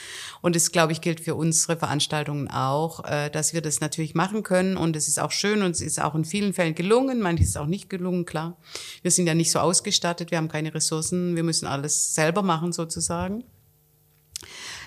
Und 0.40 0.56
es, 0.56 0.72
glaube 0.72 0.92
ich, 0.92 1.00
gilt 1.00 1.20
für 1.20 1.34
unsere 1.34 1.76
Veranstaltungen 1.76 2.50
auch, 2.50 3.04
äh, 3.04 3.30
dass 3.30 3.52
wir 3.52 3.62
das 3.62 3.80
natürlich 3.80 4.14
machen 4.14 4.42
können. 4.42 4.76
Und 4.76 4.96
es 4.96 5.08
ist 5.08 5.18
auch 5.18 5.30
schön 5.30 5.62
und 5.62 5.72
es 5.72 5.80
ist 5.80 6.00
auch 6.00 6.14
in 6.14 6.24
vielen 6.24 6.52
Fällen 6.52 6.74
gelungen. 6.74 7.20
Manches 7.20 7.48
ist 7.48 7.58
auch 7.58 7.66
nicht 7.66 7.90
gelungen, 7.90 8.24
klar. 8.24 8.56
Wir 9.02 9.11
sind 9.11 9.26
ja 9.26 9.34
nicht 9.34 9.50
so 9.50 9.58
ausgestattet, 9.58 10.30
wir 10.30 10.38
haben 10.38 10.48
keine 10.48 10.74
Ressourcen, 10.74 11.36
wir 11.36 11.42
müssen 11.42 11.66
alles 11.66 12.14
selber 12.14 12.42
machen 12.42 12.72
sozusagen. 12.72 13.44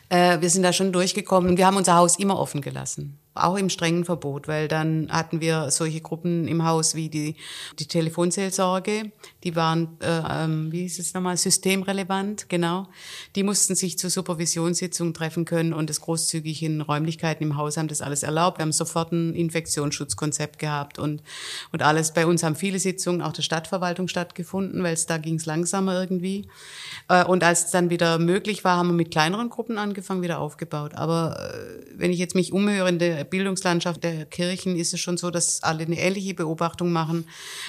Äh, 0.09 0.41
wir 0.41 0.49
sind 0.49 0.63
da 0.63 0.73
schon 0.73 0.91
durchgekommen. 0.91 1.57
Wir 1.57 1.65
haben 1.65 1.77
unser 1.77 1.95
Haus 1.95 2.17
immer 2.19 2.37
offen 2.37 2.61
gelassen 2.61 3.19
auch 3.35 3.57
im 3.57 3.69
strengen 3.69 4.05
Verbot, 4.05 4.47
weil 4.47 4.67
dann 4.67 5.07
hatten 5.11 5.41
wir 5.41 5.71
solche 5.71 6.01
Gruppen 6.01 6.47
im 6.47 6.65
Haus 6.65 6.93
wie 6.93 7.09
die, 7.09 7.35
die 7.79 7.87
Telefonseelsorge, 7.87 9.11
die 9.43 9.55
waren, 9.55 9.97
äh, 10.01 10.21
ähm, 10.29 10.71
wie 10.71 10.85
ist 10.85 10.99
es 10.99 11.13
nochmal, 11.13 11.37
systemrelevant, 11.37 12.47
genau. 12.49 12.87
Die 13.35 13.43
mussten 13.43 13.75
sich 13.75 13.97
zur 13.97 14.09
Supervisionssitzung 14.09 15.13
treffen 15.13 15.45
können 15.45 15.73
und 15.73 15.89
das 15.89 16.01
großzügig 16.01 16.61
in 16.61 16.81
Räumlichkeiten 16.81 17.43
im 17.43 17.57
Haus 17.57 17.77
haben 17.77 17.87
das 17.87 18.01
alles 18.01 18.21
erlaubt. 18.23 18.59
Wir 18.59 18.63
haben 18.63 18.71
sofort 18.71 19.11
ein 19.11 19.33
Infektionsschutzkonzept 19.33 20.59
gehabt 20.59 20.99
und, 20.99 21.23
und 21.71 21.81
alles. 21.81 22.13
Bei 22.13 22.27
uns 22.27 22.43
haben 22.43 22.55
viele 22.55 22.77
Sitzungen 22.77 23.21
auch 23.21 23.33
der 23.33 23.41
Stadtverwaltung 23.41 24.07
stattgefunden, 24.07 24.83
weil 24.83 24.93
es 24.93 25.07
da 25.07 25.17
ging 25.17 25.35
es 25.35 25.45
langsamer 25.45 25.99
irgendwie. 25.99 26.47
Äh, 27.09 27.25
und 27.25 27.43
als 27.43 27.65
es 27.65 27.71
dann 27.71 27.89
wieder 27.89 28.19
möglich 28.19 28.63
war, 28.63 28.77
haben 28.77 28.89
wir 28.89 28.93
mit 28.93 29.09
kleineren 29.11 29.49
Gruppen 29.49 29.79
angefangen, 29.79 30.21
wieder 30.21 30.39
aufgebaut. 30.39 30.93
Aber 30.93 31.51
äh, 31.51 31.83
wenn 31.95 32.11
ich 32.11 32.19
jetzt 32.19 32.35
mich 32.35 32.53
umhöre 32.53 32.89
in 32.89 32.99
der 32.99 33.22
Bildungslandschaft 33.23 34.03
der 34.03 34.25
Kirchen 34.25 34.75
ist 34.75 34.93
es 34.93 34.99
schon 34.99 35.17
so, 35.17 35.31
dass 35.31 35.63
alle 35.63 35.83
eine 35.83 35.99
ähnliche 35.99 36.33
Beobachtung 36.33 36.91
machen. 36.91 37.25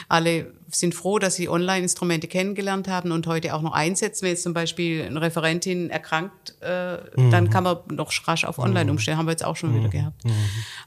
Alle 0.09 0.52
sind 0.70 0.94
froh, 0.94 1.18
dass 1.18 1.36
sie 1.36 1.48
Online-Instrumente 1.48 2.26
kennengelernt 2.26 2.88
haben 2.88 3.12
und 3.12 3.26
heute 3.26 3.55
auch 3.55 3.62
noch 3.62 3.72
einsetzen. 3.72 4.22
Wenn 4.22 4.30
jetzt 4.30 4.42
zum 4.42 4.55
Beispiel 4.55 5.02
eine 5.02 5.20
Referentin 5.20 5.90
erkrankt, 5.90 6.55
äh, 6.61 6.96
mhm. 7.16 7.30
dann 7.30 7.50
kann 7.50 7.64
man 7.64 7.78
noch 7.90 8.12
rasch 8.26 8.44
auf 8.44 8.59
Online 8.59 8.84
mhm. 8.84 8.90
umstellen. 8.92 9.18
Haben 9.18 9.26
wir 9.26 9.32
jetzt 9.32 9.44
auch 9.44 9.57
schon 9.57 9.72
mhm. 9.72 9.80
wieder 9.80 9.88
gehabt. 9.88 10.24
Mhm. 10.24 10.32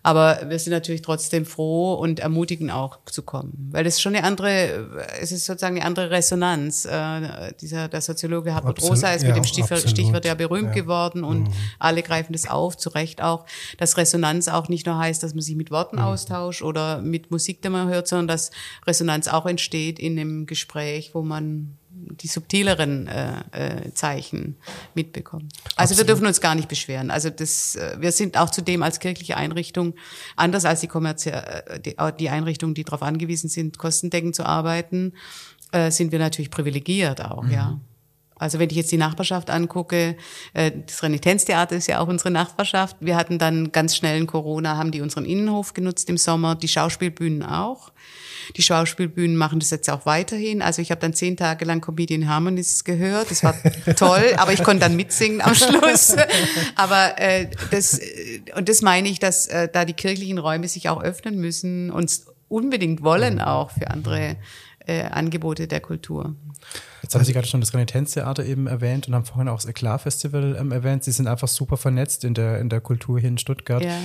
Aber 0.04 0.40
wir 0.48 0.60
sind 0.60 0.74
natürlich 0.74 1.02
trotzdem 1.02 1.46
froh 1.46 1.94
und 1.94 2.20
ermutigen 2.20 2.72
auch 2.72 3.00
zu 3.06 3.22
kommen, 3.22 3.70
weil 3.72 3.86
es 3.86 3.96
ist 3.96 4.02
schon 4.02 4.16
eine 4.16 4.26
andere, 4.26 5.08
es 5.22 5.32
ist 5.32 5.46
sozusagen 5.46 5.78
eine 5.78 5.86
andere 5.86 6.12
Resonanz. 6.12 6.86
Äh, 6.86 7.54
dieser 7.62 7.88
der 7.88 8.02
Soziologe 8.02 8.54
Hartmut 8.54 8.82
Rosa 8.82 9.12
ist 9.12 9.22
ja, 9.22 9.30
mit 9.30 9.38
dem 9.38 9.44
Stichwort, 9.44 9.88
Stichwort 9.88 10.26
ja 10.26 10.34
berühmt 10.34 10.76
ja. 10.76 10.82
geworden 10.82 11.24
und 11.24 11.44
mhm. 11.44 11.54
alle 11.80 12.04
greifen 12.04 12.34
das 12.34 12.48
auf, 12.48 12.78
zu 12.78 12.90
Recht 12.90 13.22
auch, 13.22 13.46
dass 13.78 13.98
Resonanz 13.98 14.48
auch 14.48 14.57
nicht 14.70 14.86
nur 14.86 14.98
heißt, 14.98 15.24
dass 15.24 15.34
man 15.34 15.42
sich 15.42 15.56
mit 15.56 15.72
Worten 15.72 15.98
mhm. 15.98 16.04
austauscht 16.04 16.62
oder 16.62 17.02
mit 17.02 17.32
Musik, 17.32 17.62
die 17.62 17.70
man 17.70 17.88
hört, 17.88 18.08
sondern 18.08 18.28
dass 18.28 18.52
Resonanz 18.86 19.28
auch 19.28 19.46
entsteht 19.46 20.00
in 20.00 20.20
einem 20.20 20.46
Gespräch, 20.46 21.12
wo 21.14 21.22
man 21.22 21.78
die 22.22 22.28
subtileren 22.28 23.08
äh, 23.08 23.42
äh, 23.52 23.94
Zeichen 23.94 24.56
mitbekommt. 24.94 25.54
Also 25.76 25.94
Absolut. 25.94 25.98
wir 25.98 26.06
dürfen 26.06 26.28
uns 26.28 26.42
gar 26.42 26.56
nicht 26.56 26.68
beschweren. 26.68 27.12
Also 27.12 27.30
das, 27.30 27.76
äh, 27.76 27.98
wir 28.00 28.12
sind 28.12 28.38
auch 28.38 28.50
zudem 28.50 28.84
als 28.84 29.00
kirchliche 29.00 29.38
Einrichtung 29.38 29.96
anders 30.36 30.66
als 30.66 30.82
die 30.82 30.88
äh, 30.88 31.80
die, 31.80 31.96
die 32.20 32.30
Einrichtungen, 32.30 32.76
die 32.76 32.84
darauf 32.84 33.02
angewiesen 33.02 33.50
sind, 33.50 33.78
kostendeckend 33.78 34.36
zu 34.36 34.46
arbeiten, 34.46 35.14
äh, 35.72 35.92
sind 35.92 36.12
wir 36.12 36.20
natürlich 36.20 36.52
privilegiert 36.52 37.24
auch, 37.24 37.44
mhm. 37.44 37.52
ja. 37.52 37.80
Also 38.40 38.60
wenn 38.60 38.70
ich 38.70 38.76
jetzt 38.76 38.92
die 38.92 38.98
Nachbarschaft 38.98 39.50
angucke, 39.50 40.16
äh, 40.54 40.72
das 40.86 41.02
Renitenztheater 41.04 41.76
ist 41.76 41.88
ja 41.88 42.00
auch 42.00 42.08
unsere 42.08 42.32
Nachbarschaft. 42.32 42.98
Wir 43.00 43.16
hatten 43.16 43.40
dann 43.40 43.72
ganz 43.72 43.96
schnell 43.96 44.18
in 44.18 44.28
Corona, 44.28 44.78
haben 44.78 44.92
die 44.92 45.02
unseren 45.02 45.26
Innenhof 45.26 45.74
genutzt 45.74 46.10
im 46.10 46.18
Sommer, 46.18 46.56
die 46.56 46.68
Schauspielbühnen 46.68 47.44
auch. 47.44 47.92
Die 48.56 48.62
Schauspielbühnen 48.62 49.36
machen 49.36 49.60
das 49.60 49.72
jetzt 49.72 49.90
auch 49.90 50.06
weiterhin. 50.06 50.62
Also 50.62 50.82
ich 50.82 50.92
habe 50.92 51.02
dann 51.02 51.14
zehn 51.14 51.36
Tage 51.36 51.66
lang 51.66 51.82
Comedian 51.82 52.30
Harmonies 52.30 52.84
gehört. 52.84 53.30
Das 53.30 53.44
war 53.44 53.56
toll, 53.98 54.34
aber 54.38 54.54
ich 54.54 54.64
konnte 54.64 54.82
dann 54.82 54.96
mitsingen 54.96 55.42
am 55.42 55.54
Schluss. 55.54 56.16
aber 56.76 57.20
äh, 57.20 57.50
das 57.72 58.00
und 58.56 58.70
das 58.70 58.82
meine 58.82 59.10
ich, 59.10 59.20
dass 59.20 59.48
äh, 59.48 59.68
da 59.72 59.84
die 59.84 59.94
kirchlichen 59.94 60.38
Räume 60.38 60.68
sich 60.68 60.90
auch 60.90 61.02
öffnen 61.02 61.40
müssen 61.40 61.92
und 61.92 62.22
unbedingt 62.48 63.04
wollen 63.04 63.42
auch 63.42 63.72
für 63.72 63.90
andere 63.92 64.38
äh, 64.86 65.04
Angebote 65.04 65.68
der 65.68 65.82
Kultur. 65.82 66.36
Jetzt 67.02 67.16
haben 67.16 67.24
Sie 67.24 67.34
gerade 67.34 67.48
schon 67.48 67.62
das 67.62 67.74
Renitenztheater 67.74 68.46
eben 68.46 68.68
erwähnt 68.68 69.08
und 69.08 69.16
haben 69.16 69.26
vorhin 69.26 69.48
auch 69.48 69.58
das 69.58 69.66
Eklat-Festival 69.66 70.58
ähm, 70.60 70.72
erwähnt. 70.72 71.04
Sie 71.04 71.12
sind 71.12 71.28
einfach 71.28 71.48
super 71.48 71.78
vernetzt 71.78 72.24
in 72.24 72.34
der, 72.34 72.60
in 72.60 72.70
der 72.70 72.82
Kultur 72.82 73.20
hier 73.20 73.30
in 73.30 73.38
Stuttgart. 73.38 73.84
Ja. 73.84 73.98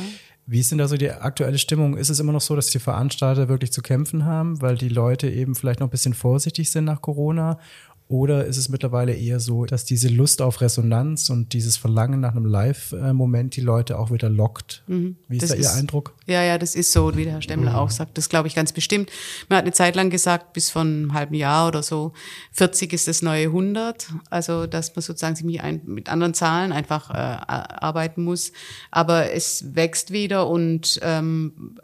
Wie 0.45 0.59
ist 0.59 0.72
denn 0.72 0.78
da 0.78 0.88
so 0.88 0.97
die 0.97 1.11
aktuelle 1.11 1.59
Stimmung? 1.59 1.97
Ist 1.97 2.09
es 2.09 2.18
immer 2.18 2.32
noch 2.32 2.40
so, 2.40 2.57
dass 2.57 2.66
die 2.66 2.80
Veranstalter 2.80 3.49
wirklich 3.49 3.72
zu 3.72 3.80
kämpfen 3.80 4.24
haben, 4.24 4.61
weil 4.61 4.76
die 4.76 4.88
Leute 4.88 5.30
eben 5.30 5.55
vielleicht 5.55 5.78
noch 5.78 5.86
ein 5.86 5.90
bisschen 5.90 6.14
vorsichtig 6.14 6.70
sind 6.70 6.84
nach 6.84 7.01
Corona? 7.01 7.61
Oder 8.12 8.44
ist 8.44 8.58
es 8.58 8.68
mittlerweile 8.68 9.14
eher 9.14 9.40
so, 9.40 9.64
dass 9.64 9.86
diese 9.86 10.08
Lust 10.08 10.42
auf 10.42 10.60
Resonanz 10.60 11.30
und 11.30 11.54
dieses 11.54 11.78
Verlangen 11.78 12.20
nach 12.20 12.32
einem 12.32 12.44
Live-Moment 12.44 13.56
die 13.56 13.62
Leute 13.62 13.98
auch 13.98 14.10
wieder 14.10 14.28
lockt? 14.28 14.82
Mhm. 14.86 15.16
Wie 15.28 15.38
ist 15.38 15.44
das 15.44 15.52
da 15.52 15.56
Ihr 15.56 15.72
Eindruck? 15.72 16.12
Ja, 16.26 16.42
ja, 16.42 16.58
das 16.58 16.74
ist 16.74 16.92
so, 16.92 17.16
wie 17.16 17.24
der 17.24 17.32
Herr 17.32 17.40
Stemmler 17.40 17.70
mhm. 17.70 17.76
auch 17.76 17.88
sagt. 17.88 18.18
Das 18.18 18.28
glaube 18.28 18.48
ich 18.48 18.54
ganz 18.54 18.72
bestimmt. 18.72 19.10
Man 19.48 19.56
hat 19.56 19.64
eine 19.64 19.72
Zeit 19.72 19.96
lang 19.96 20.10
gesagt, 20.10 20.52
bis 20.52 20.68
von 20.68 20.86
einem 20.88 21.14
halben 21.14 21.34
Jahr 21.34 21.68
oder 21.68 21.82
so, 21.82 22.12
40 22.50 22.92
ist 22.92 23.08
das 23.08 23.22
neue 23.22 23.46
100. 23.46 24.08
Also, 24.28 24.66
dass 24.66 24.94
man 24.94 25.02
sozusagen 25.02 25.34
sich 25.34 25.46
mit, 25.46 25.88
mit 25.88 26.10
anderen 26.10 26.34
Zahlen 26.34 26.72
einfach 26.72 27.08
äh, 27.08 27.14
arbeiten 27.14 28.24
muss. 28.24 28.52
Aber 28.90 29.32
es 29.32 29.74
wächst 29.74 30.12
wieder 30.12 30.48
und 30.48 31.00
ähm, 31.02 31.78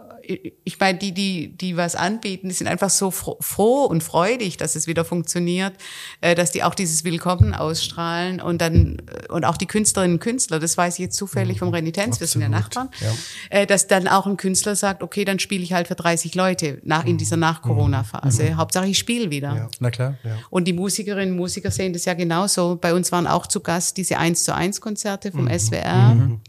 ich 0.65 0.79
meine, 0.79 0.99
die, 0.99 1.13
die, 1.13 1.57
die 1.57 1.77
was 1.77 1.97
anbieten, 1.97 2.49
die 2.49 2.55
sind 2.55 2.67
einfach 2.67 2.91
so 2.91 3.11
froh 3.11 3.85
und 3.85 4.03
freudig, 4.03 4.57
dass 4.59 4.75
es 4.75 4.87
wieder 4.87 5.05
funktioniert, 5.05 5.75
äh, 6.21 6.35
dass 6.35 6.51
die 6.51 6.63
auch 6.63 6.75
dieses 6.75 7.05
Willkommen 7.05 7.55
ausstrahlen 7.55 8.41
und 8.41 8.61
dann, 8.61 9.03
äh, 9.07 9.33
und 9.33 9.45
auch 9.45 9.57
die 9.57 9.67
Künstlerinnen 9.67 10.17
und 10.17 10.21
Künstler, 10.21 10.59
das 10.59 10.77
weiß 10.77 10.95
ich 10.95 11.01
jetzt 11.01 11.17
zufällig 11.17 11.61
vom 11.61 11.71
Renitenz, 11.71 12.21
wir 12.21 12.27
sind 12.27 12.43
ja 12.43 12.49
Nachbarn, 12.49 12.91
ja. 13.01 13.61
Äh, 13.61 13.67
dass 13.67 13.87
dann 13.87 14.07
auch 14.09 14.27
ein 14.27 14.37
Künstler 14.37 14.77
sagt, 14.77 15.03
okay, 15.03 15.25
dann 15.25 15.39
spiele 15.39 15.63
ich 15.63 15.73
halt 15.73 15.89
für 15.89 15.95
30 15.95 16.35
Leute 16.35 16.81
nach, 16.85 17.07
in 17.07 17.17
dieser 17.17 17.37
mhm. 17.37 17.41
Nach-Corona-Phase. 17.41 18.45
Mhm. 18.45 18.57
Hauptsache 18.57 18.87
ich 18.87 18.99
spiele 18.99 19.31
wieder. 19.31 19.55
Ja. 19.55 19.69
Na 19.81 19.91
klar. 19.91 20.19
Ja. 20.25 20.37
Und 20.51 20.65
die 20.65 20.73
Musikerinnen 20.73 21.33
und 21.33 21.37
Musiker 21.39 21.71
sehen 21.71 21.93
das 21.93 22.05
ja 22.05 22.15
genauso. 22.15 22.77
Bei 22.77 22.93
uns 22.93 23.11
waren 23.13 23.27
auch 23.27 23.47
zu 23.47 23.61
Gast 23.61 23.97
diese 23.97 24.19
1 24.19 24.45
zu 24.45 24.55
1 24.55 24.81
Konzerte 24.81 25.33
vom 25.33 25.45
mhm. 25.45 25.59
SWR. 25.59 26.15
Mhm. 26.15 26.41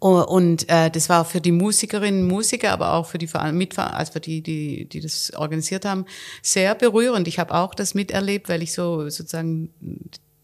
Oh, 0.00 0.22
und 0.22 0.68
äh, 0.68 0.90
das 0.90 1.08
war 1.08 1.24
für 1.24 1.40
die 1.40 1.50
Musikerinnen 1.50 2.22
und 2.22 2.28
Musiker, 2.28 2.72
aber 2.72 2.94
auch 2.94 3.06
für 3.06 3.18
die 3.18 3.28
Mitfahr 3.52 3.94
also 3.94 4.12
für 4.12 4.20
die, 4.20 4.42
die, 4.42 4.88
die 4.88 5.00
das 5.00 5.32
organisiert 5.34 5.84
haben, 5.84 6.04
sehr 6.40 6.74
berührend. 6.76 7.26
Ich 7.26 7.38
habe 7.40 7.54
auch 7.54 7.74
das 7.74 7.94
miterlebt, 7.94 8.48
weil 8.48 8.62
ich 8.62 8.72
so 8.72 9.08
sozusagen 9.08 9.70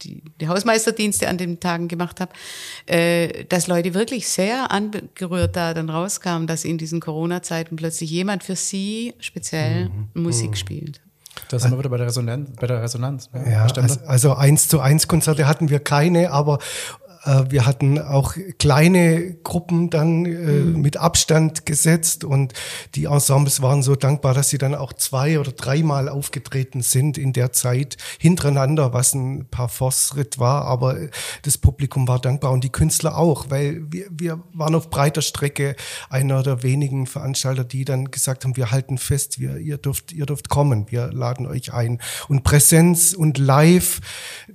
die, 0.02 0.22
die 0.40 0.48
Hausmeisterdienste 0.48 1.28
an 1.28 1.38
den 1.38 1.61
Tagen 1.61 1.86
gemacht 1.86 2.20
habe, 2.20 2.32
äh, 2.86 3.44
dass 3.44 3.68
Leute 3.68 3.94
wirklich 3.94 4.28
sehr 4.28 4.72
angerührt 4.72 5.55
da 5.55 5.72
dann 5.72 5.88
rauskamen, 5.88 6.46
dass 6.46 6.64
in 6.64 6.76
diesen 6.76 7.00
Corona-Zeiten 7.00 7.76
plötzlich 7.76 8.11
jemand 8.11 8.42
für 8.42 8.57
sie 8.57 9.14
speziell 9.20 9.88
mhm. 9.88 10.22
Musik 10.22 10.50
mhm. 10.50 10.57
spielt. 10.57 11.00
Da 11.48 11.59
sind 11.59 11.72
wir 11.72 11.78
wieder 11.78 11.88
bei 11.88 11.98
der 11.98 12.07
Resonanz. 12.07 12.50
Bei 12.61 12.66
der 12.66 12.82
Resonanz 12.82 13.30
ne? 13.32 13.50
Ja, 13.50 13.66
also, 13.66 14.00
also 14.07 14.34
eins 14.34 14.68
zu 14.68 14.80
eins 14.80 15.09
Konzerte 15.09 15.46
hatten 15.46 15.68
wir 15.68 15.80
keine, 15.80 16.30
aber 16.30 16.59
wir 17.24 17.66
hatten 17.66 17.98
auch 17.98 18.34
kleine 18.58 19.34
Gruppen 19.42 19.90
dann 19.90 20.26
äh, 20.26 20.30
mhm. 20.30 20.80
mit 20.80 20.96
Abstand 20.96 21.66
gesetzt 21.66 22.24
und 22.24 22.52
die 22.94 23.04
Ensembles 23.04 23.62
waren 23.62 23.82
so 23.82 23.96
dankbar, 23.96 24.34
dass 24.34 24.50
sie 24.50 24.58
dann 24.58 24.74
auch 24.74 24.92
zwei 24.92 25.38
oder 25.40 25.52
dreimal 25.52 26.08
aufgetreten 26.08 26.82
sind 26.82 27.18
in 27.18 27.32
der 27.32 27.52
Zeit 27.52 27.96
hintereinander, 28.18 28.92
was 28.92 29.14
ein 29.14 29.46
paar 29.46 29.68
Fortschritt 29.68 30.38
war, 30.38 30.64
aber 30.64 30.96
das 31.42 31.58
Publikum 31.58 32.06
war 32.08 32.18
dankbar 32.18 32.52
und 32.52 32.64
die 32.64 32.70
Künstler 32.70 33.16
auch, 33.16 33.46
weil 33.50 33.82
wir, 33.90 34.06
wir 34.10 34.40
waren 34.52 34.74
auf 34.74 34.90
breiter 34.90 35.22
Strecke 35.22 35.76
einer 36.10 36.42
der 36.42 36.62
wenigen 36.62 37.06
Veranstalter, 37.06 37.64
die 37.64 37.84
dann 37.84 38.10
gesagt 38.10 38.44
haben, 38.44 38.56
wir 38.56 38.70
halten 38.70 38.98
fest, 38.98 39.40
wir, 39.40 39.56
ihr 39.56 39.78
dürft, 39.78 40.12
ihr 40.12 40.26
dürft 40.26 40.48
kommen, 40.48 40.90
wir 40.90 41.12
laden 41.12 41.46
euch 41.46 41.72
ein. 41.72 42.00
Und 42.28 42.44
Präsenz 42.44 43.12
und 43.14 43.38
Live, 43.38 44.00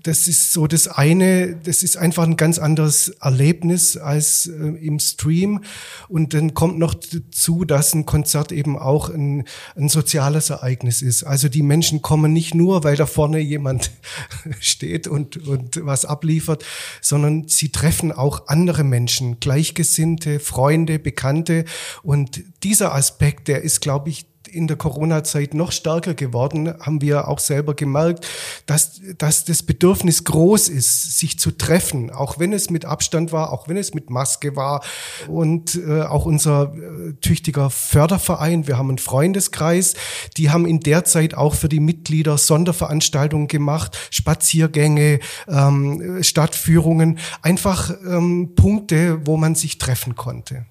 das 0.04 0.28
ist 0.28 0.54
so 0.54 0.68
das 0.68 0.88
eine, 0.88 1.56
das 1.56 1.84
ist 1.84 1.98
einfach 1.98 2.24
ein 2.24 2.38
ganz 2.38 2.59
anderes 2.60 3.10
Erlebnis 3.22 3.98
als 3.98 4.48
äh, 4.48 4.52
im 4.52 5.00
Stream. 5.00 5.64
Und 6.08 6.34
dann 6.34 6.54
kommt 6.54 6.78
noch 6.78 6.94
dazu, 6.94 7.66
dass 7.66 7.94
ein 7.94 8.06
Konzert 8.06 8.52
eben 8.52 8.78
auch 8.78 9.10
ein, 9.10 9.46
ein 9.76 9.90
soziales 9.90 10.50
Ereignis 10.50 11.02
ist. 11.02 11.24
Also 11.24 11.50
die 11.50 11.64
Menschen 11.64 12.02
kommen 12.02 12.34
nicht 12.34 12.54
nur, 12.54 12.84
weil 12.84 12.96
da 12.96 13.06
vorne 13.06 13.40
jemand 13.40 13.92
steht 14.60 15.08
und, 15.08 15.38
und 15.48 15.86
was 15.86 16.06
abliefert, 16.06 16.64
sondern 17.02 17.48
sie 17.48 17.70
treffen 17.70 18.12
auch 18.12 18.48
andere 18.48 18.84
Menschen, 18.84 19.40
Gleichgesinnte, 19.40 20.40
Freunde, 20.40 21.00
Bekannte. 21.00 21.66
Und 22.04 22.44
dieser 22.64 22.94
Aspekt, 22.94 23.48
der 23.48 23.62
ist, 23.62 23.82
glaube 23.82 24.10
ich, 24.10 24.26
in 24.48 24.68
der 24.68 24.78
Corona-Zeit 24.78 25.54
noch 25.54 25.72
stärker 25.72 26.14
geworden, 26.14 26.74
haben 26.80 27.02
wir 27.02 27.28
auch 27.28 27.40
selber 27.40 27.74
gemerkt, 27.74 28.26
dass, 28.66 29.02
dass 29.18 29.46
das 29.46 29.64
Bedürfnis 29.64 30.24
groß 30.24 30.70
ist, 30.70 31.20
sich 31.20 31.40
zu 31.40 31.52
treffen, 31.52 32.10
auch 32.10 32.40
wenn 32.40 32.54
es 32.54 32.70
mit 32.70 32.86
Abstand 32.86 33.32
war, 33.32 33.52
auch 33.52 33.68
wenn 33.68 33.78
es 33.78 33.94
mit 33.94 34.10
Maske 34.10 34.56
war. 34.56 34.84
Und 35.28 35.76
äh, 35.76 36.02
auch 36.02 36.26
unser 36.26 36.74
äh, 36.74 37.14
tüchtiger 37.22 37.70
Förderverein, 37.70 38.68
wir 38.68 38.78
haben 38.78 38.90
einen 38.90 38.98
Freundeskreis, 38.98 39.96
die 40.38 40.50
haben 40.50 40.66
in 40.66 40.80
der 40.80 41.06
Zeit 41.06 41.34
auch 41.34 41.54
für 41.54 41.70
die 41.70 41.80
Mitglieder 41.80 42.38
Sonderveranstaltungen 42.38 43.48
gemacht, 43.48 43.98
Spaziergänge, 44.10 45.20
ähm, 45.48 46.24
Stadtführungen, 46.24 47.20
einfach 47.42 47.92
ähm, 48.06 48.54
Punkte, 48.56 49.26
wo 49.26 49.38
man 49.38 49.56
sich 49.56 49.78
treffen 49.78 50.16
konnte. 50.16 50.66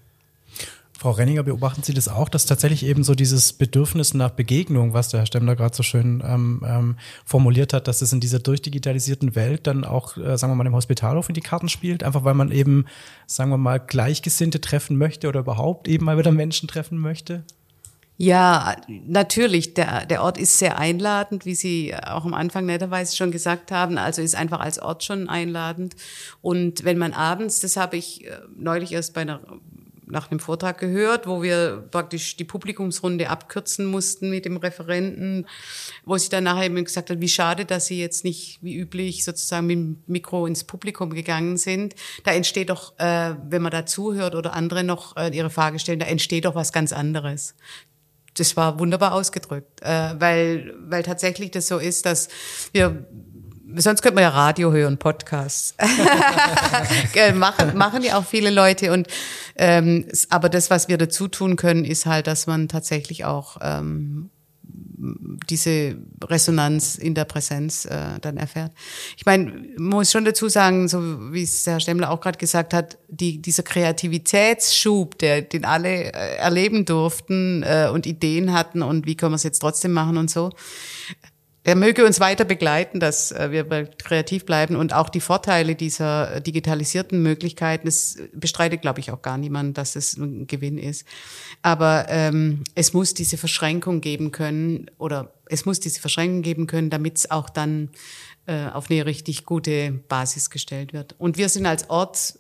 Frau 0.99 1.13
Renninger, 1.13 1.45
beobachten 1.45 1.85
Sie 1.85 1.95
das 1.95 2.09
auch, 2.09 2.29
dass 2.29 2.45
tatsächlich 2.45 2.85
eben 2.85 3.05
so 3.05 3.15
dieses 3.15 3.53
Bedürfnis 3.53 4.15
nach 4.15 4.31
Begegnung, 4.31 4.95
was 4.95 5.11
der 5.11 5.21
Herr 5.21 5.27
Stemmler 5.27 5.55
gerade 5.55 5.77
so 5.77 5.85
schön 5.85 6.21
ähm, 6.27 6.61
ähm, 6.67 6.97
formuliert 7.25 7.73
hat, 7.73 7.87
dass 7.87 8.03
es 8.03 8.13
in 8.13 8.19
dieser 8.19 8.41
durchdigitalisierten 8.41 9.37
Welt 9.37 9.69
dann 9.69 9.85
auch, 9.85 10.17
äh, 10.17 10.37
sagen 10.37 10.51
wir 10.51 10.57
mal, 10.57 10.67
im 10.67 10.75
Hospitalhof 10.75 11.29
in 11.29 11.37
die 11.37 11.41
Karten 11.41 11.69
spielt, 11.69 12.03
einfach 12.03 12.25
weil 12.25 12.35
man 12.35 12.51
eben, 12.51 12.87
sagen 13.29 13.51
wir 13.51 13.59
mal, 13.59 13.79
Gleichgesinnte 13.79 14.61
treffen 14.61 14.99
möchte 14.99 15.29
oder 15.29 15.39
überhaupt 15.39 15.87
eben 15.87 16.05
mal 16.05 16.19
wieder 16.19 16.33
Menschen 16.33 16.67
treffen 16.67 16.99
möchte? 16.99 17.45
Ja, 18.17 18.75
natürlich. 19.07 19.75
Der, 19.75 20.05
der 20.05 20.25
Ort 20.25 20.37
ist 20.37 20.59
sehr 20.59 20.79
einladend, 20.79 21.47
wie 21.47 21.55
Sie 21.55 21.95
auch 21.95 22.25
am 22.25 22.35
Anfang 22.35 22.67
netterweise 22.67 23.17
schon 23.17 23.31
gesagt 23.31 23.71
haben. 23.71 23.99
Also 23.99 24.21
ist 24.21 24.35
einfach 24.35 24.59
als 24.59 24.81
Ort 24.81 25.05
schon 25.05 25.29
einladend. 25.29 25.95
Und 26.43 26.83
wenn 26.83 26.99
man 26.99 27.13
abends, 27.13 27.61
das 27.61 27.77
habe 27.77 27.97
ich 27.97 28.27
äh, 28.27 28.33
neulich 28.57 28.91
erst 28.91 29.15
bei 29.15 29.21
einer 29.21 29.39
nach 30.11 30.31
einem 30.31 30.41
Vortrag 30.41 30.79
gehört, 30.79 31.27
wo 31.27 31.43
wir 31.43 31.87
praktisch 31.91 32.37
die 32.37 32.45
Publikumsrunde 32.45 33.29
abkürzen 33.29 33.87
mussten 33.87 34.31
mit 34.31 34.45
dem 34.45 34.57
Referenten, 34.57 35.47
wo 36.05 36.17
sie 36.17 36.29
dann 36.29 36.45
nachher 36.45 36.67
eben 36.67 36.85
gesagt 36.85 37.11
hat, 37.11 37.21
wie 37.21 37.29
schade, 37.29 37.65
dass 37.65 37.87
sie 37.87 38.01
jetzt 38.01 38.25
nicht 38.25 38.59
wie 38.63 38.77
üblich 38.77 39.25
sozusagen 39.25 39.67
mit 39.67 39.77
dem 39.77 40.03
Mikro 40.07 40.47
ins 40.47 40.65
Publikum 40.65 41.11
gegangen 41.11 41.57
sind. 41.57 41.95
Da 42.25 42.33
entsteht 42.33 42.71
doch, 42.71 42.99
äh, 42.99 43.35
wenn 43.49 43.63
man 43.63 43.73
da 43.73 43.87
zuhört 43.87 44.35
oder 44.35 44.55
andere 44.55 44.85
noch 44.85 45.17
äh, 45.17 45.29
ihre 45.37 45.51
Frage 45.51 45.79
stellen, 45.79 45.99
da 45.99 46.07
entsteht 46.07 46.45
doch 46.45 46.55
was 46.55 46.73
ganz 46.73 46.93
anderes. 46.93 47.55
Das 48.35 48.57
war 48.57 48.79
wunderbar 48.79 49.15
ausgedrückt, 49.15 49.83
äh, 49.83 50.15
weil, 50.19 50.75
weil 50.79 51.03
tatsächlich 51.03 51.51
das 51.51 51.67
so 51.67 51.79
ist, 51.79 52.07
dass 52.07 52.29
wir 52.73 53.07
sonst 53.77 54.03
könnte 54.03 54.17
man 54.17 54.23
ja 54.23 54.31
Radio 54.31 54.73
hören, 54.73 54.99
Podcasts. 54.99 55.75
machen, 57.35 57.77
machen 57.77 58.03
ja 58.03 58.19
auch 58.19 58.25
viele 58.25 58.51
Leute. 58.51 58.93
Und 58.93 59.09
ähm, 59.57 60.07
aber 60.31 60.49
das, 60.49 60.71
was 60.71 60.89
wir 60.89 60.99
dazu 60.99 61.29
tun 61.29 61.57
können, 61.57 61.85
ist 61.85 62.07
halt, 62.07 62.27
dass 62.27 62.47
man 62.47 62.69
tatsächlich 62.69 63.25
auch 63.25 63.59
ähm, 63.61 64.31
diese 65.49 65.97
Resonanz 66.25 66.97
in 66.97 67.15
der 67.15 67.25
Präsenz 67.25 67.85
äh, 67.85 68.19
dann 68.21 68.37
erfährt. 68.37 68.73
Ich 69.17 69.25
meine, 69.25 69.53
muss 69.79 70.11
schon 70.11 70.25
dazu 70.25 70.49
sagen, 70.49 70.89
so 70.89 71.33
wie 71.33 71.43
es 71.43 71.67
Herr 71.67 71.81
Stemmler 71.81 72.11
auch 72.11 72.21
gerade 72.21 72.39
gesagt 72.39 72.75
hat, 72.75 72.99
die, 73.09 73.41
dieser 73.41 73.63
Kreativitätsschub, 73.63 75.19
der, 75.19 75.43
den 75.43 75.65
alle 75.65 76.13
äh, 76.13 76.37
erleben 76.37 76.85
durften 76.85 77.63
äh, 77.63 77.89
und 77.93 78.07
Ideen 78.07 78.53
hatten 78.53 78.83
und 78.83 79.07
wie 79.07 79.17
können 79.17 79.33
wir 79.33 79.37
es 79.37 79.45
jetzt 79.45 79.61
trotzdem 79.61 79.93
machen 79.93 80.17
und 80.17 80.31
so, 80.31 80.51
er 81.69 81.77
möge 81.77 82.07
uns 82.07 82.19
weiter 82.19 82.47
begleiten, 82.47 82.99
dass 82.99 83.31
äh, 83.31 83.51
wir 83.51 83.85
kreativ 83.99 84.47
bleiben 84.47 84.75
und 84.75 84.95
auch 84.95 85.11
die 85.11 85.21
Vorteile 85.21 85.75
dieser 85.75 86.41
digitalisierten 86.41 87.23
Möglichkeiten. 87.23 87.87
Es 87.87 88.17
bestreitet, 88.33 88.81
glaube 88.81 89.01
ich, 89.01 89.11
auch 89.11 89.21
gar 89.21 89.37
niemand, 89.37 89.77
dass 89.77 89.95
es 89.95 90.17
ein 90.17 90.47
Gewinn 90.47 90.79
ist. 90.79 91.07
Aber 91.61 92.07
ähm, 92.09 92.65
es 92.75 92.95
muss 92.95 93.13
diese 93.13 93.37
Verschränkung 93.37 94.01
geben 94.01 94.33
können 94.33 94.91
oder 94.97 95.35
es 95.45 95.67
muss 95.67 95.79
diese 95.79 96.01
Verschränkung 96.01 96.41
geben 96.41 96.67
können, 96.67 96.89
damit 96.89 97.19
es 97.19 97.31
auch 97.31 97.51
dann 97.51 97.91
äh, 98.47 98.69
auf 98.69 98.91
eine 98.91 99.05
richtig 99.05 99.45
gute 99.45 99.93
Basis 100.09 100.49
gestellt 100.49 100.95
wird. 100.95 101.17
Und 101.19 101.37
wir 101.37 101.51
sind 101.51 101.67
als 101.67 101.91
Ort 101.91 102.39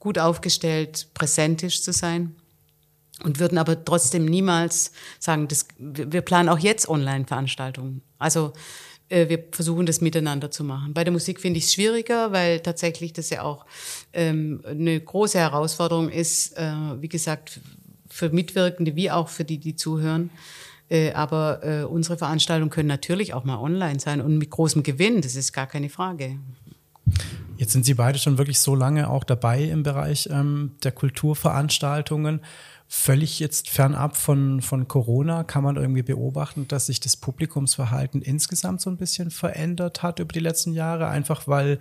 gut 0.00 0.18
aufgestellt, 0.18 1.06
präsentisch 1.14 1.82
zu 1.82 1.92
sein 1.92 2.34
und 3.22 3.38
würden 3.38 3.58
aber 3.58 3.84
trotzdem 3.84 4.24
niemals 4.24 4.90
sagen, 5.20 5.46
das, 5.46 5.68
wir 5.78 6.22
planen 6.22 6.48
auch 6.48 6.58
jetzt 6.58 6.88
Online-Veranstaltungen. 6.88 8.02
Also 8.18 8.52
äh, 9.08 9.28
wir 9.28 9.44
versuchen 9.52 9.86
das 9.86 10.00
miteinander 10.00 10.50
zu 10.50 10.64
machen. 10.64 10.94
Bei 10.94 11.04
der 11.04 11.12
Musik 11.12 11.40
finde 11.40 11.58
ich 11.58 11.64
es 11.64 11.74
schwieriger, 11.74 12.32
weil 12.32 12.60
tatsächlich 12.60 13.12
das 13.12 13.30
ja 13.30 13.42
auch 13.42 13.66
ähm, 14.12 14.62
eine 14.66 15.00
große 15.00 15.38
Herausforderung 15.38 16.08
ist, 16.08 16.56
äh, 16.56 16.72
wie 17.00 17.08
gesagt, 17.08 17.60
für 18.08 18.30
Mitwirkende 18.30 18.96
wie 18.96 19.10
auch 19.10 19.28
für 19.28 19.44
die, 19.44 19.58
die 19.58 19.76
zuhören. 19.76 20.30
Äh, 20.88 21.12
aber 21.12 21.64
äh, 21.64 21.84
unsere 21.84 22.16
Veranstaltungen 22.16 22.70
können 22.70 22.88
natürlich 22.88 23.34
auch 23.34 23.44
mal 23.44 23.58
online 23.58 23.98
sein 23.98 24.20
und 24.20 24.38
mit 24.38 24.50
großem 24.50 24.82
Gewinn, 24.82 25.20
das 25.20 25.34
ist 25.34 25.52
gar 25.52 25.66
keine 25.66 25.88
Frage. 25.88 26.38
Jetzt 27.56 27.72
sind 27.72 27.84
Sie 27.84 27.94
beide 27.94 28.18
schon 28.18 28.38
wirklich 28.38 28.60
so 28.60 28.74
lange 28.74 29.08
auch 29.08 29.24
dabei 29.24 29.62
im 29.62 29.82
Bereich 29.82 30.28
ähm, 30.30 30.72
der 30.82 30.92
Kulturveranstaltungen. 30.92 32.40
Völlig 32.88 33.40
jetzt 33.40 33.68
fernab 33.68 34.16
von, 34.16 34.62
von 34.62 34.86
Corona 34.86 35.42
kann 35.42 35.64
man 35.64 35.76
irgendwie 35.76 36.02
beobachten, 36.02 36.68
dass 36.68 36.86
sich 36.86 37.00
das 37.00 37.16
Publikumsverhalten 37.16 38.22
insgesamt 38.22 38.80
so 38.80 38.90
ein 38.90 38.96
bisschen 38.96 39.30
verändert 39.30 40.04
hat 40.04 40.20
über 40.20 40.32
die 40.32 40.40
letzten 40.40 40.72
Jahre, 40.72 41.08
einfach 41.08 41.48
weil 41.48 41.80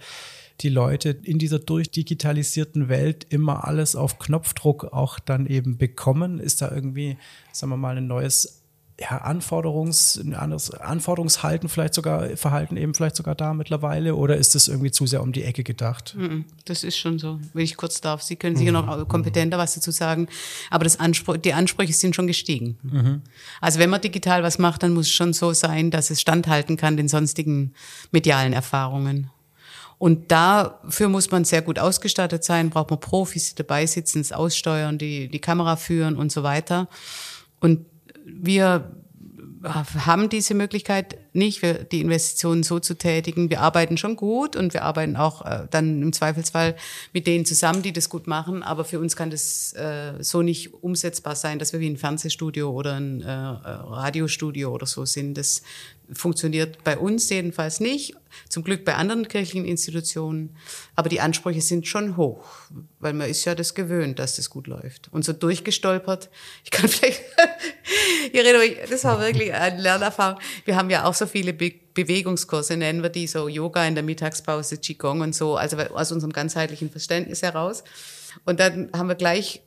die 0.62 0.70
Leute 0.70 1.10
in 1.10 1.38
dieser 1.38 1.60
durchdigitalisierten 1.60 2.90
Welt 2.90 3.28
immer 3.30 3.66
alles 3.68 3.96
auf 3.96 4.18
Knopfdruck 4.18 4.86
auch 4.86 5.20
dann 5.20 5.46
eben 5.46 5.78
bekommen. 5.78 6.40
Ist 6.40 6.62
da 6.62 6.72
irgendwie, 6.72 7.18
sagen 7.52 7.72
wir 7.72 7.78
mal, 7.78 7.98
ein 7.98 8.08
neues 8.08 8.65
ja, 9.00 9.18
Anforderungs, 9.18 10.22
anderes 10.36 10.72
Anforderungshalten 10.72 11.68
vielleicht 11.68 11.94
sogar, 11.94 12.38
Verhalten 12.38 12.78
eben 12.78 12.94
vielleicht 12.94 13.18
sogar 13.18 13.36
da 13.36 13.54
mittlerweile 13.54 14.16
oder 14.16 14.38
ist 14.38 14.56
das 14.56 14.70
irgendwie 14.70 14.92
zu 14.92 15.06
sehr 15.06 15.22
um 15.22 15.34
die 15.34 15.44
Ecke 15.44 15.64
gedacht? 15.64 16.16
Das 16.64 16.86
ist 16.86 16.98
schon 16.98 17.20
so, 17.20 17.40
wenn 17.54 17.64
ich 17.64 17.76
kurz 17.76 18.00
darf. 18.00 18.22
Sie 18.22 18.38
können 18.38 18.56
sicher 18.56 18.72
noch 18.72 19.08
kompetenter 19.10 19.58
was 19.58 19.76
dazu 19.76 19.92
sagen, 19.92 20.28
aber 20.70 20.86
das 20.86 21.00
Anspruch, 21.00 21.36
die 21.38 21.54
Ansprüche 21.54 21.92
sind 21.92 22.16
schon 22.16 22.28
gestiegen. 22.28 22.78
Mhm. 22.84 23.22
Also 23.60 23.80
wenn 23.80 23.90
man 23.90 24.00
digital 24.00 24.44
was 24.44 24.60
macht, 24.60 24.84
dann 24.84 24.94
muss 24.94 25.08
es 25.08 25.14
schon 25.14 25.34
so 25.34 25.52
sein, 25.52 25.92
dass 25.92 26.10
es 26.10 26.22
standhalten 26.22 26.78
kann 26.78 26.96
den 26.96 27.10
sonstigen 27.10 27.74
medialen 28.12 28.54
Erfahrungen. 28.54 29.30
Und 29.98 30.32
dafür 30.32 31.10
muss 31.10 31.32
man 31.32 31.44
sehr 31.46 31.62
gut 31.62 31.80
ausgestattet 31.80 32.44
sein, 32.44 32.70
braucht 32.70 32.90
man 32.90 33.00
Profis, 33.00 33.50
die 33.50 33.56
dabei 33.56 33.86
sitzen, 33.86 34.22
es 34.22 34.32
aussteuern, 34.32 34.98
die 34.98 35.28
die 35.28 35.40
Kamera 35.40 35.76
führen 35.76 36.16
und 36.18 36.32
so 36.32 36.44
weiter. 36.44 36.88
Und 37.60 37.86
wir 38.26 38.92
haben 39.64 40.30
diese 40.30 40.54
Möglichkeit 40.54 41.18
nicht, 41.34 41.62
die 41.92 42.02
Investitionen 42.02 42.64
so 42.64 42.80
zu 42.80 42.96
tätigen. 42.96 43.50
Wir 43.50 43.62
arbeiten 43.62 43.98
schon 43.98 44.16
gut 44.16 44.56
und 44.56 44.74
wir 44.74 44.84
arbeiten 44.84 45.16
auch 45.16 45.44
äh, 45.46 45.68
dann 45.70 46.02
im 46.02 46.14
Zweifelsfall 46.14 46.76
mit 47.14 47.28
denen 47.28 47.46
zusammen, 47.46 47.82
die 47.82 47.92
das 47.92 48.10
gut 48.10 48.28
machen. 48.28 48.64
Aber 48.64 48.86
für 48.86 49.00
uns 49.00 49.16
kann 49.16 49.32
das 49.32 49.74
äh, 49.74 50.14
so 50.20 50.42
nicht 50.42 50.74
umsetzbar 50.84 51.36
sein, 51.36 51.60
dass 51.60 51.74
wir 51.74 51.80
wie 51.80 51.90
ein 51.90 51.98
Fernsehstudio 51.98 52.70
oder 52.70 52.96
ein 52.96 53.22
äh, 53.22 53.32
Radiostudio 53.32 54.72
oder 54.72 54.86
so 54.86 55.06
sind. 55.06 55.36
Das 55.36 55.62
funktioniert 56.12 56.84
bei 56.84 56.98
uns 56.98 57.30
jedenfalls 57.30 57.80
nicht. 57.80 58.16
Zum 58.50 58.64
Glück 58.64 58.84
bei 58.84 58.96
anderen 58.96 59.28
kirchlichen 59.28 59.66
Institutionen. 59.66 60.56
Aber 60.96 61.10
die 61.10 61.22
Ansprüche 61.22 61.62
sind 61.62 61.88
schon 61.88 62.18
hoch, 62.18 62.46
weil 63.00 63.14
man 63.14 63.30
ist 63.30 63.46
ja 63.46 63.56
das 63.56 63.76
gewöhnt, 63.76 64.20
dass 64.20 64.36
das 64.36 64.50
gut 64.50 64.68
läuft. 64.68 65.12
Und 65.12 65.24
so 65.24 65.34
durchgestolpert. 65.34 66.30
Ich 66.64 66.72
kann 66.72 66.90
vielleicht, 66.90 67.22
euch, 68.34 68.78
das 68.90 69.04
war 69.04 69.20
wirklich 69.22 69.54
eine 69.54 69.82
Lernerfahrung. 69.82 70.40
Wir 70.66 70.76
haben 70.76 70.90
ja 70.90 71.06
auch 71.06 71.14
so 71.14 71.26
viele 71.26 71.54
Be 71.54 71.74
Bewegungskurse, 71.94 72.76
nennen 72.76 73.04
wir 73.04 73.10
die, 73.10 73.26
so 73.26 73.48
Yoga 73.48 73.86
in 73.86 73.96
der 73.96 74.04
Mittagspause, 74.04 74.80
Qigong 74.80 75.22
und 75.22 75.34
so, 75.34 75.56
also 75.56 75.78
aus 75.78 76.12
unserem 76.12 76.34
ganzheitlichen 76.34 76.90
Verständnis 76.90 77.42
heraus. 77.42 77.86
Und 78.44 78.60
dann 78.60 78.90
haben 78.94 79.08
wir 79.08 79.16
gleich 79.16 79.62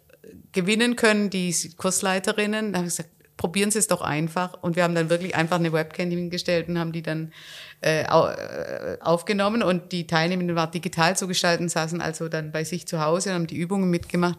gewinnen 0.53 0.97
können, 0.97 1.31
die 1.31 1.55
Kursleiterinnen. 1.77 2.73
Da 2.73 2.81
habe 2.81 2.89
ich 2.89 2.97
gesagt, 2.97 3.11
probieren 3.39 3.71
Sie 3.71 3.79
es 3.79 3.87
doch 3.87 4.03
einfach. 4.03 4.53
Und 4.61 4.77
wir 4.77 4.85
haben 4.85 4.95
dann 4.95 5.09
wirklich 5.09 5.35
einfach 5.35 5.57
eine 5.57 5.73
Webcam 5.73 6.11
hingestellt 6.11 6.69
und 6.69 6.79
haben 6.79 6.93
die 6.93 7.03
dann 7.03 7.33
äh, 7.81 8.03
äh, 8.03 8.99
aufgenommen 9.01 9.63
und 9.63 9.93
die 9.93 10.09
Teilnehmenden 10.09 10.57
waren 10.57 10.73
digital 10.73 11.17
zu 11.17 11.29
gestalten, 11.29 11.69
saßen 11.69 12.01
also 12.01 12.29
dann 12.29 12.51
bei 12.51 12.65
sich 12.65 12.89
zu 12.89 13.01
Hause 13.01 13.29
und 13.29 13.35
haben 13.37 13.47
die 13.47 13.57
Übungen 13.57 13.89
mitgemacht. 13.89 14.39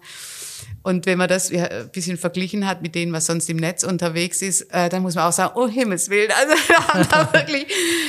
Und 0.84 1.06
wenn 1.06 1.18
man 1.18 1.30
das 1.30 1.50
ein 1.50 1.90
bisschen 1.94 2.18
verglichen 2.18 2.68
hat 2.68 2.82
mit 2.82 2.96
denen, 2.96 3.14
was 3.14 3.28
sonst 3.28 3.50
im 3.50 3.56
Netz 3.56 3.84
unterwegs 3.84 4.42
ist, 4.42 4.62
äh, 4.74 4.90
dann 4.90 5.04
muss 5.04 5.16
man 5.16 5.26
auch 5.26 5.32
sagen, 5.32 5.54
oh 5.56 5.70
Himmels 5.70 6.10
Willen, 6.10 6.32
also 6.32 6.54
wir 6.68 6.88
haben 6.88 7.08
da 7.10 7.34
wirklich 7.40 7.66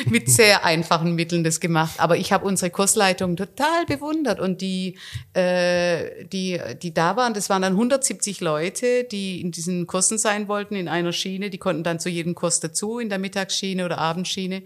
mit 0.07 0.29
sehr 0.29 0.65
einfachen 0.65 1.15
Mitteln 1.15 1.45
das 1.45 1.61
gemacht. 1.61 1.95
Aber 1.99 2.17
ich 2.17 2.33
habe 2.33 2.45
unsere 2.45 2.71
Kursleitung 2.71 3.37
total 3.37 3.87
bewundert 3.87 4.41
und 4.41 4.61
die, 4.61 4.99
äh, 5.35 6.25
die, 6.25 6.61
die 6.83 6.93
da 6.93 7.15
waren, 7.15 7.35
das 7.35 7.51
waren 7.51 7.63
dann 7.63 7.75
170 7.75 8.41
Leute, 8.41 9.05
die 9.05 9.41
in 9.41 9.53
diesen 9.53 9.87
Kursen 9.87 10.19
sein 10.19 10.49
wollten, 10.49 10.75
in 10.75 10.89
einer 10.89 11.13
Schiene, 11.13 11.51
die 11.51 11.59
konnten 11.59 11.85
dann 11.85 12.01
zu 12.01 12.09
jedem 12.09 12.35
Kurs 12.35 12.59
dazu, 12.59 12.99
in 12.99 13.09
der 13.09 13.19
Mittagsschiene 13.19 13.85
oder 13.85 13.99
Abendschiene. 13.99 14.63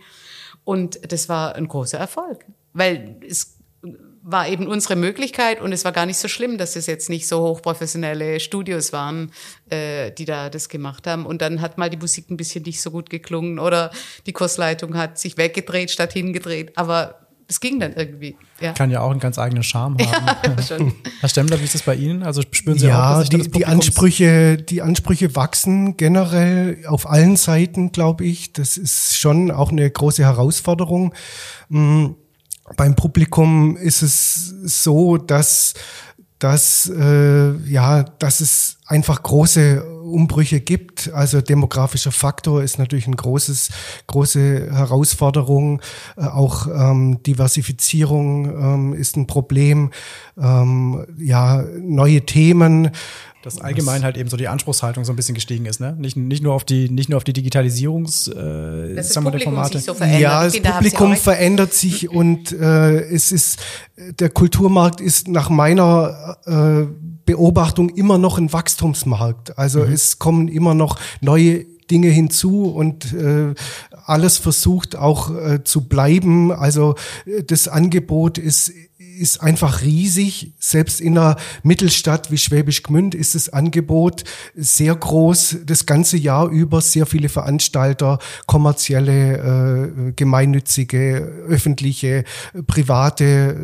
Und 0.65 1.13
das 1.13 1.29
war 1.29 1.55
ein 1.55 1.69
großer 1.69 1.99
Erfolg, 1.99 2.45
weil 2.73 3.17
es 3.27 3.59
war 4.27 4.49
eben 4.49 4.67
unsere 4.67 4.97
Möglichkeit 4.97 5.61
und 5.61 5.73
es 5.73 5.85
war 5.85 5.93
gar 5.93 6.07
nicht 6.07 6.17
so 6.17 6.29
schlimm, 6.29 6.57
dass 6.57 6.77
es 6.77 6.87
jetzt 6.87 7.11
nicht 7.11 7.29
so 7.29 7.41
hochprofessionelle 7.41 8.41
Studios 8.41 8.95
waren, 8.95 9.31
äh, 9.69 10.13
die 10.13 10.25
da 10.25 10.49
das 10.49 10.71
gemacht 10.71 11.07
haben. 11.07 11.27
Und 11.27 11.43
dann 11.43 11.61
hat 11.61 11.77
mal 11.77 11.91
die 11.91 11.99
Musik 11.99 12.31
ein 12.31 12.39
bisschen 12.39 12.63
nicht 12.63 12.81
so 12.81 12.91
gut 12.91 13.11
geklungen 13.11 13.59
oder 13.59 13.91
die 14.25 14.33
Kursleitung 14.33 14.97
hat 14.97 15.19
sich 15.19 15.37
weggedreht 15.37 15.91
statt 15.91 16.15
hingedreht. 16.15 16.73
Aber 16.77 17.24
es 17.49 17.61
ging 17.61 17.79
dann 17.81 17.93
irgendwie. 17.93 18.37
Ja. 18.61 18.73
Kann 18.73 18.91
ja 18.91 19.01
auch 19.01 19.11
einen 19.11 19.21
ganz 19.21 19.39
eigenen 19.39 19.63
Charme 19.63 19.97
haben. 20.07 20.57
Ja, 20.57 20.63
schon. 20.63 20.95
Herr 21.21 21.29
Stemmler, 21.29 21.61
wie 21.61 21.65
ist 21.65 21.75
das 21.75 21.83
bei 21.83 21.95
Ihnen? 21.95 22.23
Also 22.23 22.43
spüren 22.51 22.79
Sie 22.79 22.87
ja, 22.87 23.15
auch, 23.15 23.19
dass 23.21 23.29
die, 23.29 23.39
das 23.39 23.49
die 23.51 23.67
Ansprüche, 23.67 24.57
die 24.57 24.83
Ansprüche 24.83 25.37
wachsen 25.37 25.97
generell 25.97 26.85
auf 26.87 27.09
allen 27.09 27.37
Seiten, 27.37 27.93
glaube 27.93 28.25
ich. 28.25 28.53
Das 28.53 28.77
ist 28.77 29.19
schon 29.19 29.51
auch 29.51 29.71
eine 29.71 29.91
große 29.91 30.23
Herausforderung. 30.23 31.15
Mhm 31.69 32.17
beim 32.77 32.97
Publikum 32.97 33.77
ist 33.77 34.03
es 34.03 34.55
so, 34.65 35.17
dass 35.19 35.75
dass 36.39 36.91
äh, 36.95 37.57
ja, 37.71 38.03
dass 38.03 38.41
es 38.41 38.79
einfach 38.87 39.23
große 39.23 39.85
Umbrüche 40.05 40.61
gibt. 40.61 41.13
Also 41.13 41.41
demografischer 41.41 42.13
Faktor 42.13 42.63
ist 42.63 42.79
natürlich 42.79 43.07
ein 43.07 43.17
großes, 43.17 43.71
große 44.07 44.71
Herausforderung. 44.73 45.81
Äh, 46.17 46.27
auch 46.27 46.67
ähm, 46.67 47.23
Diversifizierung 47.23 48.47
ähm, 48.47 48.95
ist 48.95 49.17
ein 49.17 49.27
Problem. 49.27 49.91
Ähm, 50.39 51.07
ja, 51.19 51.65
neue 51.81 52.25
Themen 52.27 52.91
dass 53.43 53.61
allgemein 53.61 54.05
halt 54.05 54.17
eben 54.17 54.31
so 54.31 54.39
die 54.39 54.49
Anspruchshaltung 54.49 55.05
so 55.05 55.13
ein 55.13 55.17
bisschen 55.17 55.35
gestiegen 55.35 55.67
ist, 55.67 55.79
ne? 55.79 55.95
Nicht, 55.99 56.17
nicht 56.17 56.43
nur 56.43 56.55
auf 56.55 56.65
die, 56.65 56.89
nicht 56.89 57.11
nur 57.11 57.19
auf 57.19 57.25
die 57.25 57.35
Digitalisierungs, 57.35 58.29
äh, 58.29 58.95
das 58.95 59.13
sagen 59.13 59.31
wir, 59.31 59.39
Formate. 59.39 59.81
So 59.81 59.93
ja, 59.93 60.45
das 60.45 60.59
Publikum 60.59 61.15
verändert 61.15 61.75
sich 61.75 62.09
und 62.09 62.53
äh, 62.53 63.01
es 63.01 63.33
ist 63.33 63.59
der 64.19 64.31
Kulturmarkt 64.31 65.03
ist 65.03 65.29
nach 65.29 65.51
meiner 65.51 66.39
äh, 66.47 66.87
Beobachtung 67.27 67.89
immer 67.91 68.19
noch 68.19 68.39
ein 68.39 68.53
Wachstumsmarkt. 68.53 69.59
Also 69.59 69.81
mhm. 69.81 69.93
es 69.93 70.19
kommen 70.19 70.49
immer 70.49 70.75
noch 70.75 70.99
neue 71.21 71.67
Dinge 71.91 72.09
hinzu 72.09 72.67
und 72.67 73.13
äh, 73.13 73.55
alles 74.05 74.39
versucht 74.39 74.97
auch 74.97 75.35
äh, 75.35 75.65
zu 75.65 75.89
bleiben. 75.89 76.53
Also 76.53 76.95
äh, 77.27 77.43
das 77.43 77.69
Angebot 77.69 78.39
ist 78.39 78.73
ist 79.19 79.43
einfach 79.43 79.83
riesig. 79.83 80.53
Selbst 80.59 81.01
in 81.01 81.17
einer 81.17 81.37
Mittelstadt 81.63 82.31
wie 82.31 82.39
Schwäbisch 82.39 82.83
Gmünd 82.83 83.15
ist 83.15 83.35
das 83.35 83.49
Angebot 83.49 84.25
sehr 84.55 84.95
groß, 84.95 85.59
das 85.67 85.87
ganze 85.87 86.17
Jahr 86.17 86.49
über 86.49 86.81
sehr 86.81 87.07
viele 87.07 87.29
Veranstalter, 87.29 88.19
kommerzielle, 88.47 89.93
äh, 90.09 90.13
gemeinnützige, 90.13 91.17
öffentliche, 91.49 92.25
private. 92.67 93.57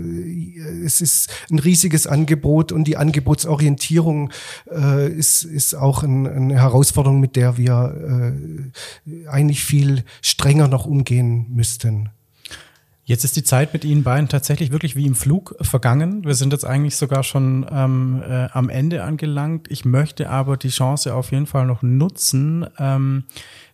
Es 0.84 1.00
ist 1.00 1.30
ein 1.50 1.58
riesiges 1.58 2.06
Angebot 2.06 2.72
und 2.72 2.84
die 2.84 2.96
Angebotsorientierung 2.96 4.30
äh, 4.70 5.08
ist, 5.10 5.44
ist 5.44 5.74
auch 5.74 6.02
ein, 6.02 6.26
eine 6.26 6.60
Herausforderung, 6.60 7.20
mit 7.20 7.36
der 7.36 7.56
wir 7.56 7.94
äh, 8.10 9.28
eigentlich 9.28 9.64
viel 9.64 10.04
strenger 10.22 10.68
noch 10.68 10.86
umgehen 10.86 11.46
müssten. 11.50 12.10
Jetzt 13.10 13.24
ist 13.24 13.34
die 13.34 13.42
Zeit 13.42 13.72
mit 13.72 13.84
Ihnen 13.84 14.04
beiden 14.04 14.28
tatsächlich 14.28 14.70
wirklich 14.70 14.94
wie 14.94 15.04
im 15.04 15.16
Flug 15.16 15.56
vergangen. 15.62 16.24
Wir 16.24 16.36
sind 16.36 16.52
jetzt 16.52 16.64
eigentlich 16.64 16.94
sogar 16.94 17.24
schon 17.24 17.66
ähm, 17.68 18.22
äh, 18.24 18.46
am 18.52 18.68
Ende 18.68 19.02
angelangt. 19.02 19.68
Ich 19.68 19.84
möchte 19.84 20.30
aber 20.30 20.56
die 20.56 20.68
Chance 20.68 21.12
auf 21.12 21.32
jeden 21.32 21.46
Fall 21.46 21.66
noch 21.66 21.82
nutzen, 21.82 22.66
ähm, 22.78 23.24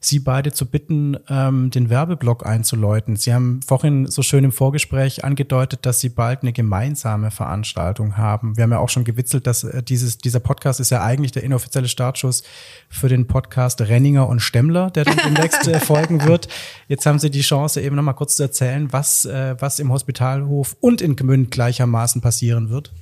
Sie 0.00 0.18
beide 0.18 0.52
zu 0.52 0.66
bitten, 0.66 1.16
ähm, 1.28 1.70
den 1.70 1.90
Werbeblock 1.90 2.46
einzuläuten. 2.46 3.16
Sie 3.16 3.32
haben 3.32 3.60
vorhin 3.66 4.06
so 4.06 4.22
schön 4.22 4.44
im 4.44 4.52
Vorgespräch 4.52 5.24
angedeutet, 5.24 5.86
dass 5.86 6.00
Sie 6.00 6.08
bald 6.08 6.42
eine 6.42 6.52
gemeinsame 6.52 7.30
Veranstaltung 7.30 8.16
haben. 8.16 8.56
Wir 8.56 8.64
haben 8.64 8.72
ja 8.72 8.78
auch 8.78 8.88
schon 8.88 9.04
gewitzelt, 9.04 9.46
dass 9.46 9.64
äh, 9.64 9.82
dieses, 9.82 10.18
dieser 10.18 10.40
Podcast 10.40 10.80
ist 10.80 10.90
ja 10.90 11.02
eigentlich 11.02 11.32
der 11.32 11.42
inoffizielle 11.42 11.88
Startschuss 11.88 12.42
für 12.88 13.08
den 13.08 13.26
Podcast 13.26 13.80
Renninger 13.80 14.28
und 14.28 14.40
Stemmler, 14.40 14.90
der 14.90 15.04
dann 15.04 15.18
demnächst 15.24 15.66
äh, 15.68 15.80
folgen 15.86 16.24
wird. 16.24 16.48
Jetzt 16.88 17.06
haben 17.06 17.18
Sie 17.18 17.30
die 17.30 17.40
Chance, 17.40 17.80
eben 17.80 17.96
nochmal 17.96 18.14
kurz 18.14 18.36
zu 18.36 18.42
erzählen, 18.42 18.92
was, 18.92 19.24
äh, 19.24 19.56
was 19.58 19.78
im 19.78 19.92
Hospitalhof 19.92 20.76
und 20.80 21.00
in 21.00 21.16
Gmünd 21.16 21.50
gleichermaßen 21.50 22.20
passieren 22.20 22.70
wird. 22.70 22.92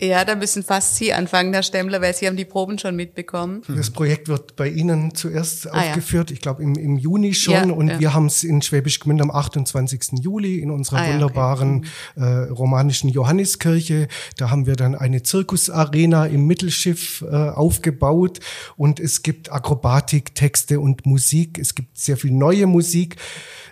Ja, 0.00 0.24
da 0.24 0.34
müssen 0.34 0.62
fast 0.62 0.96
Sie 0.96 1.12
anfangen, 1.12 1.52
Herr 1.52 1.62
Stemmler, 1.62 2.00
weil 2.00 2.14
Sie 2.14 2.26
haben 2.26 2.36
die 2.36 2.46
Proben 2.46 2.78
schon 2.78 2.96
mitbekommen. 2.96 3.62
Das 3.68 3.90
Projekt 3.90 4.28
wird 4.28 4.56
bei 4.56 4.68
Ihnen 4.68 5.14
zuerst 5.14 5.70
ah, 5.70 5.78
aufgeführt, 5.78 6.30
ja. 6.30 6.34
ich 6.34 6.40
glaube 6.40 6.62
im, 6.62 6.74
im 6.76 6.96
Juni 6.96 7.34
schon. 7.34 7.68
Ja, 7.68 7.74
und 7.74 7.88
ja. 7.88 8.00
wir 8.00 8.14
haben 8.14 8.26
es 8.26 8.42
in 8.42 8.62
Schwäbisch 8.62 9.00
Gmünd 9.00 9.20
am 9.20 9.30
28. 9.30 10.22
Juli 10.22 10.60
in 10.60 10.70
unserer 10.70 11.02
ah, 11.02 11.12
wunderbaren 11.12 11.86
okay. 12.16 12.24
äh, 12.24 12.48
romanischen 12.50 13.10
Johanniskirche. 13.10 14.08
Da 14.38 14.50
haben 14.50 14.66
wir 14.66 14.76
dann 14.76 14.94
eine 14.94 15.22
Zirkusarena 15.22 16.26
im 16.26 16.46
Mittelschiff 16.46 17.22
äh, 17.22 17.34
aufgebaut 17.34 18.40
und 18.76 19.00
es 19.00 19.22
gibt 19.22 19.52
Akrobatik, 19.52 20.34
Texte 20.34 20.80
und 20.80 21.04
Musik. 21.04 21.58
Es 21.58 21.74
gibt 21.74 21.98
sehr 21.98 22.16
viel 22.16 22.32
neue 22.32 22.66
Musik. 22.66 23.16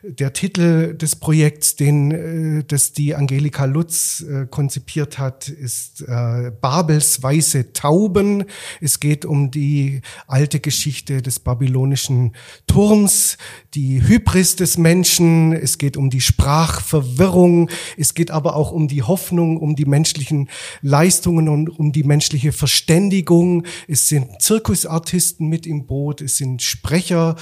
Der 0.02 0.32
Titel 0.32 0.96
des 0.96 1.16
Projekts, 1.16 1.74
den 1.74 2.10
äh, 2.12 2.64
das 2.64 2.92
die 2.92 3.16
Angelika 3.16 3.64
Lutz 3.64 4.20
äh, 4.20 4.46
konzipiert 4.46 5.18
hat, 5.18 5.48
ist 5.48 6.02
äh, 6.02 6.52
Babels 6.60 7.22
weiße 7.22 7.72
Tauben. 7.72 8.44
Es 8.80 9.00
geht 9.00 9.24
um 9.24 9.50
die 9.50 10.02
alte 10.28 10.60
Geschichte 10.60 11.20
des 11.20 11.40
babylonischen 11.40 12.36
Turms, 12.68 13.38
die 13.74 14.00
Hybris 14.06 14.54
des 14.54 14.78
Menschen. 14.78 15.52
Es 15.52 15.78
geht 15.78 15.96
um 15.96 16.10
die 16.10 16.20
Sprachverwirrung. 16.20 17.68
Es 17.96 18.14
geht 18.14 18.30
aber 18.30 18.54
auch 18.54 18.70
um 18.70 18.86
die 18.86 19.02
Hoffnung, 19.02 19.56
um 19.56 19.74
die 19.74 19.86
menschlichen 19.86 20.48
Leistungen 20.80 21.48
und 21.48 21.68
um 21.70 21.90
die 21.90 22.04
menschliche 22.04 22.52
Verständigung. 22.52 23.64
Es 23.88 24.08
sind 24.08 24.40
Zirkusartisten 24.40 25.48
mit 25.48 25.66
im 25.66 25.86
Boot. 25.86 26.20
Es 26.20 26.36
sind 26.36 26.62
Sprecher 26.62 27.34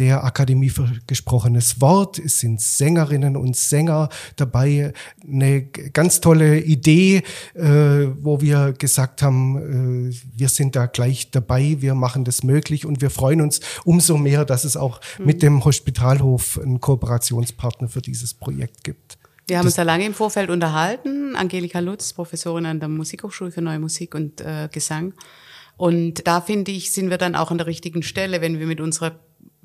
der 0.00 0.24
Akademie 0.24 0.70
für 0.70 0.90
gesprochenes 1.06 1.80
Wort. 1.80 2.18
Es 2.18 2.40
sind 2.40 2.60
Sängerinnen 2.60 3.36
und 3.36 3.54
Sänger 3.54 4.08
dabei. 4.36 4.94
Eine 5.22 5.62
ganz 5.66 6.20
tolle 6.20 6.58
Idee, 6.58 7.22
äh, 7.54 8.06
wo 8.18 8.40
wir 8.40 8.72
gesagt 8.72 9.22
haben, 9.22 10.08
äh, 10.10 10.14
wir 10.34 10.48
sind 10.48 10.74
da 10.74 10.86
gleich 10.86 11.30
dabei, 11.30 11.76
wir 11.80 11.94
machen 11.94 12.24
das 12.24 12.42
möglich 12.42 12.86
und 12.86 13.02
wir 13.02 13.10
freuen 13.10 13.42
uns 13.42 13.60
umso 13.84 14.16
mehr, 14.16 14.46
dass 14.46 14.64
es 14.64 14.76
auch 14.76 15.00
mhm. 15.18 15.26
mit 15.26 15.42
dem 15.42 15.64
Hospitalhof 15.64 16.58
einen 16.58 16.80
Kooperationspartner 16.80 17.88
für 17.88 18.00
dieses 18.00 18.32
Projekt 18.32 18.82
gibt. 18.82 19.18
Wir 19.46 19.58
haben 19.58 19.64
das 19.64 19.72
uns 19.72 19.76
da 19.76 19.82
lange 19.82 20.06
im 20.06 20.14
Vorfeld 20.14 20.48
unterhalten. 20.48 21.36
Angelika 21.36 21.80
Lutz, 21.80 22.14
Professorin 22.14 22.64
an 22.64 22.80
der 22.80 22.88
Musikhochschule 22.88 23.50
für 23.50 23.60
Neue 23.60 23.80
Musik 23.80 24.14
und 24.14 24.40
äh, 24.40 24.68
Gesang. 24.72 25.12
Und 25.76 26.26
da 26.26 26.40
finde 26.40 26.72
ich, 26.72 26.92
sind 26.92 27.10
wir 27.10 27.18
dann 27.18 27.34
auch 27.34 27.50
an 27.50 27.58
der 27.58 27.66
richtigen 27.66 28.02
Stelle, 28.02 28.40
wenn 28.40 28.58
wir 28.58 28.66
mit 28.66 28.80
unserer 28.80 29.18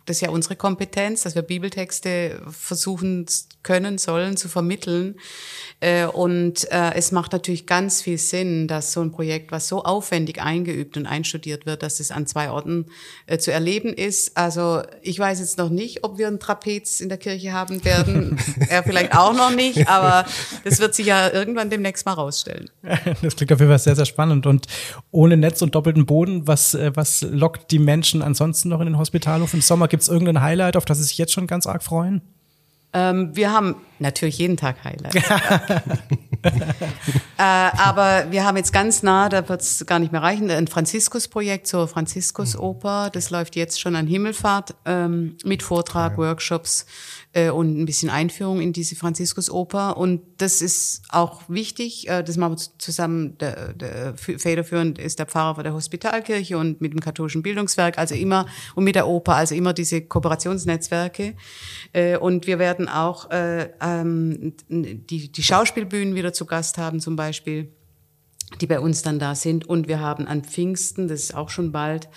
das 0.06 0.18
ist 0.18 0.22
ja 0.22 0.30
unsere 0.30 0.56
Kompetenz, 0.56 1.24
dass 1.24 1.36
wir 1.36 1.42
Bibeltexte 1.42 2.42
versuchen 2.50 3.26
können, 3.64 3.98
sollen 3.98 4.38
zu 4.38 4.48
vermitteln. 4.48 5.16
Äh, 5.82 6.06
und 6.06 6.72
äh, 6.72 6.94
es 6.94 7.12
macht 7.12 7.34
natürlich 7.34 7.66
ganz 7.66 8.02
viel 8.02 8.18
Sinn, 8.18 8.68
dass 8.68 8.94
so 8.94 9.02
ein 9.02 9.12
Projekt, 9.12 9.52
was 9.52 9.68
so 9.68 9.84
aufwendig 9.84 10.42
eingeübt 10.42 10.96
und 10.96 11.08
einstudiert 11.08 11.66
wird, 11.66 11.84
dass 11.84 12.00
es 12.00 12.12
an 12.12 12.28
zwei 12.28 12.52
Orten 12.52 12.86
äh, 13.26 13.40
zu 13.40 13.52
erleben 13.52 13.90
ist. 13.90 14.38
Also 14.38 14.84
ich 15.02 15.18
weiß 15.18 15.40
jetzt 15.40 15.58
noch 15.58 15.70
nicht, 15.70 16.04
ob 16.04 16.18
wir 16.18 16.28
ein 16.28 16.40
Trapez 16.40 17.02
in 17.02 17.10
der 17.10 17.18
Kirche 17.18 17.52
haben 17.52 17.84
werden. 17.84 18.38
er 18.70 18.84
vielleicht 18.84 19.18
auch 19.18 19.34
noch 19.34 19.54
nicht, 19.54 19.90
aber 19.90 20.26
das 20.64 20.80
wird 20.80 20.94
sich 20.94 21.08
ja 21.08 21.32
irgendwann 21.32 21.70
demnächst 21.70 22.06
mal 22.06 22.14
rausstellen. 22.14 22.70
Das 23.22 23.36
klingt 23.36 23.52
auf 23.54 23.60
jeden 23.60 23.72
Fall 23.72 23.80
sehr, 23.80 23.96
sehr 23.96 24.06
spannend. 24.06 24.46
Und 24.46 24.68
ohne 25.10 25.38
Netz 25.38 25.62
und 25.62 25.74
doppelten 25.74 26.06
Boden, 26.06 26.48
was, 26.48 26.78
was 26.94 27.22
lockt 27.22 27.72
die 27.72 27.80
Menschen 27.80 28.22
ansonsten 28.22 28.70
noch 28.70 28.80
in 28.82 28.86
den 28.86 28.98
Hospitalhof 28.98 29.54
im 29.54 29.62
Sommer? 29.62 29.88
Gibt 29.96 30.04
es 30.04 30.10
irgendein 30.10 30.42
Highlight, 30.42 30.76
auf 30.76 30.84
das 30.84 30.98
Sie 30.98 31.06
sich 31.06 31.18
jetzt 31.18 31.32
schon 31.32 31.48
ganz 31.48 31.66
arg 31.66 31.82
freuen? 31.82 32.22
Ähm, 32.92 33.34
wir 33.34 33.54
haben 33.54 33.76
natürlich 34.00 34.38
jeden 34.40 34.58
Tag 34.58 34.84
Highlights. 34.84 35.16
äh, 36.44 36.52
aber 37.38 38.26
wir 38.30 38.44
haben 38.44 38.58
jetzt 38.58 38.74
ganz 38.74 39.04
nah, 39.04 39.30
da 39.30 39.48
wird 39.48 39.62
es 39.62 39.86
gar 39.86 40.00
nicht 40.00 40.12
mehr 40.12 40.22
reichen, 40.22 40.52
ein 40.52 40.68
Franziskus-Projekt 40.68 41.68
zur 41.68 41.88
Franziskus-Oper. 41.88 43.10
Das 43.10 43.30
läuft 43.30 43.56
jetzt 43.56 43.80
schon 43.80 43.96
an 43.96 44.06
Himmelfahrt 44.06 44.76
ähm, 44.84 45.38
mit 45.46 45.64
Vortrag. 45.64 46.18
Workshops 46.18 46.86
äh, 47.36 47.50
und 47.50 47.78
ein 47.78 47.86
bisschen 47.86 48.10
Einführung 48.10 48.62
in 48.62 48.74
diese 48.74 48.96
Franziskus-Oper. 48.96 49.98
Und 49.98 50.22
das 50.38 50.62
ist 50.62 51.04
auch 51.10 51.42
wichtig. 51.48 52.08
Äh, 52.08 52.24
das 52.24 52.38
machen 52.38 52.54
wir 52.54 52.80
zusammen. 52.80 53.38
Der, 53.38 53.74
der 53.74 54.16
federführend 54.16 54.98
ist 54.98 55.20
der 55.20 55.26
Pfarrer 55.26 55.62
der 55.62 55.74
Hospitalkirche 55.74 56.58
und 56.58 56.80
mit 56.80 56.94
dem 56.94 57.02
katholischen 57.02 57.44
Bildungswerk, 57.44 57.98
also 57.98 58.16
immer 58.16 58.46
und 58.74 58.86
mit 58.86 58.96
der 58.96 59.08
Oper, 59.08 59.36
also 59.36 59.54
immer 59.54 59.74
diese 59.74 60.02
Kooperationsnetzwerke. 60.02 61.36
Äh, 61.92 62.18
und 62.18 62.48
wir 62.48 62.58
werden 62.58 62.88
auch 62.88 63.30
äh, 63.32 63.70
ähm, 63.82 64.54
die, 64.70 65.32
die 65.32 65.44
Schauspielbühnen 65.44 66.16
wieder 66.16 66.32
zu 66.32 66.46
Gast 66.46 66.78
haben, 66.78 67.02
zum 67.02 67.18
Beispiel 67.18 67.70
die 68.62 68.68
bei 68.68 68.80
uns 68.80 69.02
dann 69.02 69.20
da 69.20 69.36
sind. 69.36 69.68
Und 69.68 69.88
wir 69.88 70.00
haben 70.00 70.28
an 70.28 70.44
Pfingsten, 70.44 71.08
das 71.08 71.22
ist 71.22 71.36
auch 71.36 71.50
schon 71.50 71.72
bald, 71.72 72.08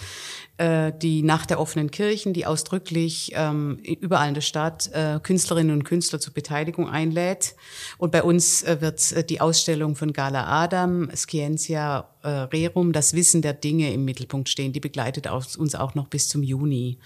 äh, 0.59 0.93
die 0.93 1.23
Nacht 1.23 1.51
der 1.51 1.61
offenen 1.61 1.91
Kirchen, 1.91 2.33
die 2.33 2.47
ausdrücklich 2.47 3.33
ähm, 3.35 3.79
überall 3.83 4.29
in 4.29 4.35
der 4.35 4.41
Stadt 4.41 4.91
äh, 4.93 5.21
Künstlerinnen 5.23 5.73
und 5.73 5.85
Künstler 5.85 6.21
zur 6.21 6.35
Beteiligung 6.35 6.89
einlädt. 6.89 7.55
Und 7.97 8.13
bei 8.13 8.23
uns 8.23 8.63
äh, 8.63 8.81
wird 8.81 9.13
äh, 9.13 9.25
die 9.25 9.41
Ausstellung 9.41 9.97
von 9.97 10.13
Gala 10.13 10.47
Adam, 10.47 11.11
Scientia 11.15 12.09
äh, 12.23 12.29
Rerum, 12.29 12.93
das 12.93 13.15
Wissen 13.15 13.43
der 13.43 13.55
Dinge 13.55 13.93
im 13.93 14.05
Mittelpunkt 14.05 14.49
stehen. 14.49 14.73
Die 14.73 14.81
begleitet 14.81 15.29
uns 15.29 15.75
auch 15.75 15.95
noch 15.95 16.09
bis 16.09 16.29
zum 16.29 16.43
Juni. 16.43 16.99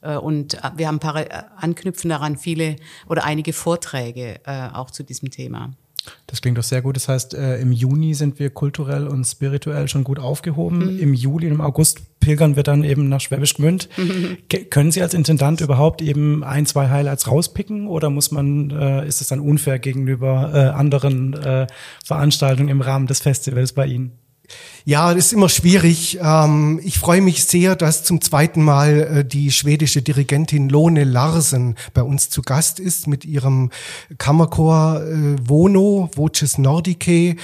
Und 0.00 0.56
wir 0.76 0.86
haben 0.86 1.00
anknüpfen 1.00 2.08
daran 2.08 2.36
viele 2.36 2.76
oder 3.08 3.24
einige 3.24 3.52
Vorträge 3.52 4.38
auch 4.72 4.92
zu 4.92 5.02
diesem 5.02 5.32
Thema. 5.32 5.72
Das 6.26 6.40
klingt 6.40 6.58
doch 6.58 6.62
sehr 6.62 6.82
gut. 6.82 6.96
Das 6.96 7.08
heißt, 7.08 7.34
äh, 7.34 7.58
im 7.60 7.72
Juni 7.72 8.14
sind 8.14 8.38
wir 8.38 8.50
kulturell 8.50 9.06
und 9.06 9.24
spirituell 9.24 9.88
schon 9.88 10.04
gut 10.04 10.18
aufgehoben. 10.18 10.94
Mhm. 10.94 11.00
Im 11.00 11.14
Juli 11.14 11.46
und 11.46 11.54
im 11.54 11.60
August 11.60 12.20
pilgern 12.20 12.56
wir 12.56 12.62
dann 12.62 12.84
eben 12.84 13.08
nach 13.08 13.20
Schwäbisch 13.20 13.54
Gmünd. 13.54 13.88
Mhm. 13.96 14.38
Können 14.70 14.90
Sie 14.90 15.02
als 15.02 15.14
Intendant 15.14 15.60
überhaupt 15.60 16.02
eben 16.02 16.44
ein, 16.44 16.66
zwei 16.66 16.88
Highlights 16.88 17.28
rauspicken 17.28 17.86
oder 17.86 18.10
muss 18.10 18.30
man, 18.30 18.70
äh, 18.70 19.06
ist 19.06 19.20
es 19.20 19.28
dann 19.28 19.40
unfair 19.40 19.78
gegenüber 19.78 20.50
äh, 20.54 20.58
anderen 20.78 21.34
äh, 21.34 21.66
Veranstaltungen 22.04 22.68
im 22.68 22.80
Rahmen 22.80 23.06
des 23.06 23.20
Festivals 23.20 23.72
bei 23.72 23.86
Ihnen? 23.86 24.12
Ja, 24.88 25.12
das 25.12 25.26
ist 25.26 25.32
immer 25.34 25.50
schwierig. 25.50 26.18
Ähm, 26.22 26.80
ich 26.82 26.98
freue 26.98 27.20
mich 27.20 27.44
sehr, 27.44 27.76
dass 27.76 28.04
zum 28.04 28.22
zweiten 28.22 28.62
Mal 28.62 29.18
äh, 29.18 29.22
die 29.22 29.52
schwedische 29.52 30.00
Dirigentin 30.00 30.70
Lone 30.70 31.04
Larsen 31.04 31.76
bei 31.92 32.02
uns 32.02 32.30
zu 32.30 32.40
Gast 32.40 32.80
ist 32.80 33.06
mit 33.06 33.26
ihrem 33.26 33.70
Kammerchor 34.16 35.02
äh, 35.02 35.36
Vono, 35.46 36.08
Voces 36.16 36.56
Nordicae 36.56 37.36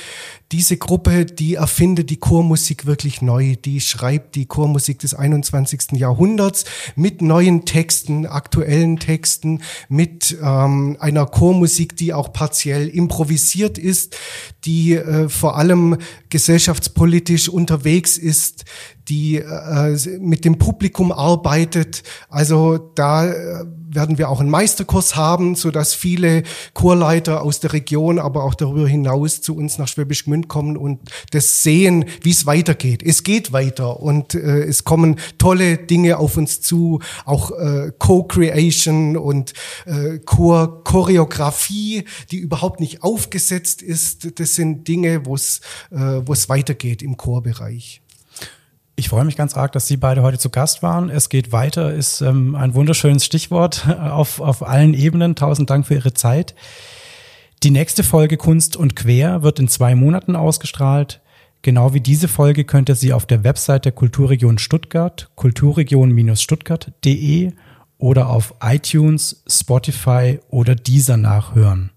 diese 0.53 0.77
Gruppe, 0.77 1.25
die 1.25 1.55
erfindet 1.55 2.11
die 2.11 2.19
Chormusik 2.19 2.87
wirklich 2.87 3.23
neu. 3.23 3.57
Die 3.57 3.81
schreibt 3.81 4.35
die 4.35 4.47
Chormusik 4.47 4.99
des 4.99 5.15
21. 5.15 5.93
Jahrhunderts 5.93 6.65
mit 6.97 7.23
neuen 7.23 7.65
Texten, 7.65 8.27
aktuellen 8.27 8.99
Texten, 8.99 9.63
mit 9.89 10.37
ähm, 10.43 10.97
einer 11.01 11.27
Chormusik, 11.27 11.97
die 11.97 12.13
auch 12.13 12.33
partiell 12.33 12.89
improvisiert 12.89 13.79
ist, 13.79 14.17
die 14.65 14.95
äh, 14.95 15.29
vor 15.29 15.57
allem 15.57 15.97
gesellschaftspolitisch 16.29 17.49
unterwegs 17.49 18.17
ist, 18.19 18.65
die 19.09 19.37
äh, 19.37 19.97
mit 20.21 20.45
dem 20.45 20.59
Publikum 20.59 21.11
arbeitet. 21.11 22.03
Also 22.29 22.79
da 22.79 23.27
äh, 23.27 23.65
werden 23.95 24.19
wir 24.19 24.29
auch 24.29 24.41
einen 24.41 24.51
Meisterkurs 24.51 25.17
haben, 25.17 25.55
so 25.55 25.71
dass 25.71 25.95
viele 25.95 26.43
Chorleiter 26.75 27.43
aus 27.43 27.61
der 27.61 27.73
Region, 27.73 28.19
aber 28.19 28.45
auch 28.45 28.55
darüber 28.55 28.87
hinaus 28.87 29.41
zu 29.41 29.57
uns 29.57 29.79
nach 29.79 29.89
Schwäbisch 29.89 30.25
Gmünd 30.25 30.49
kommen 30.49 30.77
und 30.77 31.01
das 31.31 31.63
sehen, 31.63 32.05
wie 32.23 32.31
es 32.31 32.47
weitergeht. 32.47 33.03
Es 33.03 33.23
geht 33.23 33.53
weiter 33.53 34.01
und 34.01 34.35
äh, 34.35 34.65
es 34.65 34.85
kommen 34.85 35.17
tolle 35.39 35.79
Dinge 35.79 36.19
auf 36.19 36.37
uns 36.37 36.61
zu, 36.61 37.01
auch 37.25 37.51
äh, 37.53 37.93
Co-Creation 37.99 39.17
und 39.17 39.53
äh, 39.87 40.19
Chor-Choreografie, 40.19 42.05
die 42.31 42.39
überhaupt 42.39 42.81
nicht 42.81 43.03
aufgesetzt 43.03 43.83
ist. 43.83 44.39
Das 44.39 44.55
sind 44.55 44.89
Dinge, 44.89 45.27
wo 45.27 45.35
es 45.35 45.61
äh, 45.91 46.21
wo 46.27 46.33
es 46.33 46.49
weitergeht 46.49 47.03
im 47.03 47.17
Chorbereich. 47.17 48.04
Ich 48.97 49.09
freue 49.09 49.25
mich 49.25 49.37
ganz 49.37 49.57
arg, 49.57 49.73
dass 49.73 49.89
Sie 49.89 49.97
beide 49.97 50.23
heute 50.23 50.39
zu 50.39 50.51
Gast 50.51 50.83
waren. 50.83 51.11
Es 51.11 51.29
geht 51.29 51.51
weiter, 51.51 51.93
ist 51.93 52.21
ähm, 52.21 52.55
ein 52.55 52.75
wunderschönes 52.75 53.25
Stichwort 53.25 53.89
auf, 53.89 54.41
auf 54.41 54.67
allen 54.67 54.95
Ebenen. 54.95 55.35
Tausend 55.35 55.71
Dank 55.71 55.87
für 55.87 55.95
Ihre 55.95 56.15
Zeit. 56.15 56.55
Die 57.65 57.71
nächste 57.71 58.05
Folge 58.05 58.37
Kunst 58.37 58.77
und 58.77 58.95
Quer 58.95 59.43
wird 59.43 59.59
in 59.59 59.69
zwei 59.69 59.95
Monaten 59.95 60.37
ausgestrahlt. 60.37 61.23
Genau 61.63 61.95
wie 61.95 62.01
diese 62.01 62.29
Folge 62.29 62.65
könnt 62.65 62.91
ihr 62.91 62.95
sie 62.95 63.15
auf 63.15 63.25
der 63.25 63.43
Website 63.43 63.87
der 63.87 63.93
Kulturregion 63.93 64.59
Stuttgart, 64.59 65.31
kulturregion-stuttgart.de 65.35 67.53
oder 67.97 68.29
auf 68.29 68.53
iTunes, 68.63 69.43
Spotify 69.49 70.41
oder 70.51 70.75
dieser 70.75 71.17
nachhören. 71.17 71.94